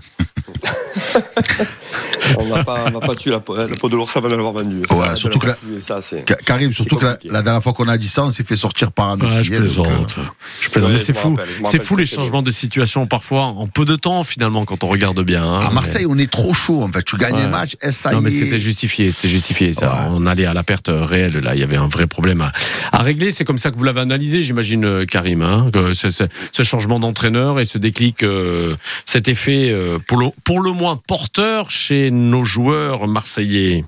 on 2.39 2.47
n'a 2.47 2.65
pas, 2.65 2.91
pas 2.91 3.15
tué 3.15 3.31
la, 3.31 3.41
peau- 3.41 3.57
la 3.57 3.67
peau 3.77 3.89
de 3.89 3.97
l'ours 3.97 4.17
avant 4.17 4.29
de 4.29 4.35
l'avoir 4.35 4.53
vendu. 4.53 4.79
Ouais, 4.91 5.07
Ça, 5.09 5.17
surtout 5.17 5.39
que 5.39 5.49
ça, 5.79 6.01
Karim, 6.47 6.73
surtout 6.73 6.97
que 6.97 7.07
la, 7.31 7.43
dernière 7.43 7.63
fois 7.63 7.73
qu'on 7.73 7.89
a 7.89 7.99
dit 7.99 8.09
ça, 8.09 8.25
on 8.25 8.31
s'est 8.31 8.45
fait 8.45 8.57
sortir 8.57 8.93
par 8.93 9.11
un 9.11 9.19
je 9.43 9.51
plaisante. 9.51 10.17
euh, 10.19 10.23
Je 10.61 10.71
plaisante. 10.71 10.93
Ouais, 10.93 10.99
c'est 10.99 11.17
fou. 11.17 11.37
C'est 11.65 11.83
fou 11.83 11.97
les 11.97 12.07
changements 12.07 12.43
de 12.43 12.51
situation 12.51 13.07
parfois 13.07 13.32
en 13.41 13.67
peu 13.67 13.85
de 13.85 13.97
temps 13.97 14.23
finalement 14.25 14.65
quand 14.65 14.85
on 14.85 14.89
regarde 14.89 15.21
bien. 15.23 15.43
hein. 15.45 15.61
À 15.67 15.71
Marseille, 15.71 16.07
on 16.09 16.19
est 16.19 16.31
trop 16.31 16.53
chaud. 16.55 16.83
En 16.83 16.91
fait, 16.93 17.03
tu 17.03 17.17
gagnes 17.17 17.35
Ouais. 17.35 17.43
un 17.43 17.49
match, 17.49 17.77
et 17.83 17.93
ça 17.93 18.11
Non 18.13 18.21
mais 18.21 18.31
c'était 18.31 18.59
justifié, 18.59 19.11
c'était 19.11 19.29
justifié 19.29 19.73
ça. 19.73 19.93
Ouais. 19.93 20.09
On 20.11 20.27
allait 20.27 20.47
à 20.47 20.55
la 20.55 20.63
perte 20.63 20.91
réelle 20.93 21.39
là, 21.39 21.55
il 21.55 21.61
y 21.61 21.65
avait 21.65 21.77
un 21.77 21.89
vrai 21.89 22.07
problème 22.07 22.41
à, 22.43 22.53
à 22.93 23.03
régler. 23.03 23.31
C'est 23.31 23.45
comme 23.45 23.59
ça 23.59 23.71
que 23.71 23.77
vous 23.77 23.85
l'avez 23.85 24.01
analysé, 24.01 24.43
j'imagine, 24.43 24.85
euh, 24.85 25.05
Karim, 25.07 25.43
hein, 25.43 25.71
que 25.73 25.95
ce, 25.95 26.11
ce- 26.11 26.25
ce 26.53 26.63
changement 26.63 27.01
d'entraîneur 27.01 27.61
et 27.61 27.65
ce 27.65 27.79
déclic, 27.79 28.23
euh, 28.23 28.77
cet 29.07 29.29
effet 29.29 29.69
euh, 29.71 29.99
pour 30.07 30.19
le, 30.19 30.27
pour 30.45 30.61
le 30.61 30.73
moins 30.73 31.01
porteur 31.07 31.71
chez 31.71 32.11
nos 32.11 32.45
joueurs 32.45 33.07
marseillais. 33.09 33.85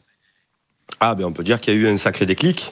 Ah, 1.06 1.14
ben 1.14 1.24
on 1.26 1.32
peut 1.32 1.44
dire 1.44 1.60
qu'il 1.60 1.74
y 1.74 1.76
a 1.76 1.80
eu 1.80 1.86
un 1.86 1.98
sacré 1.98 2.24
déclic. 2.24 2.70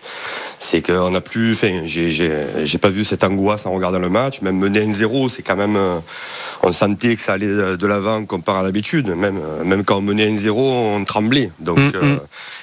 C'est 0.58 0.80
qu'on 0.80 1.14
a 1.14 1.20
plus. 1.20 1.52
Enfin, 1.52 1.82
j'ai- 1.84 2.78
pas 2.78 2.88
vu 2.88 3.04
cette 3.04 3.22
angoisse 3.24 3.66
en 3.66 3.72
regardant 3.72 3.98
le 3.98 4.08
match. 4.08 4.40
Même 4.40 4.56
mener 4.58 4.80
1-0, 4.80 5.28
c'est 5.28 5.42
quand 5.42 5.54
même. 5.56 5.76
euh, 5.76 5.98
On 6.64 6.72
sentait 6.72 7.14
que 7.16 7.20
ça 7.22 7.32
allait 7.34 7.46
de 7.76 7.86
l'avant 7.86 8.24
comparé 8.24 8.60
à 8.60 8.62
l'habitude. 8.62 9.08
Même, 9.08 9.38
euh, 9.42 9.64
même 9.64 9.84
quand 9.84 9.98
on 9.98 10.00
menait 10.02 10.26
1-0, 10.28 10.56
on 10.96 11.04
tremblait. 11.04 11.50
Donc, 11.60 11.78
Mm, 11.78 11.90
euh, 11.96 12.16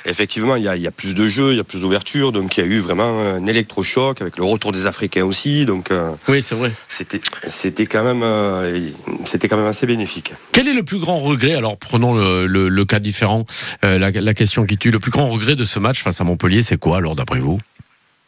effectivement, 0.06 0.56
il 0.56 0.64
y 0.64 0.68
a, 0.68 0.76
y 0.78 0.88
a 0.88 0.92
plus 0.92 1.14
de 1.14 1.28
jeux, 1.28 1.52
il 1.52 1.58
y 1.58 1.60
a 1.60 1.64
plus 1.66 1.82
d'ouverture. 1.82 2.32
Donc, 2.32 2.58
il 2.58 2.62
y 2.64 2.68
a 2.68 2.70
eu 2.70 2.80
vraiment 2.80 3.20
un 3.20 3.46
électrochoc 3.46 4.22
avec 4.22 4.38
le 4.38 4.44
retour 4.46 4.72
des 4.72 4.88
Africains 4.88 5.26
aussi. 5.26 5.66
Donc, 5.66 5.92
euh, 5.92 6.12
Oui, 6.28 6.42
c'est 6.42 6.56
vrai. 6.56 6.72
c'était 6.88 7.20
c'était 7.48 7.86
quand 7.86 8.04
même 8.04 8.24
euh, 8.24 8.80
c'était 9.26 9.48
quand 9.48 9.58
même 9.58 9.68
assez 9.68 9.86
bénéfique. 9.86 10.34
Quel 10.54 10.68
est 10.68 10.74
le 10.74 10.84
plus 10.84 11.00
grand 11.00 11.20
regret? 11.20 11.54
Alors 11.56 11.78
prenons 11.78 12.14
le, 12.16 12.48
le- 12.48 12.70
le 12.70 12.86
cas 12.86 13.00
différent, 13.00 13.46
la, 13.84 13.98
la 14.12 14.34
question 14.34 14.66
qui 14.66 14.78
tue. 14.78 14.92
Le 14.92 15.00
plus 15.00 15.12
grand 15.12 15.30
regret 15.30 15.56
de 15.60 15.66
ce 15.66 15.78
match 15.80 16.02
face 16.02 16.20
à 16.22 16.24
Montpellier, 16.24 16.62
c'est 16.62 16.78
quoi 16.78 16.98
alors 16.98 17.16
d'après 17.16 17.40
vous? 17.40 17.60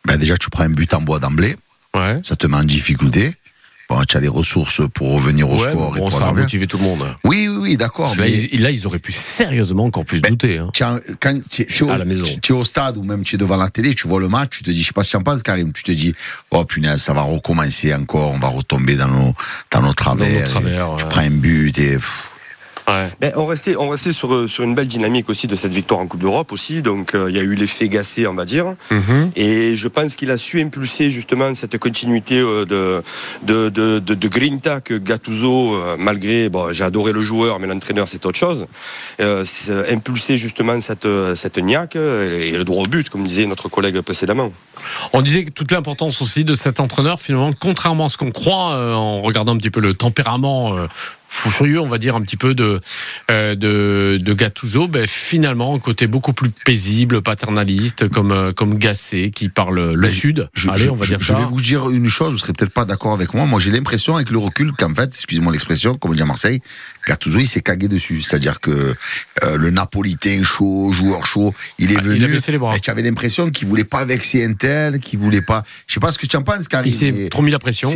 Ben, 0.05 0.17
déjà, 0.17 0.37
tu 0.37 0.49
prends 0.49 0.63
un 0.63 0.69
but 0.69 0.93
en 0.93 1.01
bois 1.01 1.19
d'emblée, 1.19 1.55
Ouais. 1.95 2.15
ça 2.23 2.35
te 2.35 2.45
met 2.47 2.57
en 2.57 2.63
difficulté. 2.63 3.33
Bon, 3.89 4.01
tu 4.07 4.15
as 4.15 4.21
les 4.21 4.29
ressources 4.29 4.81
pour 4.93 5.11
revenir 5.15 5.49
au 5.49 5.55
Ouais, 5.61 5.69
score. 5.71 5.91
bon, 5.93 6.07
et 6.07 6.11
ça 6.11 6.25
a 6.27 6.31
motivé 6.31 6.65
tout 6.65 6.77
le 6.77 6.83
monde. 6.85 7.13
Oui, 7.25 7.49
oui, 7.49 7.57
oui, 7.59 7.77
d'accord. 7.77 8.15
Là, 8.15 8.23
mais- 8.25 8.47
là, 8.57 8.71
ils 8.71 8.87
auraient 8.87 8.99
pu 8.99 9.11
sérieusement 9.11 9.83
encore 9.83 10.05
plus 10.05 10.21
Ben, 10.21 10.29
douter. 10.29 10.59
hein. 10.59 10.69
Tiens, 10.73 11.01
quand 11.19 11.37
tu 11.49 11.63
es, 11.63 11.81
au, 11.83 11.89
À 11.89 11.97
la 11.97 12.05
maison. 12.05 12.23
tu- 12.23 12.39
tu 12.39 12.53
es 12.53 12.55
au 12.55 12.63
stade 12.63 12.95
ou 12.97 13.03
même 13.03 13.23
tu 13.23 13.35
es 13.35 13.37
devant 13.37 13.57
la 13.57 13.69
télé, 13.69 13.93
tu 13.93 14.07
vois 14.07 14.21
le 14.21 14.29
match, 14.29 14.49
tu 14.59 14.63
te 14.63 14.71
dis, 14.71 14.81
je 14.81 14.87
sais 14.87 14.93
pas 14.93 15.03
si 15.03 15.17
en 15.17 15.21
penses, 15.23 15.43
Karim, 15.43 15.73
tu 15.73 15.83
te 15.83 15.91
dis, 15.91 16.13
oh 16.51 16.63
punaise, 16.63 17.01
ça 17.01 17.11
va 17.13 17.21
recommencer 17.23 17.93
encore, 17.93 18.31
on 18.31 18.39
va 18.39 18.47
retomber 18.47 18.95
dans 18.95 19.09
nos, 19.09 19.33
dans 19.71 19.81
nos 19.81 19.93
travers. 19.93 20.49
Dans 20.53 20.61
nos 20.91 20.95
Tu 20.97 21.05
prends 21.09 21.21
un 21.21 21.29
but 21.29 21.77
et. 21.77 21.95
pff. 21.95 22.27
Ben, 23.19 23.31
on 23.35 23.45
restait, 23.45 23.75
on 23.77 23.89
restait 23.89 24.13
sur, 24.13 24.33
euh, 24.33 24.47
sur 24.47 24.63
une 24.63 24.75
belle 24.75 24.87
dynamique 24.87 25.29
aussi 25.29 25.47
de 25.47 25.55
cette 25.55 25.71
victoire 25.71 25.99
en 25.99 26.07
Coupe 26.07 26.21
d'Europe 26.21 26.51
aussi. 26.51 26.81
Donc 26.81 27.15
euh, 27.15 27.29
il 27.29 27.35
y 27.35 27.39
a 27.39 27.43
eu 27.43 27.55
l'effet 27.55 27.89
Gassé, 27.89 28.27
on 28.27 28.33
va 28.33 28.45
dire. 28.45 28.65
Mhm. 28.89 29.31
Et 29.35 29.75
je 29.75 29.87
pense 29.87 30.15
qu'il 30.15 30.31
a 30.31 30.37
su 30.37 30.61
impulser 30.61 31.11
justement 31.11 31.53
cette 31.55 31.77
continuité 31.77 32.39
euh, 32.39 32.65
de, 32.65 33.03
de, 33.43 33.69
de, 33.69 33.99
de, 33.99 34.13
de 34.13 34.27
grinta 34.27 34.81
que 34.81 34.95
Gattuso, 34.95 35.75
euh, 35.75 35.95
malgré, 35.97 36.49
bon, 36.49 36.71
j'ai 36.71 36.83
adoré 36.83 37.11
le 37.11 37.21
joueur, 37.21 37.59
mais 37.59 37.67
l'entraîneur 37.67 38.07
c'est 38.07 38.25
autre 38.25 38.39
chose, 38.39 38.67
euh, 39.21 39.43
impulser 39.89 40.37
justement 40.37 40.79
cette, 40.81 41.05
euh, 41.05 41.35
cette 41.35 41.57
niaque 41.57 41.95
euh, 41.95 42.41
et 42.41 42.57
le 42.57 42.63
droit 42.63 42.83
au 42.83 42.87
but, 42.87 43.09
comme 43.09 43.25
disait 43.25 43.45
notre 43.45 43.69
collègue 43.69 44.01
précédemment. 44.01 44.51
On 45.13 45.21
disait 45.21 45.43
que 45.45 45.51
toute 45.51 45.71
l'importance 45.71 46.21
aussi 46.21 46.43
de 46.43 46.55
cet 46.55 46.79
entraîneur, 46.79 47.19
finalement, 47.19 47.51
contrairement 47.59 48.05
à 48.05 48.09
ce 48.09 48.17
qu'on 48.17 48.31
croit, 48.31 48.73
euh, 48.73 48.93
en 48.93 49.21
regardant 49.21 49.53
un 49.53 49.57
petit 49.57 49.69
peu 49.69 49.79
le 49.79 49.93
tempérament 49.93 50.75
euh, 50.77 50.87
fou 51.33 51.49
furieux, 51.49 51.79
on 51.79 51.87
va 51.87 51.97
dire, 51.97 52.15
un 52.17 52.21
petit 52.21 52.35
peu 52.35 52.53
de, 52.53 52.81
euh, 53.31 53.55
de, 53.55 54.17
de 54.21 54.33
Gattuso, 54.33 54.89
ben, 54.89 55.07
finalement, 55.07 55.73
un 55.73 55.79
côté 55.79 56.05
beaucoup 56.05 56.33
plus 56.33 56.49
paisible, 56.65 57.21
paternaliste, 57.21 58.09
comme, 58.09 58.31
euh, 58.33 58.51
comme 58.51 58.77
Gassé, 58.77 59.31
qui 59.33 59.47
parle 59.47 59.93
le 59.93 60.01
Ben, 60.01 60.09
sud. 60.11 60.49
Je, 60.53 60.69
Allez, 60.69 60.89
on 60.89 60.95
va 60.95 61.05
je- 61.05 61.11
dire 61.11 61.19
je 61.21 61.25
ça. 61.27 61.35
vais 61.39 61.45
vous 61.45 61.61
dire 61.61 61.89
une 61.89 62.09
chose, 62.09 62.33
vous 62.33 62.37
serez 62.37 62.51
peut-être 62.51 62.73
pas 62.73 62.83
d'accord 62.83 63.13
avec 63.13 63.33
moi. 63.33 63.45
Moi, 63.45 63.61
j'ai 63.61 63.71
l'impression 63.71 64.17
avec 64.17 64.29
le 64.29 64.37
recul 64.39 64.73
qu'en 64.73 64.93
fait, 64.93 65.05
excusez-moi 65.07 65.53
l'expression, 65.53 65.95
comme 65.97 66.11
on 66.11 66.13
dit 66.13 66.21
à 66.21 66.25
Marseille, 66.25 66.59
Gattuso, 67.07 67.39
il 67.39 67.47
s'est 67.47 67.61
cagué 67.61 67.87
dessus. 67.87 68.21
C'est-à-dire 68.21 68.59
que 68.59 68.93
euh, 69.43 69.57
le 69.57 69.69
Napolitain 69.71 70.43
chaud, 70.43 70.91
joueur 70.91 71.25
chaud, 71.25 71.53
il 71.79 71.93
est 71.93 71.97
Ah, 71.97 72.01
venu. 72.01 72.17
il 72.17 72.25
a 72.25 72.27
baissé 72.27 72.51
les 72.51 72.57
bras. 72.57 72.75
et 72.75 72.79
tu 72.81 72.89
avais 72.91 73.01
l'impression 73.03 73.49
qu'il 73.51 73.67
voulait 73.69 73.85
pas 73.85 74.03
vexer 74.03 74.43
un 74.43 74.53
tel, 74.53 74.99
qu'il 74.99 75.17
voulait 75.17 75.41
pas. 75.41 75.63
Je 75.87 75.93
sais 75.93 75.99
pas 76.01 76.11
ce 76.11 76.17
que 76.17 76.27
tu 76.27 76.35
en 76.35 76.41
penses, 76.43 76.67
Karim. 76.67 76.87
Il 76.87 76.93
s'est 76.93 77.29
trop 77.31 77.41
mis 77.41 77.51
la 77.51 77.59
pression. 77.59 77.89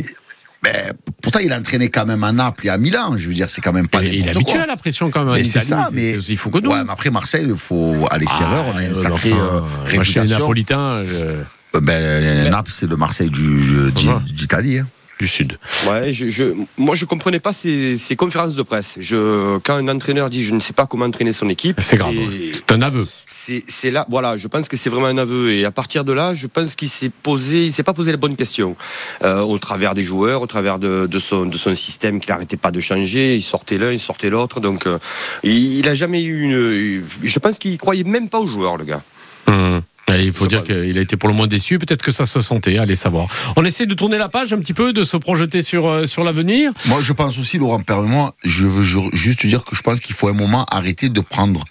C'est- 0.65 0.87
ben, 0.87 0.93
pourtant, 1.21 1.39
il 1.39 1.51
a 1.53 1.57
entraîné 1.59 1.89
quand 1.89 2.05
même 2.05 2.23
à 2.23 2.31
Naples 2.31 2.65
et 2.67 2.69
à 2.69 2.77
Milan. 2.77 3.13
Je 3.17 3.27
veux 3.27 3.33
dire, 3.33 3.49
c'est 3.49 3.61
quand 3.61 3.73
même 3.73 3.87
pas 3.87 4.03
Il, 4.03 4.13
il 4.13 4.27
est 4.27 4.31
habitué 4.31 4.53
quoi. 4.53 4.61
à 4.63 4.67
la 4.67 4.77
pression 4.77 5.09
quand 5.11 5.21
même. 5.21 5.29
en 5.29 5.33
Mais 5.33 5.43
c'est 5.43 5.49
Italie, 5.63 5.65
ça, 5.65 5.89
mais 5.93 6.11
c'est 6.11 6.17
aussi 6.17 6.35
fou 6.35 6.49
que 6.49 6.59
nous. 6.59 6.71
Ouais, 6.71 6.83
mais 6.83 6.91
après 6.91 7.09
Marseille, 7.09 7.45
il 7.47 7.55
faut 7.55 8.05
à 8.11 8.17
l'extérieur, 8.17 8.65
Ah, 8.67 8.71
on 8.73 8.77
a 8.77 8.83
une 8.83 8.89
euh, 8.91 8.93
sacrée 8.93 9.33
enfin, 9.33 9.41
euh, 9.41 9.59
moi, 9.61 9.69
chez 9.85 9.91
les 9.93 9.97
réputation. 9.99 10.39
Napolitains 10.39 10.79
euh, 11.03 11.43
Ben, 11.81 12.49
Naples, 12.49 12.71
c'est 12.73 12.87
le 12.87 12.95
Marseille 12.97 13.29
du 13.29 13.91
du- 13.91 14.33
d'Italie. 14.33 14.79
hein. 14.79 14.87
Du 15.19 15.27
sud. 15.27 15.57
Ouais, 15.87 16.11
je, 16.11 16.27
je, 16.29 16.43
moi 16.77 16.95
je 16.95 17.05
comprenais 17.05 17.39
pas 17.39 17.53
ces, 17.53 17.97
ces 17.97 18.15
conférences 18.15 18.55
de 18.55 18.63
presse. 18.63 18.95
Je, 18.99 19.57
quand 19.59 19.75
un 19.75 19.87
entraîneur 19.87 20.29
dit 20.29 20.43
je 20.43 20.53
ne 20.53 20.59
sais 20.59 20.73
pas 20.73 20.85
comment 20.85 21.05
entraîner 21.05 21.31
son 21.33 21.47
équipe, 21.49 21.79
C'est 21.81 21.95
grave. 21.97 22.15
ouais. 22.17 22.51
C'est 22.53 22.71
un 22.71 22.81
aveu. 22.81 23.05
c'est 23.27 23.91
là, 23.91 24.05
voilà, 24.09 24.35
je 24.37 24.47
pense 24.47 24.67
que 24.67 24.75
c'est 24.77 24.89
vraiment 24.89 25.07
un 25.07 25.17
aveu. 25.17 25.51
Et 25.51 25.63
à 25.65 25.71
partir 25.71 26.03
de 26.03 26.11
là, 26.11 26.33
je 26.33 26.47
pense 26.47 26.75
qu'il 26.75 26.89
s'est 26.89 27.09
posé, 27.23 27.63
il 27.65 27.71
s'est 27.71 27.83
pas 27.83 27.93
posé 27.93 28.11
la 28.11 28.17
bonne 28.17 28.35
question. 28.35 28.75
Euh, 29.23 29.39
au 29.41 29.57
travers 29.57 29.93
des 29.93 30.03
joueurs, 30.03 30.41
au 30.41 30.47
travers 30.47 30.79
de, 30.79 31.05
de 31.07 31.19
son, 31.19 31.45
de 31.45 31.57
son 31.57 31.73
système 31.75 32.19
qu'il 32.19 32.31
n'arrêtait 32.31 32.57
pas 32.57 32.71
de 32.71 32.81
changer, 32.81 33.35
il 33.35 33.41
sortait 33.41 33.77
l'un, 33.77 33.91
il 33.91 33.99
sortait 33.99 34.29
l'autre. 34.29 34.59
Donc, 34.59 34.85
euh, 34.85 34.97
il, 35.43 35.77
il 35.79 35.87
a 35.87 35.95
jamais 35.95 36.21
eu 36.23 36.41
une. 36.41 37.03
Je 37.23 37.39
pense 37.39 37.57
qu'il 37.57 37.77
croyait 37.77 38.03
même 38.03 38.29
pas 38.29 38.39
aux 38.39 38.47
joueurs, 38.47 38.77
le 38.77 38.83
gars. 38.85 39.01
Hum. 39.47 39.81
Il 40.13 40.31
faut 40.31 40.47
dire 40.47 40.63
qu'il 40.63 40.97
a 40.97 41.01
été 41.01 41.17
pour 41.17 41.29
le 41.29 41.35
moins 41.35 41.47
déçu. 41.47 41.79
Peut-être 41.79 42.03
que 42.03 42.11
ça 42.11 42.25
se 42.25 42.39
sentait. 42.39 42.77
Allez 42.77 42.95
savoir. 42.95 43.27
On 43.55 43.65
essaie 43.65 43.85
de 43.85 43.93
tourner 43.95 44.17
la 44.17 44.29
page 44.29 44.53
un 44.53 44.59
petit 44.59 44.73
peu, 44.73 44.93
de 44.93 45.03
se 45.03 45.17
projeter 45.17 45.61
sur, 45.61 45.89
euh, 45.89 46.05
sur 46.05 46.23
l'avenir. 46.23 46.71
Moi, 46.87 47.01
je 47.01 47.11
pense 47.13 47.37
aussi, 47.39 47.57
Laurent 47.57 47.79
Perrin-moi, 47.81 48.35
je 48.43 48.67
veux 48.67 48.83
ju- 48.83 49.09
juste 49.13 49.45
dire 49.45 49.63
que 49.65 49.75
je 49.75 49.81
pense 49.81 49.99
qu'il 49.99 50.15
faut 50.15 50.27
un 50.27 50.33
moment 50.33 50.65
arrêter 50.71 51.09
de 51.09 51.21
prendre 51.21 51.63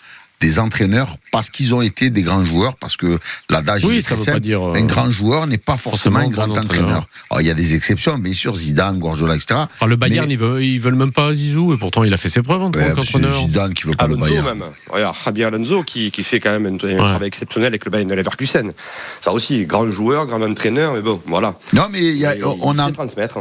des 0.45 0.59
entraîneurs 0.59 1.17
parce 1.33 1.49
qu'ils 1.49 1.73
ont 1.75 1.81
été 1.81 2.11
des 2.11 2.23
grands 2.23 2.45
joueurs, 2.45 2.77
parce 2.77 2.97
que 2.99 3.19
l'adage 3.49 3.83
Oui, 3.85 4.03
ça 4.03 4.09
très 4.09 4.17
veut 4.17 4.25
pas 4.25 4.33
simple. 4.33 4.41
dire, 4.41 4.63
euh, 4.63 4.75
un 4.77 4.85
grand 4.85 5.11
joueur 5.11 5.47
n'est 5.47 5.57
pas 5.57 5.79
forcément, 5.79 6.21
forcément 6.21 6.43
un 6.43 6.47
grand 6.47 6.49
bon 6.55 6.61
entraîneur. 6.61 6.85
entraîneur. 6.85 7.07
Alors, 7.31 7.41
il 7.41 7.47
y 7.47 7.51
a 7.51 7.55
des 7.55 7.75
exceptions, 7.75 8.19
bien 8.19 8.35
sûr, 8.35 8.55
Zidane, 8.55 8.99
Guardiola, 8.99 9.35
etc. 9.37 9.55
Alors, 9.81 9.89
le 9.89 9.97
Bayern, 9.97 10.27
Mais- 10.27 10.35
ils, 10.35 10.39
veulent, 10.39 10.63
ils 10.63 10.79
veulent 10.79 10.95
même 10.97 11.13
pas 11.13 11.33
Zizou. 11.35 11.73
Et 11.73 11.79
pourtant, 11.79 12.05
il 12.05 12.13
a 12.13 12.19
fait 12.19 12.29
ses 12.29 12.43
preuves 12.43 12.61
en 12.63 12.71
tant 12.71 12.79
Ouais, 12.79 12.93
parce 12.95 13.09
que 13.09 13.13
qu'entraîneur. 13.15 13.41
Zidane 13.41 13.73
qui 13.75 13.85
veut 13.87 13.95
pas 13.95 14.07
le 14.07 14.15
Alonso 14.17 14.29
Bayern. 14.31 14.47
même. 14.59 14.65
Regarde, 14.91 15.17
Javier 15.25 15.45
Alonso 15.47 15.83
qui, 15.83 16.11
qui 16.11 16.23
fait 16.23 16.41
quand 16.41 16.51
même 16.59 16.67
un, 16.67 16.75
un 16.75 16.89
Ouais. 17.03 17.09
travail 17.09 17.29
exceptionnel 17.29 17.69
avec 17.69 17.85
le 17.87 17.91
Bayern 17.91 18.11
de 18.11 18.15
Leverkusen. 18.15 18.71
Ça 19.23 19.33
aussi, 19.33 19.65
grand 19.65 19.91
joueur, 19.91 20.27
grand 20.27 20.43
entraîneur, 20.43 20.93
mais 20.93 21.01
bon, 21.03 21.23
voilà. 21.27 21.55
Non, 21.73 21.85
mais 21.91 22.03
il 22.03 22.17
y 22.17 22.27
a, 22.27 22.37
Il- 22.37 22.45
on 22.45 22.75
il 22.75 22.81
a, 22.81 22.87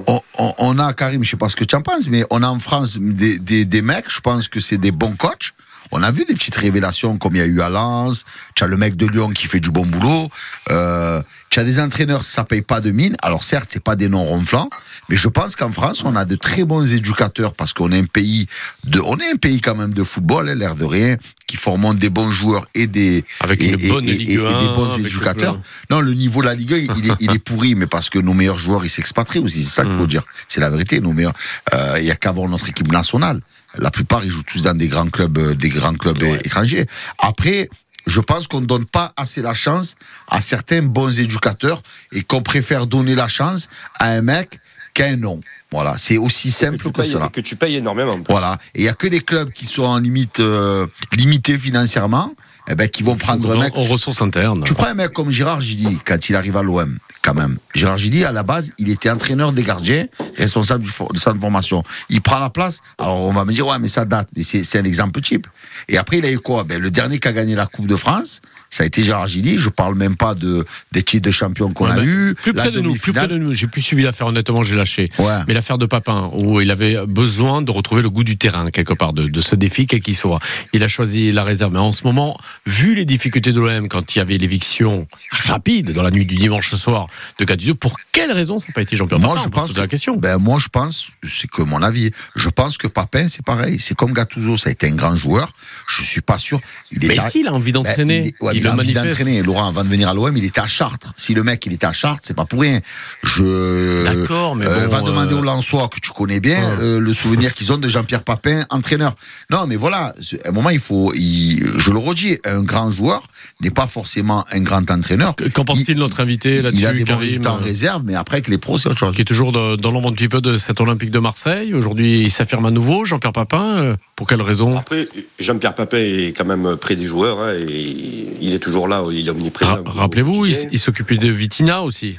on, 0.08 0.22
on- 0.38 0.54
on 0.58 0.80
a, 0.80 0.94
Karim, 0.94 1.24
je 1.24 1.30
sais 1.32 1.38
pas 1.38 1.50
ce 1.50 1.56
que 1.58 1.66
tu 1.66 1.76
en 1.76 1.82
penses, 1.82 2.08
mais 2.08 2.24
on 2.30 2.42
a 2.44 2.48
en 2.48 2.60
France 2.60 2.98
des, 3.00 3.40
des, 3.40 3.66
des 3.66 3.82
mecs, 3.82 4.06
je 4.08 4.22
pense 4.22 4.48
que 4.48 4.60
c'est 4.62 4.78
des 4.78 4.92
bons 4.92 5.16
coachs. 5.18 5.52
On 5.96 6.02
a 6.02 6.12
vu 6.12 6.26
des 6.26 6.34
petites 6.34 6.56
révélations 6.56 7.18
comme 7.18 7.36
il 7.36 7.40
y 7.40 7.42
a 7.42 7.46
eu 7.46 7.62
à 7.62 7.70
Lens, 7.70 8.26
tu 8.56 8.64
as 8.64 8.68
le 8.68 8.78
mec 8.78 8.96
de 8.96 9.06
Lyon 9.06 9.30
qui 9.30 9.46
fait 9.48 9.60
du 9.60 9.70
bon 9.70 9.86
boulot, 9.86 10.30
euh, 10.72 11.22
tu 11.52 11.60
as 11.60 11.64
des 11.64 11.80
entraîneurs, 11.80 12.24
ça 12.24 12.44
paye 12.44 12.62
pas 12.64 12.82
de 12.82 12.90
mine. 12.92 13.16
Alors 13.22 13.44
certes, 13.44 13.70
c'est 13.72 13.84
pas 13.84 13.96
des 13.96 14.10
noms 14.10 14.24
ronflants, 14.24 14.70
mais 15.10 15.16
je 15.18 15.28
pense 15.28 15.56
qu'en 15.56 15.72
France, 15.72 16.04
on 16.04 16.16
a 16.16 16.26
de 16.26 16.36
très 16.36 16.64
bons 16.64 16.92
éducateurs 16.92 17.54
parce 17.54 17.74
qu'on 17.74 17.92
est 17.92 18.00
un 18.00 18.06
pays 18.06 18.48
de, 18.86 19.00
on 19.02 19.18
est 19.18 19.32
un 19.32 19.36
pays 19.36 19.62
quand 19.62 19.76
même 19.76 19.94
de 19.94 20.04
football, 20.04 20.50
hein, 20.50 20.56
l'air 20.56 20.76
de 20.76 20.84
rien, 20.86 21.16
qui 21.46 21.58
forment 21.58 21.94
des 21.94 22.10
bons 22.10 22.32
joueurs 22.32 22.66
et 22.74 22.88
des, 22.88 23.24
Avec 23.42 23.62
et, 23.62 23.70
une 23.70 23.80
et- 23.80 23.90
bonne 23.90 24.06
et- 24.06 24.14
Ligue 24.14 24.30
et- 24.32 24.34
et 24.34 24.38
1, 24.40 24.60
des 24.62 24.74
bons 24.74 24.98
le 24.98 25.06
éducateurs. 25.06 25.54
club. 25.54 25.64
Non, 25.92 26.02
le 26.02 26.14
niveau 26.16 26.42
de 26.42 26.48
la 26.48 26.56
Ligue 26.56 26.74
1, 26.74 26.78
il 26.78 27.12
est, 27.12 27.14
il 27.20 27.32
est 27.32 27.40
pourri, 27.40 27.76
mais 27.76 27.86
parce 27.86 28.10
que 28.10 28.18
nos 28.18 28.34
meilleurs 28.34 28.58
joueurs, 28.58 28.84
ils 28.84 28.90
s'expatrient 28.90 29.40
aussi. 29.40 29.64
C'est 29.64 29.70
ça 29.76 29.84
qu'il 29.84 29.94
faut 29.94 30.06
Mm. 30.06 30.08
dire. 30.08 30.24
C'est 30.48 30.60
la 30.62 30.72
vérité. 30.72 31.00
Nos 31.02 31.14
meilleurs, 31.14 31.34
euh, 31.76 31.98
il 32.00 32.06
y 32.06 32.12
a 32.12 32.16
qu'à 32.16 32.32
voir 32.32 32.50
notre 32.50 32.68
équipe 32.70 32.92
nationale. 32.92 33.40
La 33.78 33.92
plupart, 33.92 34.24
ils 34.24 34.32
jouent 34.32 34.44
tous 34.44 34.64
dans 34.64 34.78
des 34.78 34.88
grands 34.88 35.10
clubs, 35.10 35.38
euh, 35.38 35.56
des 35.56 35.70
grands 35.70 35.94
clubs 35.94 36.22
euh, 36.22 36.38
étrangers. 36.44 36.86
Après, 37.18 37.70
je 38.06 38.20
pense 38.20 38.48
qu'on 38.48 38.62
ne 38.62 38.66
donne 38.66 38.86
pas 38.86 39.14
assez 39.16 39.42
la 39.42 39.54
chance 39.54 39.96
à 40.28 40.42
certains 40.42 40.82
bons 40.82 41.20
éducateurs 41.20 41.82
et 42.12 42.24
qu'on 42.24 42.42
préfère 42.42 42.86
donner 42.86 43.16
la 43.16 43.28
chance 43.28 43.70
à 44.00 44.10
un 44.10 44.22
mec 44.22 44.60
qu'à 44.94 45.06
un 45.08 45.16
nom. 45.16 45.40
Voilà. 45.72 45.98
C'est 45.98 46.18
aussi 46.18 46.52
simple 46.52 46.78
que, 46.78 46.90
payes, 46.90 47.10
cela. 47.10 47.30
que 47.30 47.42
tu 47.42 47.56
payes 47.56 47.78
énormément. 47.78 48.20
Voilà. 48.30 48.60
Et 48.76 48.82
il 48.82 48.86
y 48.86 48.90
a 48.90 48.94
que 48.94 49.08
les 49.08 49.22
clubs 49.22 49.52
qui 49.52 49.66
sont 49.66 49.84
en 49.84 49.98
limite, 49.98 50.40
euh, 50.40 50.86
limités 51.14 51.58
financièrement, 51.58 52.32
eh 52.70 52.76
ben, 52.76 52.88
qui 52.88 53.04
vont 53.04 53.16
prendre 53.16 53.52
un 53.52 53.56
En, 53.56 53.60
mec 53.60 53.76
en 53.76 53.84
ressources 53.84 54.22
internes. 54.22 54.64
tu 54.64 54.74
prends 54.74 54.88
un 54.88 54.94
mec 54.94 55.12
comme 55.12 55.30
Gérard 55.32 55.62
Gilly, 55.62 56.00
quand 56.06 56.30
il 56.30 56.36
arrive 56.36 56.56
à 56.56 56.64
l'OM, 56.64 56.98
quand 57.22 57.34
même. 57.34 57.58
Gérard 57.76 57.98
Gilly, 57.98 58.24
à 58.24 58.32
la 58.32 58.44
base, 58.44 58.72
il 58.78 58.90
était 58.90 59.10
entraîneur 59.10 59.52
des 59.52 59.64
gardiens, 59.64 60.06
responsable 60.38 60.84
du 60.84 60.90
de 60.90 61.20
centre 61.20 61.36
de 61.36 61.42
formation. 61.42 61.84
Il 62.10 62.22
prend 62.22 62.40
la 62.40 62.50
place. 62.50 62.80
Alors, 62.98 63.22
on 63.22 63.34
va 63.34 63.44
me 63.46 63.52
dire, 63.52 63.68
ouais, 63.68 63.80
mais 63.80 63.88
ça 63.90 64.06
date. 64.06 64.30
C'est 64.42 64.78
un 64.80 64.84
exemple 64.86 65.20
type. 65.22 65.46
Et 65.90 65.98
après, 65.98 66.20
il 66.20 66.26
a 66.26 66.32
eu 66.32 66.40
quoi? 66.40 66.64
Ben, 66.64 66.82
Le 66.82 66.90
dernier 66.90 67.20
qui 67.20 67.28
a 67.28 67.34
gagné 67.34 67.56
la 67.56 67.66
Coupe 67.66 67.88
de 67.88 67.96
France, 67.96 68.42
ça 68.74 68.84
a 68.84 68.88
été 68.88 69.04
Gérard 69.04 69.28
Gilly. 69.28 69.60
Je 69.60 69.70
parle 69.70 69.94
même 69.96 70.16
pas 70.16 70.34
de 70.34 70.66
des 70.92 71.04
titres 71.04 71.28
de 71.28 71.32
champion 71.32 71.72
qu'on 71.72 71.86
a 71.86 72.04
eu. 72.04 72.34
Plus 72.42 72.54
près 72.54 72.72
de 72.72 72.80
nous, 72.82 72.96
plus 72.96 73.14
près 73.14 73.28
de 73.28 73.38
nous. 73.38 73.54
J'ai 73.54 73.68
plus 73.68 73.84
suivi 73.84 74.02
l'affaire, 74.02 74.28
honnêtement, 74.28 74.64
j'ai 74.64 74.76
lâché. 74.76 75.12
Ouais. 75.20 75.26
Mais 75.48 75.54
l'affaire 75.54 75.78
de 75.78 75.86
Papin, 75.86 76.32
où 76.40 76.60
il 76.60 76.72
avait 76.72 77.06
besoin 77.06 77.62
de 77.62 77.70
retrouver 77.70 78.02
le 78.02 78.10
goût 78.10 78.24
du 78.24 78.36
terrain, 78.38 78.72
quelque 78.72 78.94
part, 78.94 79.14
de, 79.14 79.28
de 79.28 79.42
ce 79.42 79.56
défi, 79.56 79.86
quel 79.86 80.02
qu'il 80.02 80.16
soit. 80.16 80.40
Il 80.74 80.82
a 80.84 80.88
choisi 80.88 81.32
la 81.32 81.44
réserve. 81.44 81.72
Mais 81.72 81.80
en 81.80 81.92
ce 81.92 82.04
moment, 82.04 82.36
vu 82.66 82.96
les 82.96 83.06
difficultés 83.06 83.52
de 83.54 83.60
l'OM, 83.62 83.88
quand 83.90 84.16
il 84.16 84.18
y 84.18 84.22
avait 84.22 84.38
l'éviction 84.40 85.08
rapide 85.30 85.92
dans 85.92 86.02
la 86.04 86.10
nuit 86.12 86.26
du 86.26 86.36
dimanche 86.36 86.74
soir 86.74 87.06
de 87.40 87.46
Gattuso, 87.46 87.76
pour 87.76 87.96
quelle 88.12 88.32
raison 88.32 88.58
ça 88.58 88.66
n'a 88.70 88.74
pas 88.74 88.82
été 88.82 88.96
Jean-Pierre 88.96 89.20
Moi, 89.20 89.36
Papin 89.36 89.44
je 89.44 89.50
pense 89.50 89.78
la 89.78 89.84
que- 89.86 89.92
question. 89.92 90.18
Ben, 90.18 90.38
moi, 90.38 90.58
je 90.60 90.68
pense, 90.70 91.10
c'est 91.28 91.48
que 91.50 91.62
mon 91.62 91.82
avis, 91.84 92.10
je 92.36 92.50
pense 92.50 92.78
que 92.78 92.88
Papin, 92.88 93.28
c'est 93.28 93.46
pareil. 93.46 93.78
C'est 93.80 93.96
comme 93.96 94.14
Gattuso, 94.14 94.58
ça 94.58 94.70
a 94.70 94.72
été 94.72 94.88
un 94.88 94.96
grand 94.96 95.16
joueur. 95.16 95.52
Je 95.88 96.02
suis 96.02 96.22
pas 96.22 96.38
sûr. 96.38 96.60
Il 96.92 97.08
Mais 97.08 97.16
est 97.16 97.20
à- 97.20 97.30
s'il 97.30 97.48
a 97.48 97.54
envie 97.54 97.72
Ben, 97.72 97.84
d'entraîner, 97.84 98.20
il, 98.20 98.28
est- 98.28 98.36
ouais, 98.44 98.54
il, 98.56 98.63
il 98.64 98.72
le 98.72 98.72
a 98.72 98.74
envie 98.74 98.94
d'entraîner. 98.94 99.42
Laurent, 99.44 99.68
avant 99.68 99.84
de 99.84 99.90
venir 99.90 100.10
à 100.10 100.14
l'OM, 100.14 100.36
il 100.36 100.44
était 100.46 100.62
à 100.62 100.68
Chartres. 100.68 101.14
Si 101.18 101.34
le 101.34 101.44
mec, 101.44 101.66
il 101.66 101.74
était 101.74 101.86
à 101.86 101.94
Chartres, 101.94 102.22
c'est 102.24 102.36
pas 102.36 102.46
pour 102.46 102.62
rien. 102.62 102.80
Je. 103.24 104.04
D'accord, 104.06 104.56
mais 104.56 104.66
Euh, 104.68 104.88
va 104.88 105.02
demander 105.02 105.34
euh, 105.34 105.40
aux 105.40 105.42
Lensois, 105.42 105.88
que 105.90 106.00
tu 106.00 106.12
connais 106.12 106.40
bien, 106.40 106.60
Ouais. 106.78 106.84
euh, 106.84 107.00
le 107.00 107.14
souvenir 107.14 107.54
qu'ils 107.54 107.72
ont 107.72 107.78
de 107.78 107.88
Jean-Pierre 107.90 108.24
Papin, 108.24 108.64
entraîneur. 108.70 109.14
Non, 109.50 109.66
mais 109.68 109.76
voilà, 109.76 110.14
à 110.46 110.50
un 110.50 110.52
moment, 110.52 110.70
il 110.70 110.80
faut. 110.80 111.12
il- 111.16 111.66
je 111.78 111.92
le 111.92 111.98
redis, 111.98 112.38
un 112.46 112.62
grand 112.62 112.92
joueur 112.92 113.24
n'est 113.62 113.70
pas 113.72 113.88
forcément 113.88 114.46
un 114.52 114.60
grand 114.62 114.90
entraîneur. 114.92 115.36
Qu'en 115.54 115.66
pense-t-il 115.66 115.98
notre 115.98 116.20
invité 116.20 116.54
Il, 116.54 116.56
il 116.56 116.60
a 116.60 116.64
là-dessus, 116.64 117.04
des 117.04 117.12
bons 117.12 117.18
résultats 117.20 117.54
en 117.54 117.58
réserve, 117.58 118.04
mais 118.06 118.16
après, 118.16 118.38
avec 118.38 118.48
les 118.48 118.58
pros, 118.58 118.78
c'est 118.78 118.90
autre 118.90 119.00
chose. 119.00 119.14
qui 119.16 119.22
est 119.22 119.26
toujours 119.26 119.52
de- 119.52 119.76
dans 119.76 119.92
l'ombre 119.92 120.10
un 120.10 120.14
petit 120.14 120.28
peu 120.30 120.42
de 120.42 120.58
cet 120.58 120.80
Olympique 120.82 121.12
de 121.12 121.20
Marseille. 121.20 121.74
Aujourd'hui, 121.74 122.22
il 122.22 122.32
s'affirme 122.32 122.66
à 122.66 122.72
nouveau. 122.72 123.06
Jean-Pierre 123.06 123.34
Papin, 123.34 123.96
pour 124.24 124.30
quelle 124.30 124.42
raison? 124.42 124.78
Après, 124.78 125.06
Jean-Pierre 125.38 125.76
Papin 125.76 125.98
est 125.98 126.32
quand 126.36 126.46
même 126.46 126.78
près 126.78 126.96
des 126.96 127.04
joueurs 127.04 127.40
hein, 127.42 127.58
et 127.60 128.26
il 128.40 128.54
est 128.54 128.60
toujours 128.60 128.88
là, 128.88 129.04
il 129.12 129.28
est 129.28 129.30
omniprésent. 129.30 129.84
Ra- 129.84 130.02
Rappelez-vous, 130.04 130.46
il, 130.46 130.70
il 130.72 130.80
s'occupait 130.80 131.18
de 131.18 131.28
Vitina 131.28 131.82
aussi. 131.84 132.18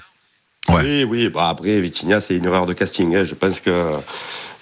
Ouais. 0.69 0.83
Oui, 0.83 1.05
oui. 1.05 1.29
Bah 1.31 1.49
après, 1.49 1.81
Vitinha, 1.81 2.21
c'est 2.21 2.37
une 2.37 2.45
erreur 2.45 2.67
de 2.67 2.75
casting. 2.75 3.17
hein. 3.17 3.25
Je 3.25 3.35
pense 3.35 3.61
que 3.61 3.71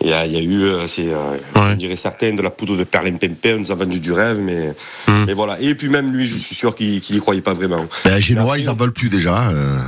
il 0.02 0.10
y 0.10 0.12
a, 0.12 0.26
il 0.26 0.32
y 0.32 0.36
a 0.36 0.40
eu, 0.40 0.62
euh, 0.64 0.86
c'est, 0.86 1.12
euh, 1.12 1.36
on 1.54 1.74
dirait 1.74 1.96
certains, 1.96 2.32
de 2.34 2.42
la 2.42 2.50
poudre 2.50 2.76
de 2.76 2.84
perlimpinpin. 2.84 3.54
On 3.56 3.60
nous 3.60 3.72
a 3.72 3.74
vendu 3.74 4.00
du 4.00 4.12
rêve, 4.12 4.38
mais, 4.40 4.74
Hmm. 5.08 5.24
mais 5.26 5.34
voilà. 5.34 5.56
Et 5.60 5.74
puis 5.74 5.88
même 5.88 6.12
lui, 6.12 6.26
je 6.26 6.36
suis 6.36 6.54
sûr 6.54 6.74
qu'il 6.74 7.00
qu'il 7.00 7.16
y 7.16 7.20
croyait 7.20 7.40
pas 7.40 7.54
vraiment. 7.54 7.86
Ben, 8.04 8.20
Génois, 8.20 8.58
ils 8.58 8.68
en 8.68 8.74
veulent 8.74 8.92
plus 8.92 9.08
déjà. 9.08 9.50
euh, 9.50 9.78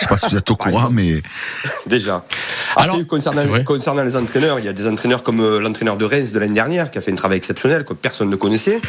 je 0.00 0.04
sais 0.04 0.08
pas 0.08 0.18
si 0.18 0.26
vous 0.30 0.36
êtes 0.36 0.50
au 0.50 0.56
courant, 0.64 0.90
mais. 0.90 1.22
Déjà. 1.86 2.24
Après, 2.76 2.84
Alors, 2.84 3.04
concernant, 3.06 4.02
les 4.04 4.16
entraîneurs, 4.16 4.58
il 4.58 4.64
y 4.64 4.68
a 4.68 4.72
des 4.72 4.86
entraîneurs 4.86 5.22
comme 5.22 5.40
euh, 5.40 5.60
l'entraîneur 5.60 5.96
de 5.96 6.04
Reims 6.04 6.32
de 6.32 6.38
l'année 6.38 6.54
dernière 6.54 6.90
qui 6.90 6.98
a 6.98 7.00
fait 7.00 7.12
un 7.12 7.16
travail 7.16 7.38
exceptionnel 7.38 7.84
que 7.84 7.94
personne 7.94 8.30
ne 8.30 8.36
connaissait. 8.36 8.80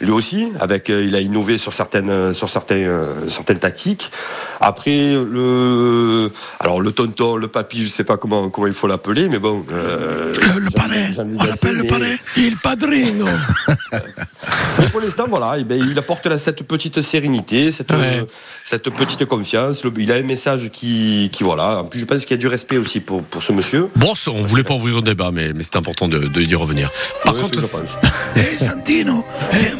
Lui 0.00 0.12
aussi, 0.12 0.48
avec, 0.60 0.88
euh, 0.88 1.04
il 1.04 1.14
a 1.14 1.20
innové 1.20 1.58
sur 1.58 1.74
certaines, 1.74 2.08
euh, 2.10 2.32
sur 2.32 2.48
certains, 2.48 2.76
euh, 2.76 3.28
certaines 3.28 3.58
tactiques. 3.58 4.10
Après, 4.58 5.14
le, 5.14 6.30
alors 6.58 6.80
le 6.80 6.90
tonton, 6.92 7.36
le 7.36 7.48
papy, 7.48 7.82
je 7.84 7.88
sais 7.90 8.04
pas 8.04 8.16
comment, 8.16 8.48
comment 8.48 8.66
il 8.66 8.72
faut 8.72 8.86
l'appeler, 8.86 9.28
mais 9.28 9.38
bon. 9.38 9.64
euh, 9.70 10.32
Le 10.56 10.70
parrain, 10.70 11.12
Jean-Louis 11.14 11.36
on 11.38 11.44
l'appelle 11.44 11.76
le 11.76 11.84
parrain. 11.84 12.16
Il 12.38 12.56
padrino. 12.56 13.26
mais 14.78 14.88
pour 14.88 15.00
l'instant, 15.00 15.26
voilà, 15.28 15.56
eh 15.58 15.64
ben, 15.64 15.78
il 15.78 15.98
apporte 15.98 16.24
là, 16.26 16.38
cette 16.38 16.62
petite 16.62 17.02
sérénité, 17.02 17.70
cette, 17.70 17.90
Ouais. 17.92 18.20
euh, 18.20 18.24
cette 18.64 18.88
petite 18.90 19.24
confiance. 19.26 19.84
Le- 19.84 19.92
il 19.98 20.10
a 20.12 20.14
un 20.16 20.22
message 20.22 20.70
qui, 20.72 21.28
qui, 21.32 21.42
voilà. 21.42 21.80
En 21.80 21.84
plus, 21.84 22.00
je 22.00 22.04
pense 22.06 22.24
qu'il 22.24 22.36
y 22.36 22.38
a 22.38 22.40
du 22.40 22.46
respect 22.48 22.78
aussi 22.78 23.00
pour, 23.00 23.22
pour 23.22 23.42
ce 23.42 23.52
monsieur. 23.52 23.88
Bon, 23.96 24.14
ça, 24.14 24.30
on 24.30 24.42
voulait 24.42 24.64
pas 24.64 24.74
ouvrir 24.74 24.96
le 24.96 25.02
débat, 25.02 25.30
mais, 25.32 25.52
mais 25.52 25.62
c'est 25.62 25.76
important 25.76 26.08
de, 26.08 26.20
de 26.20 26.40
y 26.40 26.54
revenir. 26.54 26.90
Par 27.24 27.34
Ouais, 27.34 27.40
contre, 27.42 27.60
je 27.60 27.66
pense. 27.66 27.90
Hé 28.36 28.56
Santino, 28.58 29.24
viens 29.52 29.76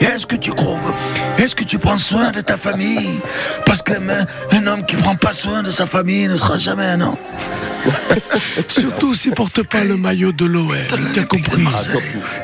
Est-ce 0.00 0.26
que 0.26 0.36
tu 0.36 0.52
crois 0.52 0.80
Est-ce 1.38 1.54
que 1.54 1.64
tu 1.64 1.78
prends 1.78 1.98
soin 1.98 2.30
de 2.30 2.40
ta 2.40 2.56
famille? 2.56 3.20
Parce 3.66 3.82
que 3.82 3.92
un, 3.92 4.26
un 4.52 4.66
homme 4.66 4.84
qui 4.86 4.96
prend 4.96 5.16
pas 5.16 5.32
soin 5.32 5.62
de 5.62 5.70
sa 5.70 5.86
famille 5.86 6.28
ne 6.28 6.36
sera 6.36 6.58
jamais 6.58 6.84
un 6.84 7.00
homme. 7.00 7.16
surtout 8.68 9.14
s'il 9.14 9.32
porte 9.32 9.62
pas 9.62 9.84
le 9.84 9.96
maillot 9.96 10.32
de 10.32 10.44
l'OM. 10.44 10.74
T'as 11.14 11.22
compris 11.22 11.64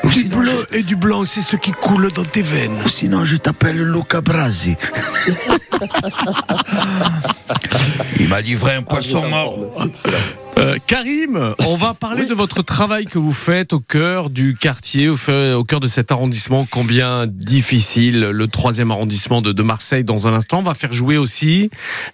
Du 0.03 0.11
sinon, 0.11 0.37
bleu 0.37 0.67
et 0.71 0.83
du 0.83 0.95
blanc, 0.95 1.25
c'est 1.25 1.41
ce 1.41 1.55
qui 1.57 1.71
coule 1.71 2.11
dans 2.13 2.23
tes 2.23 2.41
veines. 2.41 2.79
ou 2.83 2.89
sinon, 2.89 3.25
je 3.25 3.35
t'appelle 3.35 3.77
Luca 3.77 4.21
Brasi. 4.21 4.75
Il 8.19 8.29
m'a 8.29 8.41
livré 8.41 8.75
un 8.75 8.81
poisson 8.81 9.27
mort. 9.29 9.57
Euh, 10.57 10.77
Karim, 10.87 11.53
on 11.67 11.75
va 11.75 11.93
parler 11.93 12.25
de 12.25 12.33
votre 12.33 12.61
travail 12.61 13.03
que 13.05 13.19
vous 13.19 13.33
faites 13.33 13.73
au 13.73 13.81
cœur 13.81 14.29
du 14.29 14.55
quartier, 14.55 15.09
au, 15.09 15.17
fait- 15.17 15.51
au 15.53 15.65
cœur 15.65 15.81
de 15.81 15.87
cet 15.87 16.11
arrondissement 16.13 16.65
combien 16.71 17.27
difficile, 17.27 18.21
le 18.21 18.47
troisième 18.47 18.89
arrondissement 18.89 19.41
de, 19.41 19.51
de 19.51 19.63
Marseille. 19.63 20.05
Dans 20.05 20.27
un 20.29 20.33
instant, 20.33 20.59
on 20.59 20.63
va 20.63 20.73
faire 20.73 20.93
jouer 20.93 21.17
aussi, 21.17 21.69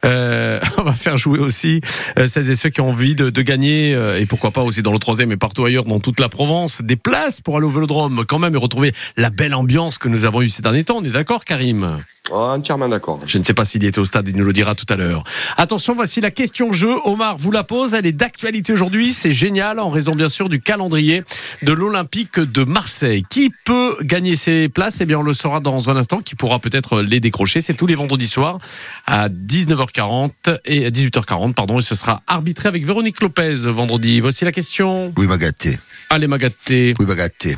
euh, 0.06 0.60
on 0.80 0.82
va 0.84 0.94
faire 0.94 1.20
jouer 1.20 1.38
aussi 1.40 1.82
euh, 2.18 2.28
celles 2.28 2.50
et 2.50 2.56
ceux 2.56 2.70
qui 2.70 2.82
ont 2.82 2.90
envie 2.90 3.14
de, 3.14 3.30
de 3.30 3.42
gagner 3.44 3.94
euh, 3.94 4.20
et 4.20 4.26
pourquoi 4.26 4.50
pas 4.50 4.62
aussi 4.64 4.82
dans 4.82 4.92
le 4.94 5.00
troisième 5.00 5.32
et 5.32 5.38
partout 5.38 5.64
ailleurs 5.64 5.84
dans 5.86 6.00
toute 6.00 6.20
la 6.20 6.28
Provence 6.28 6.82
des 6.82 6.96
places 6.96 7.42
pour 7.42 7.58
aller 7.58 7.68
au 7.68 7.72
Vélodrome 7.72 8.26
quand 8.28 8.40
même 8.40 8.56
et 8.56 8.60
retrouver 8.60 8.92
la 9.18 9.30
belle 9.30 9.54
ambiance 9.54 10.00
que 10.00 10.08
nous 10.10 10.26
avons 10.26 10.42
eue 10.42 10.50
ces 10.50 10.64
derniers 10.64 10.84
temps. 10.84 10.98
On 10.98 11.04
est 11.04 11.10
d'accord, 11.12 11.46
Karim? 11.46 12.00
Oh, 12.34 12.36
entièrement 12.38 12.88
d'accord. 12.88 13.20
je 13.26 13.38
ne 13.40 13.44
sais 13.44 13.54
pas 13.54 13.66
s'il 13.66 13.84
était 13.84 14.00
au 14.00 14.06
stade, 14.06 14.28
il 14.30 14.38
nous 14.38 14.46
le 14.46 14.54
dira 14.54 14.74
tout 14.74 14.86
à 14.90 14.96
l'heure. 14.96 15.24
Attention, 15.58 15.94
voici 15.96 16.22
la 16.22 16.32
question 16.32 16.72
jeu. 16.72 16.96
Omar 17.04 17.36
vous 17.38 17.52
la 17.52 17.64
pose, 17.66 17.94
elle 17.94 18.06
est 18.06 18.12
d'actualité 18.14 18.41
aujourd'hui. 18.70 19.12
C'est 19.14 19.34
génial 19.34 19.80
en 19.80 19.90
raison 19.90 20.14
bien 20.14 20.30
sûr 20.30 20.50
du 20.50 20.60
calendrier 20.62 21.24
de 21.62 21.72
l'Olympique 21.72 22.40
de 22.40 22.64
Marseille. 22.64 23.24
Qui 23.30 23.52
peut 23.66 23.98
gagner 24.02 24.36
ses 24.36 24.68
places? 24.70 25.02
Eh 25.02 25.06
bien, 25.06 25.20
on 25.20 25.24
le 25.24 25.34
saura 25.34 25.60
dans 25.60 25.90
un 25.90 25.96
instant. 25.96 26.20
Qui 26.20 26.36
pourra 26.36 26.60
peut-être 26.60 27.02
les 27.02 27.20
décrocher? 27.20 27.62
C'est 27.62 27.74
tous 27.74 27.88
les 27.88 27.96
vendredis 27.96 28.28
soirs 28.28 28.58
à 29.06 29.30
19h40 29.30 30.60
et 30.66 30.86
à 30.86 30.90
18h40, 30.90 31.54
pardon. 31.54 31.80
Et 31.80 31.82
ce 31.82 31.96
sera 31.96 32.24
arbitré 32.28 32.68
avec 32.68 32.86
Véronique 32.86 33.22
Lopez 33.22 33.54
vendredi. 33.56 34.20
Voici 34.20 34.46
la 34.46 34.52
question. 34.52 35.14
Oui, 35.18 35.28
Magaté. 35.28 35.80
Allez, 36.10 36.28
Magaté. 36.28 36.94
Oui, 37.00 37.06
Magaté. 37.06 37.56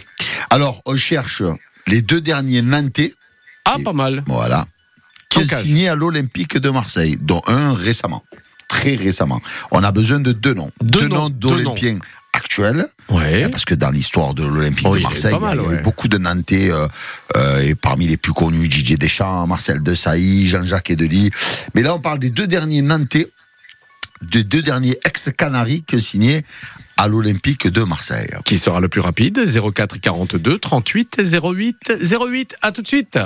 Alors, 0.49 0.81
on 0.85 0.95
cherche 0.95 1.41
les 1.87 2.01
deux 2.01 2.21
derniers 2.21 2.61
Nantais, 2.61 3.13
Ah, 3.65 3.75
pas 3.83 3.93
mal. 3.93 4.23
voilà, 4.27 4.67
qui 5.29 5.39
ont 5.39 5.47
signé 5.47 5.87
à 5.89 5.95
l'Olympique 5.95 6.57
de 6.57 6.69
Marseille, 6.69 7.17
dont 7.19 7.41
un 7.47 7.73
récemment. 7.73 8.23
Très 8.73 8.95
récemment. 8.95 9.39
On 9.69 9.83
a 9.83 9.91
besoin 9.91 10.19
de 10.19 10.31
deux 10.31 10.55
noms. 10.55 10.71
Deux 10.81 11.07
noms, 11.07 11.29
d'Olympiens 11.29 11.99
actuels. 12.33 12.87
Ouais. 13.09 13.47
Parce 13.49 13.65
que 13.65 13.75
dans 13.75 13.91
l'histoire 13.91 14.33
de 14.33 14.43
l'Olympique 14.43 14.87
Oh, 14.89 14.95
de 14.95 14.99
il 14.99 15.03
y 15.03 15.05
a 15.05 15.09
eu 15.09 15.11
Marseille, 15.11 15.39
mal, 15.39 15.59
il 15.59 15.61
y 15.61 15.65
a 15.65 15.69
eu 15.69 15.75
ouais. 15.75 15.81
beaucoup 15.83 16.07
de 16.07 16.17
Nantais, 16.17 16.71
euh, 16.71 16.87
euh, 17.37 17.59
et 17.59 17.75
parmi 17.75 18.07
les 18.07 18.17
plus 18.17 18.33
connus, 18.33 18.67
Didier 18.67 18.97
Deschamps, 18.97 19.45
Marcel 19.45 19.83
Desailly, 19.83 20.47
Jean-Jacques 20.47 20.89
Edely. 20.89 21.29
Mais 21.75 21.83
là, 21.83 21.93
on 21.93 21.99
parle 21.99 22.17
des 22.17 22.31
deux 22.31 22.47
derniers 22.47 22.81
Nantais, 22.81 23.27
des 24.23 24.43
deux 24.43 24.63
derniers 24.63 24.97
ex-Canaries 25.05 25.83
que 25.83 25.99
signés 25.99 26.43
à 26.97 27.07
l'Olympique 27.07 27.67
de 27.67 27.83
Marseille. 27.83 28.29
Qui 28.43 28.57
sera 28.57 28.79
le 28.79 28.87
plus 28.87 29.01
rapide? 29.01 29.39
04 29.45 29.99
42 29.99 30.57
38 30.57 31.21
08 31.43 31.93
08. 32.19 32.55
À 32.61 32.71
tout 32.71 32.81
de 32.81 32.87
suite. 32.87 33.19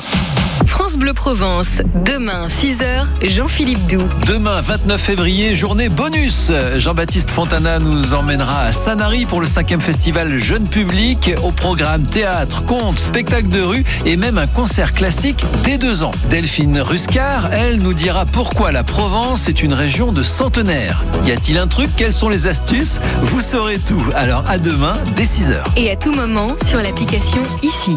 France 0.66 0.98
Bleu 0.98 1.14
Provence, 1.14 1.82
demain 2.06 2.48
6h, 2.48 3.06
Jean-Philippe 3.24 3.86
Doux. 3.88 4.08
Demain, 4.26 4.62
29 4.62 5.00
février, 5.00 5.56
journée 5.56 5.90
bonus. 5.90 6.52
Jean-Baptiste 6.78 7.30
Fontana 7.30 7.80
nous 7.80 8.14
emmènera 8.14 8.62
à 8.62 8.72
Sanary 8.72 9.26
pour 9.26 9.42
le 9.42 9.48
cinquième 9.48 9.82
festival 9.82 10.40
Jeune 10.40 10.68
Public. 10.68 11.32
Au 11.44 11.52
programme 11.52 12.04
théâtre, 12.04 12.64
conte, 12.66 13.00
spectacle 13.00 13.50
de 13.50 13.62
rue 13.62 13.84
et 14.06 14.18
même 14.18 14.38
un 14.38 14.48
concert 14.48 14.92
classique 14.92 15.46
dès 15.64 15.78
deux 15.78 16.04
ans. 16.04 16.12
Delphine 16.30 16.80
Ruscar, 16.80 17.54
elle, 17.54 17.82
nous 17.82 17.94
dira 17.94 18.26
pourquoi 18.26 18.72
la 18.72 18.84
Provence 18.84 19.50
est 19.50 19.62
une 19.62 19.74
région 19.74 20.12
de 20.12 20.24
centenaires. 20.24 21.04
Y 21.26 21.32
a-t-il 21.32 21.58
un 21.58 21.68
truc? 21.68 21.90
Quelles 21.98 22.14
sont 22.14 22.30
les 22.30 22.48
astuces? 22.48 23.00
Vous 23.24 23.42
saurez 23.42 23.80
tout. 23.80 24.04
Alors 24.16 24.44
à 24.48 24.58
demain, 24.58 24.94
dès 25.16 25.24
6h. 25.24 25.62
Et 25.76 25.92
à 25.92 25.96
tout 25.96 26.14
moment 26.14 26.56
sur 26.58 26.80
l'application 26.80 27.42
ici. 27.62 27.96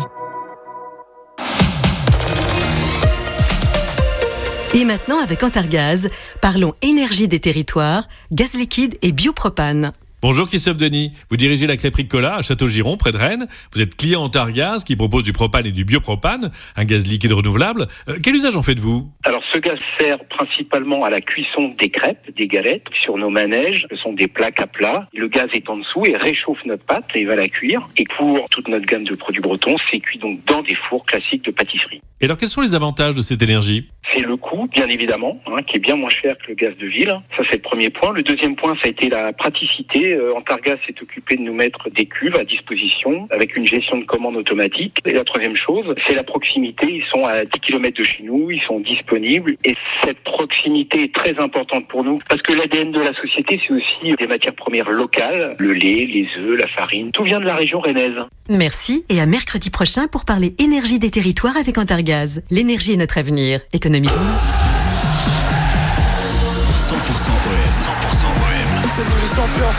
Et 4.73 4.85
maintenant, 4.85 5.18
avec 5.18 5.43
Antargaz, 5.43 6.11
parlons 6.41 6.75
énergie 6.81 7.27
des 7.27 7.41
territoires, 7.41 8.05
gaz 8.31 8.55
liquide 8.55 8.97
et 9.03 9.11
biopropane. 9.11 9.93
Bonjour 10.23 10.47
Christophe 10.47 10.77
Denis, 10.77 11.12
vous 11.31 11.39
dirigez 11.39 11.66
la 11.66 11.79
crêperie 11.79 12.07
Cola 12.07 12.35
à 12.35 12.43
Château-Giron, 12.43 12.99
près 12.99 13.11
de 13.11 13.16
Rennes. 13.16 13.47
Vous 13.73 13.81
êtes 13.81 13.97
client 13.97 14.21
Antargaz 14.21 14.85
qui 14.85 14.95
propose 14.95 15.23
du 15.23 15.33
propane 15.33 15.64
et 15.64 15.73
du 15.73 15.87
biopropane, 15.87 16.51
un 16.77 16.85
gaz 16.85 17.07
liquide 17.07 17.33
renouvelable. 17.33 17.87
Euh, 18.07 18.18
quel 18.23 18.35
usage 18.35 18.55
en 18.55 18.61
faites-vous? 18.61 19.11
Alors 19.25 19.43
ce 19.51 19.59
gaz 19.59 19.79
sert 19.99 20.18
principalement 20.29 21.05
à 21.05 21.11
la 21.11 21.23
cuisson 21.23 21.75
des 21.81 21.89
crêpes, 21.89 22.37
des 22.37 22.49
galettes. 22.49 22.85
Sur 23.01 23.16
nos 23.16 23.31
manèges, 23.31 23.87
ce 23.91 23.97
sont 23.97 24.12
des 24.12 24.29
plaques 24.29 24.61
à 24.61 24.66
plat. 24.66 25.09
Le 25.14 25.27
gaz 25.29 25.49
est 25.55 25.71
en 25.71 25.79
dessous 25.79 26.05
et 26.05 26.14
réchauffe 26.14 26.62
notre 26.66 26.85
pâte 26.85 27.07
et 27.14 27.25
va 27.25 27.35
la 27.35 27.49
cuire. 27.49 27.89
Et 27.97 28.05
pour 28.18 28.47
toute 28.51 28.68
notre 28.68 28.85
gamme 28.85 29.05
de 29.05 29.14
produits 29.14 29.41
bretons, 29.41 29.77
c'est 29.91 30.01
cuit 30.01 30.18
donc 30.18 30.45
dans 30.45 30.61
des 30.61 30.75
fours 30.75 31.07
classiques 31.07 31.47
de 31.47 31.51
pâtisserie. 31.51 32.03
Et 32.21 32.27
alors 32.27 32.37
quels 32.37 32.51
sont 32.51 32.61
les 32.61 32.75
avantages 32.75 33.14
de 33.14 33.23
cette 33.23 33.41
énergie? 33.41 33.89
C'est 34.14 34.23
le 34.23 34.37
coût, 34.37 34.68
bien 34.75 34.89
évidemment, 34.89 35.41
hein, 35.47 35.62
qui 35.62 35.77
est 35.77 35.81
bien 35.81 35.95
moins 35.95 36.11
cher 36.11 36.37
que 36.39 36.49
le 36.49 36.55
gaz 36.55 36.77
de 36.77 36.87
ville. 36.87 37.16
Ça, 37.37 37.45
c'est 37.49 37.57
le 37.57 37.62
premier 37.62 37.91
point. 37.91 38.12
Le 38.12 38.25
deuxième 38.25 38.57
point, 38.57 38.75
ça 38.83 38.89
a 38.89 38.89
été 38.89 39.09
la 39.09 39.33
praticité. 39.33 40.09
Euh, 40.14 40.34
Antargas 40.34 40.76
s'est 40.86 40.94
occupé 41.02 41.36
de 41.36 41.42
nous 41.42 41.54
mettre 41.54 41.90
des 41.90 42.06
cuves 42.06 42.36
à 42.38 42.44
disposition 42.44 43.28
avec 43.30 43.56
une 43.56 43.66
gestion 43.66 43.98
de 43.98 44.04
commande 44.04 44.36
automatique. 44.36 44.96
Et 45.04 45.12
la 45.12 45.24
troisième 45.24 45.56
chose, 45.56 45.94
c'est 46.06 46.14
la 46.14 46.22
proximité. 46.22 46.86
Ils 46.88 47.04
sont 47.11 47.24
à 47.24 47.44
10 47.44 47.50
km 47.61 47.98
de 47.98 48.04
chez 48.04 48.22
nous, 48.22 48.50
ils 48.50 48.62
sont 48.62 48.80
disponibles. 48.80 49.56
Et 49.64 49.74
cette 50.04 50.20
proximité 50.20 51.04
est 51.04 51.14
très 51.14 51.38
importante 51.38 51.88
pour 51.88 52.04
nous 52.04 52.20
parce 52.28 52.42
que 52.42 52.52
l'ADN 52.52 52.92
de 52.92 53.00
la 53.00 53.14
société, 53.14 53.61
c'est 53.66 53.74
aussi 53.74 54.16
des 54.18 54.26
matières 54.26 54.54
premières 54.54 54.90
locales, 54.90 55.56
le 55.58 55.72
lait, 55.72 56.06
les 56.06 56.28
œufs, 56.38 56.58
la 56.58 56.68
farine. 56.68 57.12
Tout 57.12 57.24
vient 57.24 57.40
de 57.40 57.46
la 57.46 57.56
région 57.56 57.80
rennaise. 57.80 58.16
Merci 58.48 59.04
et 59.08 59.20
à 59.20 59.26
mercredi 59.26 59.70
prochain 59.70 60.08
pour 60.08 60.24
parler 60.24 60.54
énergie 60.58 60.98
des 60.98 61.11
territoires 61.11 61.56
avec 61.56 61.78
Antargaz. 61.78 62.42
L'énergie 62.50 62.92
est 62.92 62.96
notre 62.96 63.18
avenir. 63.18 63.61
Économisons. 63.72 64.70
100% 66.91 66.97
OM. 66.97 67.05
100% 67.05 68.26
OM. 68.26 68.91
C'est 68.93 69.05
nous 69.05 69.14
les 69.14 69.28
champions. 69.28 69.72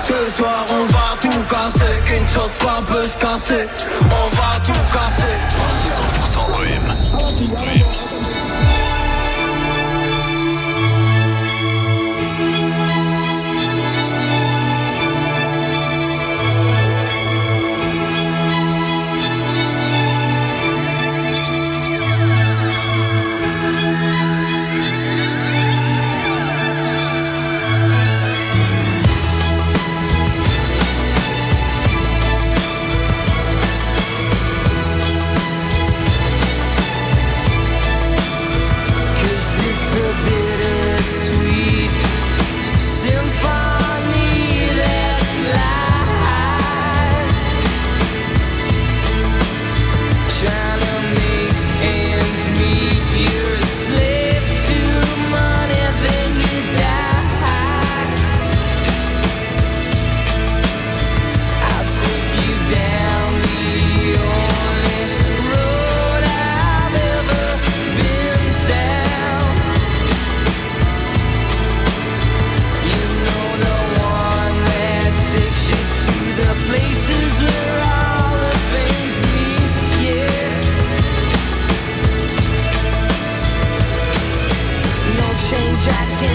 Ce 0.00 0.30
soir 0.36 0.64
on 0.70 0.86
va 0.86 1.16
tout 1.20 1.42
casser, 1.50 2.00
qu'une 2.04 2.28
choque 2.28 2.56
pas 2.58 2.80
peut 2.86 3.04
se 3.04 3.18
casser. 3.18 3.66
On 4.04 4.28
va 4.36 4.60
tout 4.64 4.84
casser. 4.92 5.34
100% 5.84 6.38
OM. 6.54 6.86
100% 6.88 7.42
OM. 7.42 8.21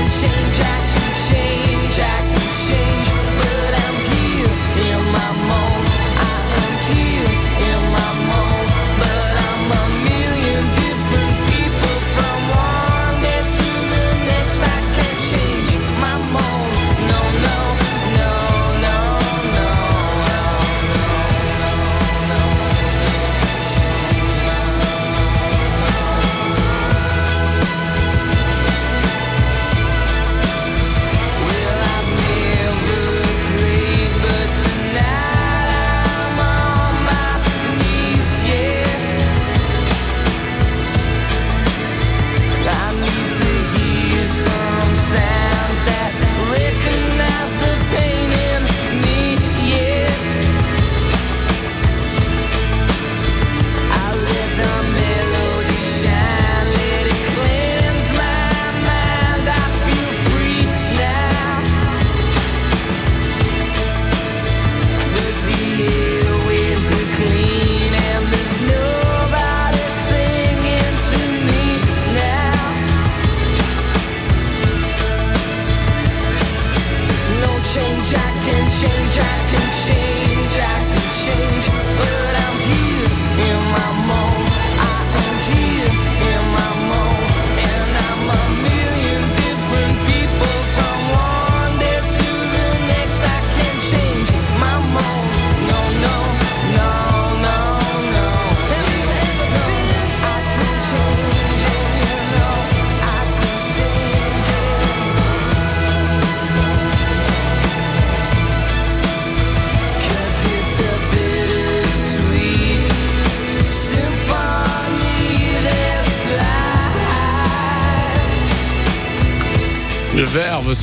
心 0.10 0.30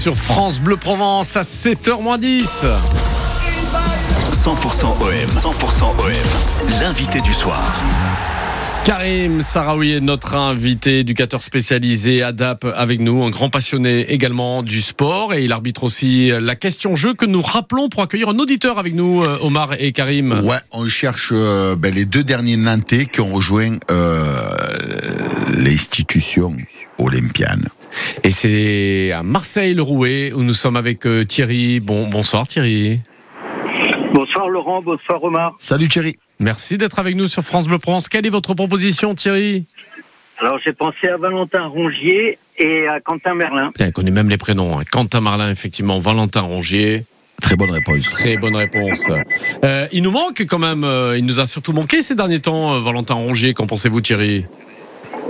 sur 0.05 0.17
France 0.17 0.61
Bleu 0.61 0.77
Provence 0.77 1.35
à 1.35 1.41
7h10. 1.41 2.67
100% 4.33 4.85
OM. 5.01 5.31
100% 5.31 5.83
OM. 5.99 6.13
L'invité 6.79 7.23
du 7.23 7.33
soir. 7.33 7.75
Karim 8.85 9.41
Sarawi 9.41 9.93
est 9.93 10.01
notre 10.01 10.35
invité, 10.35 10.99
éducateur 10.99 11.43
spécialisé 11.43 12.23
ADAP 12.23 12.67
avec 12.77 13.01
nous, 13.01 13.25
un 13.25 13.31
grand 13.31 13.49
passionné 13.49 14.13
également 14.13 14.63
du 14.63 14.83
sport 14.83 15.33
et 15.33 15.43
il 15.43 15.53
arbitre 15.53 15.85
aussi 15.85 16.31
la 16.39 16.55
question 16.55 16.97
jeu 16.97 17.15
que 17.15 17.25
nous 17.25 17.41
rappelons 17.41 17.89
pour 17.89 18.03
accueillir 18.03 18.29
un 18.29 18.39
auditeur 18.39 18.79
avec 18.79 18.93
nous, 18.93 19.23
euh, 19.23 19.39
Omar 19.41 19.71
et 19.79 19.93
Karim. 19.93 20.33
Ouais, 20.45 20.59
on 20.71 20.87
cherche 20.87 21.31
euh, 21.33 21.77
ben, 21.77 21.95
les 21.95 22.05
deux 22.05 22.25
derniers 22.25 22.59
Nantais 22.59 23.07
qui 23.07 23.23
ont 23.23 23.33
rejoint 23.33 23.79
euh, 23.91 24.55
l'institution 25.57 26.59
olympienne. 26.99 27.71
Et 28.23 28.31
c'est 28.31 29.13
à 29.13 29.23
Marseille-le-Rouet 29.23 30.33
où 30.35 30.43
nous 30.43 30.55
sommes 30.55 30.77
avec 30.77 31.07
euh, 31.07 31.25
Thierry. 31.25 31.81
Bon, 31.81 32.09
bonsoir 32.09 32.47
Thierry. 32.47 33.01
Bonsoir 34.13 34.49
Laurent, 34.49 34.81
bonsoir 34.83 35.23
Omar. 35.25 35.55
Salut 35.59 35.89
Thierry. 35.89 36.17
Merci 36.41 36.79
d'être 36.79 36.99
avec 36.99 37.17
nous 37.17 37.29
sur 37.29 37.43
France 37.43 37.67
Bleu 37.67 37.79
Provence. 37.79 38.09
Quelle 38.09 38.27
est 38.27 38.31
votre 38.31 38.55
proposition 38.55 39.15
Thierry? 39.15 39.67
Alors 40.39 40.59
j'ai 40.65 40.73
pensé 40.73 41.09
à 41.09 41.17
Valentin 41.17 41.67
Rongier 41.67 42.39
et 42.59 42.87
à 42.89 43.01
Quentin 43.01 43.35
Merlin. 43.35 43.73
Bien, 43.77 43.87
il 43.87 43.93
connaît 43.93 44.11
même 44.11 44.29
les 44.29 44.37
prénoms. 44.37 44.79
hein. 44.79 44.83
Quentin 44.91 45.21
Marlin, 45.21 45.51
effectivement. 45.51 45.99
Valentin 45.99 46.41
Rongier. 46.41 47.05
Très 47.41 47.57
bonne 47.57 47.71
réponse. 47.71 48.03
Très 48.11 48.37
bonne 48.37 48.57
réponse. 48.57 49.07
Euh, 49.65 49.87
il 49.93 50.03
nous 50.03 50.11
manque 50.11 50.43
quand 50.49 50.59
même. 50.59 50.83
euh, 50.85 51.19
il 51.19 51.25
nous 51.25 51.41
a 51.41 51.47
surtout 51.47 51.73
manqué 51.73 52.01
ces 52.03 52.15
derniers 52.15 52.41
temps, 52.41 52.75
euh, 52.75 52.81
Valentin 52.81 53.15
Rongier. 53.15 53.55
Qu'en 53.55 53.67
pensez-vous, 53.67 54.01
Thierry? 54.01 54.47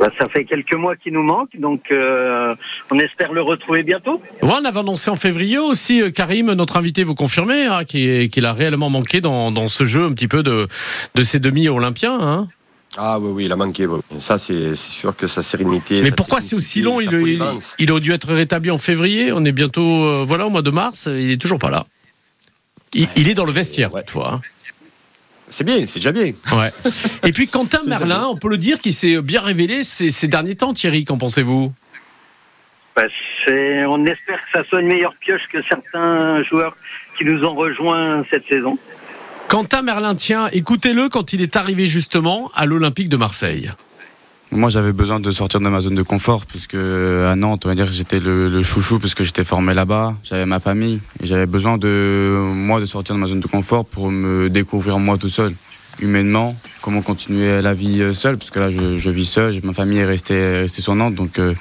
Bah, 0.00 0.10
ça 0.18 0.28
fait 0.28 0.44
quelques 0.44 0.74
mois 0.74 0.96
qu'il 0.96 1.12
nous 1.12 1.22
manque, 1.22 1.50
donc 1.58 1.82
euh, 1.92 2.54
on 2.90 2.98
espère 2.98 3.32
le 3.32 3.42
retrouver 3.42 3.82
bientôt. 3.82 4.20
Ouais, 4.42 4.50
on 4.60 4.64
avait 4.64 4.80
annoncé 4.80 5.10
en 5.10 5.16
février 5.16 5.58
aussi, 5.58 6.02
euh, 6.02 6.10
Karim, 6.10 6.52
notre 6.52 6.76
invité, 6.76 7.04
vous 7.04 7.14
confirmez 7.14 7.66
hein, 7.66 7.84
qu'il 7.84 8.28
qu'il 8.28 8.44
a 8.44 8.52
réellement 8.52 8.90
manqué 8.90 9.20
dans, 9.20 9.52
dans 9.52 9.68
ce 9.68 9.84
jeu 9.84 10.04
un 10.04 10.12
petit 10.12 10.28
peu 10.28 10.42
de, 10.42 10.66
de 11.14 11.22
ces 11.22 11.38
demi-olympiens. 11.38 12.18
Hein 12.20 12.48
Ah 12.96 13.18
oui, 13.20 13.30
oui, 13.32 13.44
il 13.44 13.52
a 13.52 13.56
manqué. 13.56 13.86
Ça, 14.18 14.36
c'est 14.36 14.74
c'est 14.74 14.90
sûr 14.92 15.16
que 15.16 15.26
sa 15.28 15.42
sérénité. 15.42 16.02
Mais 16.02 16.10
sa 16.10 16.16
pourquoi 16.16 16.40
c'est 16.40 16.56
aussi 16.56 16.80
long? 16.82 17.00
Il, 17.00 17.12
il, 17.12 17.42
il 17.78 17.92
aurait 17.92 18.00
dû 18.00 18.12
être 18.12 18.32
rétabli 18.34 18.70
en 18.72 18.78
février. 18.78 19.30
On 19.32 19.44
est 19.44 19.52
bientôt 19.52 20.04
euh, 20.04 20.24
voilà, 20.26 20.46
au 20.46 20.50
mois 20.50 20.62
de 20.62 20.70
mars. 20.70 21.06
Il 21.10 21.30
est 21.30 21.40
toujours 21.40 21.58
pas 21.58 21.70
là. 21.70 21.86
Il, 22.94 23.06
il 23.16 23.28
est 23.28 23.34
dans 23.34 23.46
le 23.46 23.52
vestiaire, 23.52 23.90
toutefois. 23.90 24.34
hein. 24.34 24.40
C'est 25.50 25.64
bien, 25.64 25.86
c'est 25.86 25.98
déjà 26.00 26.12
bien. 26.12 26.32
Ouais. 26.52 26.70
Et 27.24 27.32
puis 27.32 27.46
Quentin 27.48 27.78
Merlin, 27.86 28.26
on 28.28 28.36
peut 28.36 28.48
le 28.48 28.56
dire, 28.58 28.80
qui 28.80 28.92
s'est 28.92 29.20
bien 29.22 29.40
révélé 29.40 29.84
ces, 29.84 30.10
ces 30.10 30.26
derniers 30.28 30.56
temps, 30.56 30.74
Thierry, 30.74 31.04
qu'en 31.04 31.18
pensez-vous? 31.18 31.72
Bah, 32.96 33.02
c'est- 33.44 33.84
on 33.86 34.04
espère 34.06 34.38
que 34.44 34.50
ça 34.52 34.64
soit 34.68 34.80
une 34.80 34.88
meilleure 34.88 35.14
pioche 35.20 35.42
que 35.52 35.58
certains 35.62 36.42
joueurs 36.44 36.76
qui 37.18 37.24
nous 37.24 37.44
ont 37.44 37.54
rejoints 37.54 38.24
cette 38.30 38.46
saison. 38.48 38.78
Quentin 39.48 39.82
Merlin, 39.82 40.14
tiens, 40.14 40.48
écoutez-le 40.52 41.08
quand 41.08 41.32
il 41.32 41.40
est 41.42 41.56
arrivé 41.56 41.86
justement 41.86 42.50
à 42.54 42.66
l'Olympique 42.66 43.08
de 43.08 43.16
Marseille. 43.16 43.70
Moi, 44.54 44.68
j'avais 44.68 44.92
besoin 44.92 45.18
de 45.18 45.32
sortir 45.32 45.58
de 45.58 45.68
ma 45.68 45.80
zone 45.80 45.96
de 45.96 46.02
confort, 46.02 46.46
puisque 46.46 46.76
à 46.76 47.34
Nantes, 47.34 47.66
on 47.66 47.68
va 47.68 47.74
dire 47.74 47.86
que 47.86 47.92
j'étais 47.92 48.20
le, 48.20 48.48
le 48.48 48.62
chouchou, 48.62 49.00
puisque 49.00 49.24
j'étais 49.24 49.42
formé 49.42 49.74
là-bas, 49.74 50.14
j'avais 50.22 50.46
ma 50.46 50.60
famille, 50.60 51.00
et 51.20 51.26
j'avais 51.26 51.46
besoin 51.46 51.76
de 51.76 52.38
moi 52.54 52.78
de 52.78 52.86
sortir 52.86 53.16
de 53.16 53.20
ma 53.20 53.26
zone 53.26 53.40
de 53.40 53.48
confort 53.48 53.84
pour 53.84 54.12
me 54.12 54.48
découvrir 54.48 55.00
moi 55.00 55.18
tout 55.18 55.28
seul, 55.28 55.52
humainement, 56.00 56.54
comment 56.82 57.02
continuer 57.02 57.60
la 57.62 57.74
vie 57.74 58.00
euh, 58.00 58.12
seul, 58.12 58.38
parce 58.38 58.50
que 58.50 58.60
là, 58.60 58.70
je, 58.70 59.10
vis 59.10 59.26
seul, 59.26 59.58
ma 59.64 59.72
famille 59.72 59.98
est 59.98 60.04
restée, 60.04 60.34
est 60.34 60.60
restée 60.60 60.82
sur 60.82 60.94
Nantes, 60.94 61.16
donc 61.16 61.40
euh, 61.40 61.52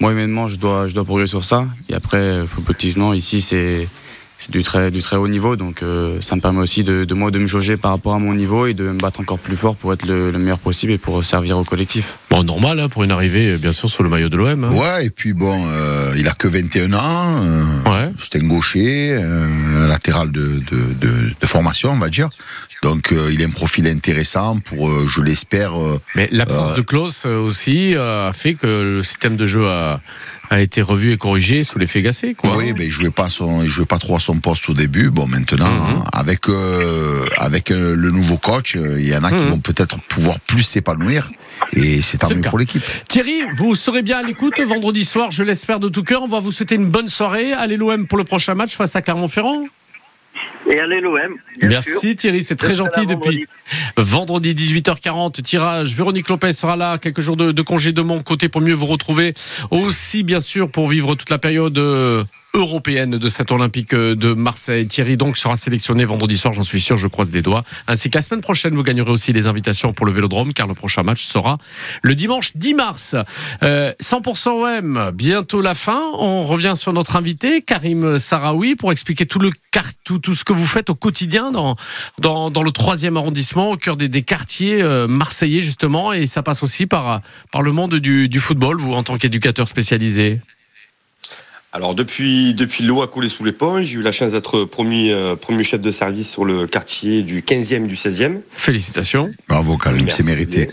moi, 0.00 0.12
humainement, 0.12 0.48
je 0.48 0.56
dois, 0.56 0.86
je 0.86 0.94
dois 0.94 1.04
progresser 1.04 1.30
sur 1.30 1.44
ça. 1.44 1.66
Et 1.90 1.94
après, 1.94 2.16
euh, 2.16 2.46
footballistiquement, 2.46 3.12
ici, 3.12 3.42
c'est 3.42 3.86
c'est 4.44 4.50
du 4.50 4.62
très, 4.62 4.90
du 4.90 5.02
très 5.02 5.16
haut 5.16 5.28
niveau, 5.28 5.54
donc 5.56 5.82
euh, 5.82 6.20
ça 6.20 6.34
me 6.36 6.40
permet 6.40 6.60
aussi 6.60 6.82
de, 6.84 7.04
de 7.04 7.14
moi 7.14 7.30
de 7.30 7.38
me 7.38 7.46
jauger 7.46 7.76
par 7.76 7.92
rapport 7.92 8.14
à 8.14 8.18
mon 8.18 8.34
niveau 8.34 8.66
et 8.66 8.74
de 8.74 8.84
me 8.84 8.98
battre 8.98 9.20
encore 9.20 9.38
plus 9.38 9.56
fort 9.56 9.76
pour 9.76 9.92
être 9.92 10.04
le, 10.06 10.30
le 10.30 10.38
meilleur 10.38 10.58
possible 10.58 10.92
et 10.92 10.98
pour 10.98 11.24
servir 11.24 11.56
au 11.58 11.64
collectif. 11.64 12.18
Bon, 12.30 12.42
normal 12.42 12.80
hein, 12.80 12.88
pour 12.88 13.04
une 13.04 13.10
arrivée, 13.12 13.56
bien 13.58 13.72
sûr, 13.72 13.88
sur 13.88 14.02
le 14.02 14.08
maillot 14.08 14.28
de 14.28 14.36
l'OM. 14.36 14.64
hein. 14.64 14.72
Ouais, 14.72 15.06
et 15.06 15.10
puis 15.10 15.32
bon, 15.32 15.64
euh, 15.68 16.14
il 16.18 16.26
a 16.28 16.32
que 16.32 16.48
21 16.48 16.92
ans. 16.94 17.36
euh, 17.86 18.08
C'est 18.18 18.36
un 18.36 18.46
gaucher, 18.46 19.12
euh, 19.14 19.84
un 19.84 19.86
latéral 19.86 20.30
de, 20.32 20.58
de, 20.70 20.94
de, 21.00 21.12
de 21.40 21.46
formation, 21.46 21.90
on 21.92 21.98
va 21.98 22.08
dire. 22.08 22.28
Donc 22.82 23.12
euh, 23.12 23.30
il 23.32 23.40
a 23.42 23.46
un 23.46 23.50
profil 23.50 23.86
intéressant 23.86 24.58
pour, 24.58 24.88
euh, 24.90 25.06
je 25.08 25.22
l'espère. 25.22 25.80
euh, 25.80 25.96
Mais 26.16 26.28
l'absence 26.32 26.72
euh, 26.72 26.76
de 26.76 26.80
Klaus 26.82 27.26
aussi 27.26 27.94
euh, 27.94 28.28
a 28.28 28.32
fait 28.32 28.54
que 28.54 28.66
le 28.96 29.02
système 29.04 29.36
de 29.36 29.46
jeu 29.46 29.68
a, 29.68 30.00
a 30.52 30.60
été 30.60 30.82
revu 30.82 31.12
et 31.12 31.16
corrigé 31.16 31.64
sous 31.64 31.78
l'effet 31.78 32.02
Gassé. 32.02 32.34
Quoi. 32.34 32.56
Oui, 32.56 32.72
ben, 32.72 32.84
il 32.84 32.90
jouait 32.90 33.10
pas 33.10 33.28
son, 33.28 33.62
il 33.62 33.68
jouait 33.68 33.86
pas 33.86 33.98
trop 33.98 34.16
à 34.16 34.20
son 34.20 34.36
poste 34.36 34.68
au 34.68 34.74
début. 34.74 35.10
Bon, 35.10 35.26
maintenant, 35.26 35.70
Mhm. 35.70 35.80
hein, 36.00 36.04
avec 36.12 36.48
euh, 36.48 37.26
avec 37.38 37.70
euh, 37.70 37.94
le 37.96 38.10
nouveau 38.10 38.36
coach, 38.36 38.76
euh, 38.76 39.00
il 39.00 39.08
y 39.08 39.16
en 39.16 39.24
a 39.24 39.30
qui 39.30 39.42
Mhm. 39.42 39.50
vont 39.50 39.58
peut-être 39.60 39.98
pouvoir 40.08 40.38
plus 40.40 40.62
s'épanouir, 40.62 41.30
et 41.72 42.02
c'est 42.02 42.18
tant 42.18 42.28
mieux 42.34 42.40
pour 42.42 42.58
l'équipe. 42.58 42.82
Thierry, 43.08 43.42
vous 43.56 43.74
serez 43.74 44.02
bien 44.02 44.18
à 44.18 44.22
l'écoute 44.22 44.60
vendredi 44.60 45.04
soir, 45.04 45.30
je 45.30 45.42
l'espère 45.42 45.80
de 45.80 45.88
tout 45.88 46.04
cœur. 46.04 46.22
On 46.22 46.28
va 46.28 46.38
vous 46.40 46.52
souhaiter 46.52 46.74
une 46.74 46.88
bonne 46.88 47.08
soirée. 47.08 47.52
Allez 47.52 47.76
l'OM 47.76 48.06
pour 48.06 48.18
le 48.18 48.24
prochain 48.24 48.54
match 48.54 48.76
face 48.76 48.94
à 48.96 49.02
Clermont-Ferrand. 49.02 49.64
Et 50.72 50.80
allez 50.80 51.02
l'OM. 51.02 51.36
Merci 51.60 52.00
sûr. 52.00 52.16
Thierry, 52.16 52.42
c'est 52.42 52.56
très 52.56 52.74
gentil 52.74 53.04
depuis 53.04 53.46
vendredi 53.98 54.54
18h40. 54.54 55.42
Tirage, 55.42 55.94
Véronique 55.94 56.30
Lopez 56.30 56.52
sera 56.52 56.76
là, 56.76 56.96
quelques 56.96 57.20
jours 57.20 57.36
de, 57.36 57.52
de 57.52 57.62
congé 57.62 57.92
de 57.92 58.00
mon 58.00 58.22
côté 58.22 58.48
pour 58.48 58.62
mieux 58.62 58.72
vous 58.72 58.86
retrouver. 58.86 59.34
Aussi 59.70 60.22
bien 60.22 60.40
sûr 60.40 60.72
pour 60.72 60.88
vivre 60.88 61.14
toute 61.14 61.28
la 61.28 61.36
période 61.36 61.76
euh, 61.76 62.24
européenne 62.54 63.12
de 63.12 63.28
cette 63.28 63.50
Olympique 63.50 63.94
de 63.94 64.34
Marseille. 64.34 64.86
Thierry 64.86 65.16
donc 65.16 65.38
sera 65.38 65.56
sélectionné 65.56 66.04
vendredi 66.04 66.36
soir, 66.36 66.52
j'en 66.52 66.62
suis 66.62 66.80
sûr, 66.80 66.96
je 66.96 67.08
croise 67.08 67.32
les 67.32 67.42
doigts. 67.42 67.64
Ainsi 67.86 68.10
que 68.10 68.18
la 68.18 68.22
semaine 68.22 68.40
prochaine, 68.40 68.74
vous 68.74 68.82
gagnerez 68.82 69.10
aussi 69.10 69.32
les 69.32 69.46
invitations 69.46 69.92
pour 69.92 70.06
le 70.06 70.12
Vélodrome 70.12 70.52
car 70.52 70.66
le 70.66 70.74
prochain 70.74 71.02
match 71.02 71.22
sera 71.22 71.58
le 72.02 72.14
dimanche 72.14 72.52
10 72.54 72.74
mars. 72.74 73.16
Euh, 73.62 73.92
100% 74.02 74.78
OM, 74.78 75.10
bientôt 75.14 75.60
la 75.60 75.74
fin. 75.74 76.00
On 76.18 76.42
revient 76.42 76.74
sur 76.76 76.92
notre 76.92 77.16
invité, 77.16 77.62
Karim 77.62 78.18
Sarawi, 78.18 78.76
pour 78.76 78.92
expliquer 78.92 79.26
tout 79.26 79.38
le 79.38 79.50
tout, 80.04 80.18
tout 80.18 80.34
ce 80.34 80.44
que 80.44 80.52
vous 80.52 80.66
faites 80.66 80.90
au 80.90 80.94
quotidien 80.94 81.50
dans, 81.50 81.76
dans, 82.18 82.50
dans 82.50 82.62
le 82.62 82.70
troisième 82.70 83.16
arrondissement, 83.16 83.70
au 83.70 83.76
cœur 83.76 83.96
des, 83.96 84.08
des 84.08 84.22
quartiers 84.22 84.82
euh, 84.82 85.06
marseillais 85.06 85.62
justement. 85.62 86.12
Et 86.12 86.26
ça 86.26 86.42
passe 86.42 86.62
aussi 86.62 86.86
par, 86.86 87.20
par 87.50 87.62
le 87.62 87.72
monde 87.72 87.94
du, 87.94 88.28
du 88.28 88.40
football, 88.40 88.78
vous 88.78 88.92
en 88.92 89.02
tant 89.02 89.16
qu'éducateur 89.16 89.68
spécialisé. 89.68 90.38
Alors 91.74 91.94
depuis 91.94 92.52
depuis 92.52 92.84
l'eau 92.84 93.00
a 93.00 93.06
coulé 93.06 93.30
sous 93.30 93.44
les 93.44 93.52
ponts, 93.52 93.82
j'ai 93.82 93.98
eu 93.98 94.02
la 94.02 94.12
chance 94.12 94.32
d'être 94.32 94.64
promu 94.66 95.10
euh, 95.10 95.36
premier 95.36 95.64
chef 95.64 95.80
de 95.80 95.90
service 95.90 96.30
sur 96.30 96.44
le 96.44 96.66
quartier 96.66 97.22
du 97.22 97.40
15e 97.40 97.84
et 97.84 97.88
du 97.88 97.94
16e. 97.94 98.42
Félicitations. 98.50 99.32
Bravo 99.48 99.78
Karim, 99.78 100.06
c'est 100.06 100.22
Merci. 100.22 100.24
mérité. 100.24 100.68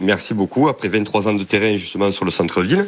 Merci 0.00 0.34
beaucoup. 0.34 0.68
Après 0.68 0.88
23 0.88 1.28
ans 1.28 1.34
de 1.34 1.44
terrain 1.44 1.76
justement 1.76 2.10
sur 2.10 2.24
le 2.24 2.30
centre-ville, 2.30 2.86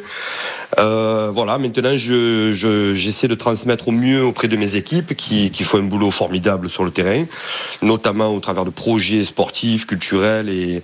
Euh, 0.78 1.30
voilà. 1.34 1.58
Maintenant, 1.58 1.94
je 1.96 2.52
je- 2.54 2.94
j'essaie 2.94 3.28
de 3.28 3.34
transmettre 3.34 3.88
au 3.88 3.92
mieux 3.92 4.24
auprès 4.24 4.48
de 4.48 4.56
mes 4.56 4.74
équipes 4.76 5.14
qui 5.14 5.50
qui 5.50 5.64
font 5.64 5.76
un 5.78 5.82
boulot 5.82 6.10
formidable 6.10 6.66
sur 6.68 6.82
le 6.84 6.90
terrain, 6.90 7.24
notamment 7.82 8.28
au 8.34 8.40
travers 8.40 8.64
de 8.64 8.70
projets 8.70 9.22
sportifs, 9.24 9.86
culturels 9.86 10.48
et 10.48 10.82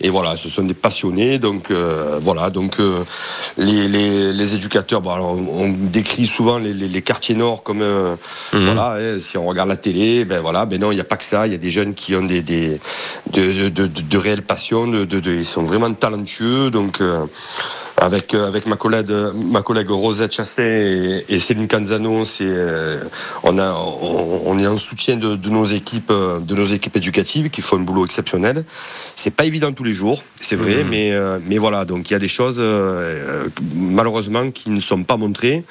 et 0.00 0.08
voilà, 0.08 0.36
ce 0.36 0.48
sont 0.48 0.62
des 0.62 0.74
passionnés. 0.74 1.38
Donc 1.40 1.72
euh, 1.72 2.18
voilà, 2.22 2.50
donc 2.50 2.78
euh, 2.78 3.02
les, 3.58 3.88
les 3.88 4.32
les 4.32 4.54
éducateurs, 4.54 5.00
bon, 5.02 5.10
alors, 5.10 5.36
on, 5.36 5.68
décrit 5.68 6.26
souvent 6.26 6.58
les, 6.58 7.02
quartiers 7.02 7.34
nord 7.34 7.64
comme 7.64 7.82
euh, 7.82 8.14
voilà. 8.52 8.98
hein, 9.00 9.18
si 9.18 9.36
on 9.36 9.46
regarde 9.46 9.68
la 9.68 9.76
télé, 9.76 10.24
ben 10.24 10.40
voilà, 10.40 10.64
ben 10.64 10.80
non, 10.80 10.92
il 10.92 10.94
n'y 10.94 11.00
a 11.00 11.04
pas 11.04 11.16
que 11.16 11.24
ça. 11.24 11.46
Il 11.48 11.52
y 11.52 11.56
a 11.56 11.58
des 11.58 11.70
jeunes 11.72 11.94
qui 11.94 12.14
ont 12.14 12.22
des 12.24 12.42
des 12.42 12.80
de 13.32 13.68
de, 13.68 13.68
de, 13.68 13.86
de 14.00 14.16
réelles 14.18 14.42
passions, 14.42 14.86
de, 14.86 15.04
sont 15.54 15.62
vraiment 15.64 15.92
talentueux. 15.94 16.70
Donc 16.70 17.00
euh, 17.00 17.24
avec 17.96 18.34
euh, 18.34 18.48
avec 18.48 18.66
ma 18.66 18.76
collègue 18.76 19.12
ma 19.52 19.62
collègue 19.62 19.88
Rosette 19.90 20.32
Chastain 20.34 20.62
et, 20.64 21.24
et 21.28 21.38
Céline 21.38 21.68
Canzano, 21.68 22.24
c'est 22.24 22.44
euh, 22.44 23.00
on 23.44 23.56
a 23.58 23.72
on, 23.72 24.42
on 24.46 24.58
est 24.58 24.66
en 24.66 24.76
soutien 24.76 25.16
de, 25.16 25.36
de 25.36 25.48
nos 25.50 25.64
équipes 25.64 26.12
de 26.12 26.54
nos 26.54 26.64
équipes 26.64 26.96
éducatives 26.96 27.50
qui 27.50 27.60
font 27.60 27.76
un 27.76 27.80
boulot 27.80 28.04
exceptionnel. 28.04 28.64
C'est 29.16 29.30
pas 29.30 29.44
évident 29.44 29.72
tous 29.72 29.84
les 29.84 29.92
jours, 29.94 30.22
c'est 30.40 30.56
vrai, 30.56 30.82
Mhm. 30.82 30.90
mais 30.90 31.12
euh, 31.12 31.38
mais 31.48 31.58
voilà, 31.58 31.84
donc 31.84 32.10
il 32.10 32.12
y 32.12 32.16
a 32.16 32.18
des 32.18 32.28
choses 32.28 32.60
malheureusement 33.74 34.50
qui 34.50 34.70
ne 34.70 34.80
sont 34.80 35.04
pas 35.04 35.16
montrées. 35.16 35.64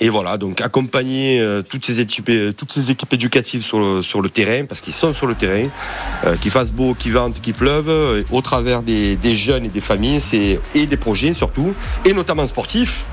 Et 0.00 0.08
voilà, 0.08 0.36
donc 0.36 0.60
accompagner 0.60 1.40
toutes 1.68 1.84
ces 1.86 2.00
équipes 2.00 2.30
toutes 2.56 2.72
ces 2.72 2.90
équipes 2.90 3.12
éducatives 3.12 3.62
sur 3.62 3.78
le, 3.78 4.02
sur 4.02 4.20
le 4.20 4.28
terrain 4.28 4.64
parce 4.68 4.80
qu'ils 4.80 4.92
sont 4.92 5.12
sur 5.12 5.26
le 5.26 5.34
terrain, 5.36 5.68
euh, 6.24 6.36
qu'il 6.38 6.50
fasse 6.50 6.72
beau, 6.72 6.94
qu'il 6.94 7.12
vente, 7.12 7.40
qu'il 7.40 7.54
pleuve, 7.54 7.88
euh, 7.88 8.22
au 8.32 8.40
travers 8.40 8.82
des, 8.82 9.11
des 9.16 9.34
jeunes 9.34 9.64
et 9.64 9.68
des 9.68 9.80
familles, 9.80 10.20
et 10.74 10.86
des 10.86 10.96
projets 10.96 11.32
surtout, 11.32 11.72
et 12.04 12.12
notamment 12.12 12.46
sportifs. 12.46 13.04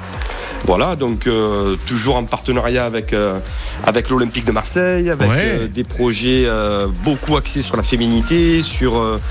Voilà, 0.65 0.97
donc 0.97 1.25
euh, 1.25 1.77
toujours 1.85 2.17
en 2.17 2.25
partenariat 2.25 2.83
avec 2.85 3.13
euh, 3.13 3.39
avec 3.85 4.09
l'Olympique 4.09 4.43
de 4.43 4.51
Marseille, 4.51 5.09
avec 5.09 5.29
Ouais. 5.29 5.37
euh, 5.61 5.67
des 5.69 5.85
projets 5.85 6.43
euh, 6.47 6.87
beaucoup 7.05 7.37
axés 7.37 7.61
sur 7.61 7.77
la 7.77 7.83
féminité, 7.83 8.61
sur 8.61 8.97
euh, 8.97 9.21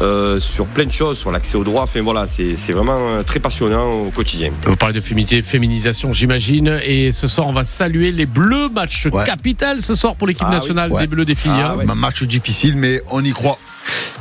euh, 0.00 0.40
sur 0.40 0.64
plein 0.66 0.86
de 0.86 0.90
choses, 0.90 1.18
sur 1.18 1.30
l'accès 1.32 1.58
aux 1.58 1.64
droits. 1.64 1.82
Enfin 1.82 2.00
voilà, 2.00 2.26
c'est 2.26 2.56
c'est 2.56 2.72
vraiment 2.72 2.96
euh, 2.98 3.22
très 3.22 3.40
passionnant 3.40 3.90
au 4.06 4.10
quotidien. 4.10 4.50
Vous 4.66 4.76
parlez 4.76 4.94
de 4.94 5.00
féminité, 5.02 5.42
féminisation, 5.42 6.14
j'imagine. 6.14 6.80
Et 6.82 7.12
ce 7.12 7.28
soir, 7.28 7.46
on 7.46 7.52
va 7.52 7.64
saluer 7.64 8.10
les 8.10 8.24
Bleus. 8.26 8.70
Match 8.74 9.06
capital 9.26 9.82
ce 9.82 9.94
soir 9.94 10.16
pour 10.16 10.26
l'équipe 10.28 10.44
Ah 10.46 10.50
oui. 10.50 10.54
nationale 10.56 10.90
Ouais. 10.92 11.02
des 11.02 11.08
Bleus 11.08 11.26
des 11.26 11.34
filles. 11.34 11.52
Ah 11.62 11.76
ouais. 11.76 11.84
Un 11.90 11.94
match 11.94 12.22
difficile, 12.22 12.76
mais 12.76 13.02
on 13.10 13.22
y 13.22 13.32
croit. 13.32 13.58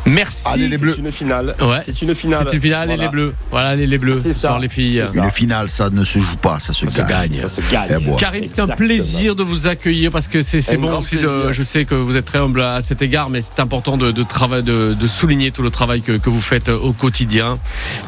Merci. 0.06 0.48
Allez 0.48 0.68
les 0.68 0.78
Bleus. 0.78 0.94
C'est 0.94 1.02
une 1.02 1.12
finale. 1.12 1.56
Ouais. 1.62 1.76
C'est 1.84 2.02
une 2.02 2.16
finale. 2.16 2.46
C'est 2.50 2.56
une 2.56 2.62
finale 2.62 2.90
et 2.90 2.96
Voilà. 2.96 3.04
les 3.04 3.10
Bleus. 3.10 3.34
Voilà 3.52 3.76
les, 3.76 3.86
les 3.88 3.98
Bleus. 3.98 4.20
C'est 4.24 4.34
Ce 4.34 4.40
ça. 4.42 4.58
les 4.60 4.70
filles. 4.70 5.04
Une 5.16 5.30
finale, 5.32 5.70
ça 5.70 5.90
ne 5.90 6.04
se 6.04 6.20
joue 6.20 6.36
pas, 6.42 6.60
ça 6.60 6.74
se 6.74 6.88
Ça 6.90 7.04
gagne. 7.04 7.30
gagne. 7.32 7.40
Ça 7.40 7.48
se 7.50 7.62
gagne. 7.72 7.98
Eh, 8.00 8.04
bon. 8.04 8.16
Karim, 8.16 8.44
c'est 8.46 8.62
un 8.62 8.68
plaisir 8.68 9.36
de 9.36 9.44
vous 9.44 9.68
accueillir 9.68 10.12
parce 10.12 10.28
que 10.28 10.42
c'est 10.42 10.78
bon 10.78 10.98
aussi. 10.98 11.18
De, 11.18 11.52
je 11.52 11.64
sais 11.64 11.86
que 11.86 11.96
vous 11.96 12.16
êtes 12.16 12.26
très 12.26 12.40
humble 12.40 12.62
à 12.62 12.82
cet 12.82 13.02
égard, 13.02 13.30
mais 13.30 13.42
c'est 13.42 13.60
important 13.60 13.98
de, 13.98 14.12
de, 14.12 14.24
trava- 14.24 14.62
de, 14.64 14.94
de 15.00 15.08
souligner 15.08 15.52
tout 15.52 15.62
le 15.62 15.70
travail 15.70 16.02
que, 16.02 16.14
que 16.14 16.30
vous 16.30 16.42
faites 16.42 16.70
au 16.70 16.94
quotidien. 16.94 17.60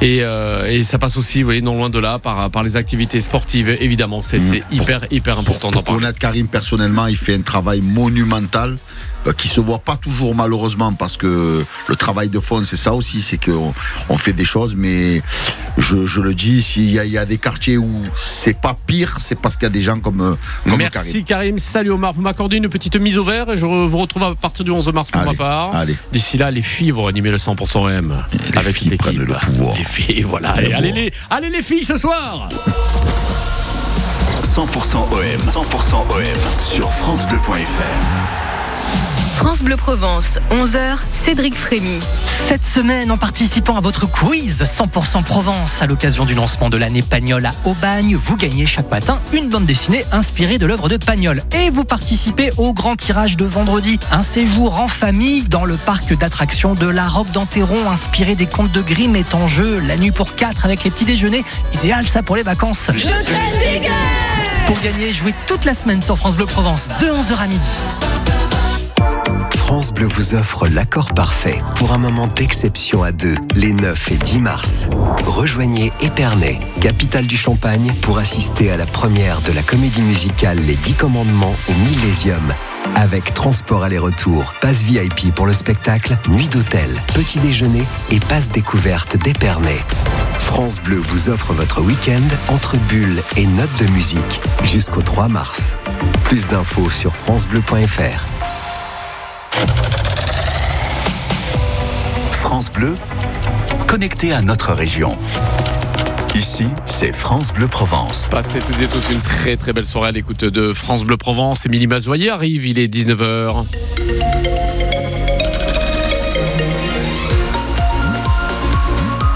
Et, 0.02 0.20
euh, 0.22 0.66
et 0.68 0.84
ça 0.84 0.98
passe 0.98 1.18
aussi, 1.18 1.40
vous 1.42 1.46
voyez, 1.48 1.62
non 1.62 1.76
loin 1.78 1.90
de 1.90 2.00
là, 2.00 2.20
par, 2.20 2.50
par 2.50 2.64
les 2.64 2.78
activités 2.78 3.22
sportives. 3.22 3.70
Évidemment, 3.80 4.22
c'est 4.22 4.40
c'est 4.40 4.64
hyper, 4.72 5.02
hyper 5.12 5.38
important 5.38 5.68
d'en 5.70 5.74
Pour 5.80 5.84
parler. 5.84 6.00
connaître 6.02 6.20
Karim 6.20 6.48
personnellement, 6.48 7.08
il 7.08 7.18
fait 7.18 7.36
un 7.36 7.42
travail 7.42 7.82
monumental 7.82 8.72
euh, 8.72 8.76
qui 9.38 9.48
se 9.48 9.60
voit 9.62 9.80
pas 9.80 9.98
toujours 9.98 10.34
malheureusement 10.36 10.92
parce 10.94 11.16
que 11.18 11.64
le 11.88 11.96
travail 11.96 12.30
de 12.30 12.40
fond 12.40 12.64
c'est 12.66 12.78
ça 12.78 12.94
aussi, 12.94 13.22
c'est 13.22 13.38
qu'on 13.38 13.74
on 14.10 14.18
fait 14.18 14.34
des 14.34 14.46
choses, 14.46 14.74
mais 14.76 15.22
je, 15.78 16.06
je 16.06 16.22
le 16.22 16.34
dis, 16.34 16.62
s'il 16.62 16.92
y, 16.92 17.00
a- 17.00 17.06
il 17.06 17.12
y 17.12 17.18
a 17.18 17.26
des 17.26 17.38
quartiers 17.38 17.78
où 17.78 17.90
c'est 18.16 18.58
pas 18.60 18.76
pire, 18.88 19.18
c'est 19.20 19.40
parce 19.40 19.56
qu'il 19.56 19.64
y 19.64 19.68
a 19.68 19.70
des 19.70 19.82
gens 19.82 20.00
comme, 20.00 20.22
euh, 20.22 20.36
comme 20.66 20.78
Merci 20.78 21.24
Karim, 21.24 21.60
salut 21.60 21.92
Omar. 21.92 22.14
Vous 22.14 22.22
m'accordez 22.22 22.58
une 22.58 22.70
petite 22.70 22.96
mise 22.96 23.18
au 23.18 23.24
vert 23.24 23.50
et 23.52 23.58
je 23.58 23.66
vous 23.66 23.98
retrouve 23.98 24.24
à 24.24 24.34
partir 24.36 24.66
du 24.66 24.72
11 24.72 24.92
mars 24.94 25.12
pour 25.12 25.22
ma 25.24 25.34
part. 25.34 25.76
D'ici 26.12 26.38
là, 26.38 26.50
les 26.52 26.62
filles 26.62 26.92
vont 26.92 27.08
animer 27.08 27.30
le 27.32 27.38
100% 27.38 27.90
M 27.90 28.16
avec 28.56 28.76
filles 28.76 28.96
prennent 28.98 29.18
le 29.18 29.26
pouvoir. 29.26 29.76
Les 29.78 29.84
filles, 29.84 30.22
voilà. 30.24 30.62
Et 30.62 30.74
Allez, 30.74 30.92
les, 30.92 31.14
allez 31.30 31.50
les 31.50 31.62
filles 31.62 31.84
ce 31.84 31.96
soir 31.98 32.50
100% 34.44 34.58
OM, 34.58 35.42
100% 35.42 35.94
OM 36.12 36.24
sur 36.60 36.92
FranceBleu.fr. 36.92 38.41
France 39.42 39.64
Bleu 39.64 39.76
Provence, 39.76 40.38
11h, 40.52 41.00
Cédric 41.14 41.56
Frémy. 41.56 42.00
Cette 42.48 42.64
semaine, 42.64 43.12
en 43.12 43.18
participant 43.18 43.76
à 43.76 43.82
votre 43.82 44.06
quiz 44.06 44.62
100% 44.62 45.24
Provence 45.24 45.82
à 45.82 45.88
l'occasion 45.88 46.26
du 46.26 46.36
lancement 46.36 46.70
de 46.70 46.78
l'année 46.78 47.02
Pagnol 47.02 47.44
à 47.48 47.52
Aubagne, 47.66 48.16
vous 48.16 48.38
gagnez 48.38 48.68
chaque 48.68 48.92
matin 48.92 49.20
une 49.34 49.50
bande 49.50 49.66
dessinée 49.66 50.06
inspirée 50.12 50.60
de 50.60 50.68
l'œuvre 50.68 50.90
de 50.90 50.98
Pagnol. 50.98 51.42
Et 51.54 51.72
vous 51.72 51.86
participez 51.86 52.52
au 52.58 52.72
grand 52.72 52.96
tirage 52.96 53.36
de 53.36 53.44
vendredi, 53.44 54.00
un 54.12 54.22
séjour 54.22 54.80
en 54.80 54.88
famille 54.88 55.42
dans 55.48 55.66
le 55.66 55.76
parc 55.76 56.16
d'attractions 56.16 56.76
de 56.76 56.86
la 56.86 57.08
Roque 57.08 57.32
d'Anteron 57.32 57.90
inspiré 57.90 58.36
des 58.36 58.46
contes 58.46 58.72
de 58.72 58.84
Grimm 58.84 59.16
est 59.16 59.34
en 59.34 59.48
jeu. 59.48 59.82
La 59.88 59.98
nuit 59.98 60.12
pour 60.12 60.36
4 60.36 60.66
avec 60.66 60.84
les 60.84 60.92
petits 60.92 61.06
déjeuners, 61.06 61.44
idéal 61.74 62.06
ça 62.06 62.22
pour 62.22 62.36
les 62.36 62.44
vacances. 62.44 62.92
Pour 64.68 64.80
gagner, 64.82 65.12
jouez 65.12 65.34
toute 65.48 65.66
la 65.66 65.74
semaine 65.74 66.04
sur 66.04 66.16
France 66.16 66.36
Bleu 66.36 66.46
Provence, 66.46 66.90
de 67.00 67.08
11h 67.08 67.38
à 67.40 67.48
midi. 67.48 68.11
France 69.72 69.94
Bleu 69.94 70.06
vous 70.06 70.36
offre 70.36 70.68
l'accord 70.68 71.14
parfait 71.14 71.58
pour 71.78 71.94
un 71.94 71.98
moment 71.98 72.28
d'exception 72.28 73.04
à 73.04 73.14
deux, 73.14 73.38
les 73.56 73.72
9 73.72 74.12
et 74.12 74.18
10 74.18 74.40
mars. 74.40 74.90
Rejoignez 75.24 75.94
Épernay, 76.02 76.60
capitale 76.82 77.26
du 77.26 77.38
Champagne, 77.38 77.94
pour 78.02 78.18
assister 78.18 78.70
à 78.70 78.76
la 78.76 78.86
première 78.86 79.40
de 79.40 79.54
la 79.54 79.64
comédie 79.64 80.02
musicale 80.02 80.58
Les 80.60 80.76
Dix 80.76 80.96
Commandements 80.96 81.56
au 81.70 81.74
Millésium. 81.86 82.54
Avec 82.96 83.34
transport 83.34 83.86
aller-retour, 83.86 84.52
passe 84.60 84.84
VIP 84.84 85.34
pour 85.34 85.46
le 85.46 85.54
spectacle, 85.54 86.18
nuit 86.28 86.50
d'hôtel, 86.50 86.90
petit 87.14 87.40
déjeuner 87.40 87.86
et 88.12 88.20
passe 88.20 88.52
découverte 88.52 89.16
d'Épernay. 89.16 89.80
France 90.38 90.82
Bleu 90.82 90.98
vous 90.98 91.30
offre 91.30 91.54
votre 91.54 91.82
week-end 91.82 92.20
entre 92.50 92.76
bulles 92.90 93.24
et 93.38 93.46
notes 93.46 93.80
de 93.80 93.90
musique 93.94 94.42
jusqu'au 94.66 95.02
3 95.02 95.30
mars. 95.30 95.76
Plus 96.26 96.46
d'infos 96.48 96.90
sur 96.90 97.16
francebleu.fr. 97.16 98.41
France 102.32 102.72
Bleu, 102.72 102.96
connecté 103.88 104.34
à 104.34 104.42
notre 104.42 104.74
région. 104.74 105.18
Ici, 106.36 106.66
c'est 106.86 107.12
France 107.14 107.54
Bleu 107.54 107.68
Provence. 107.68 108.28
Passez 108.30 108.60
toutes 108.60 108.82
et 108.82 108.88
tous 108.88 109.12
une 109.12 109.22
très 109.22 109.58
très 109.58 109.74
belle 109.74 109.86
soirée 109.86 110.10
à 110.10 110.12
l'écoute 110.12 110.46
de 110.46 110.74
France 110.74 111.04
Bleu 111.04 111.18
Provence. 111.18 111.66
Émilie 111.66 111.88
Mazoyer 111.88 112.30
arrive, 112.30 112.66
il 112.66 112.80
est 112.80 112.88
19h. 112.88 113.66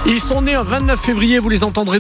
Ils 0.08 0.20
sont 0.20 0.44
nés 0.44 0.54
un 0.54 0.64
29 0.64 1.00
février, 1.00 1.40
vous 1.40 1.50
les 1.50 1.64
entendrez 1.64 1.94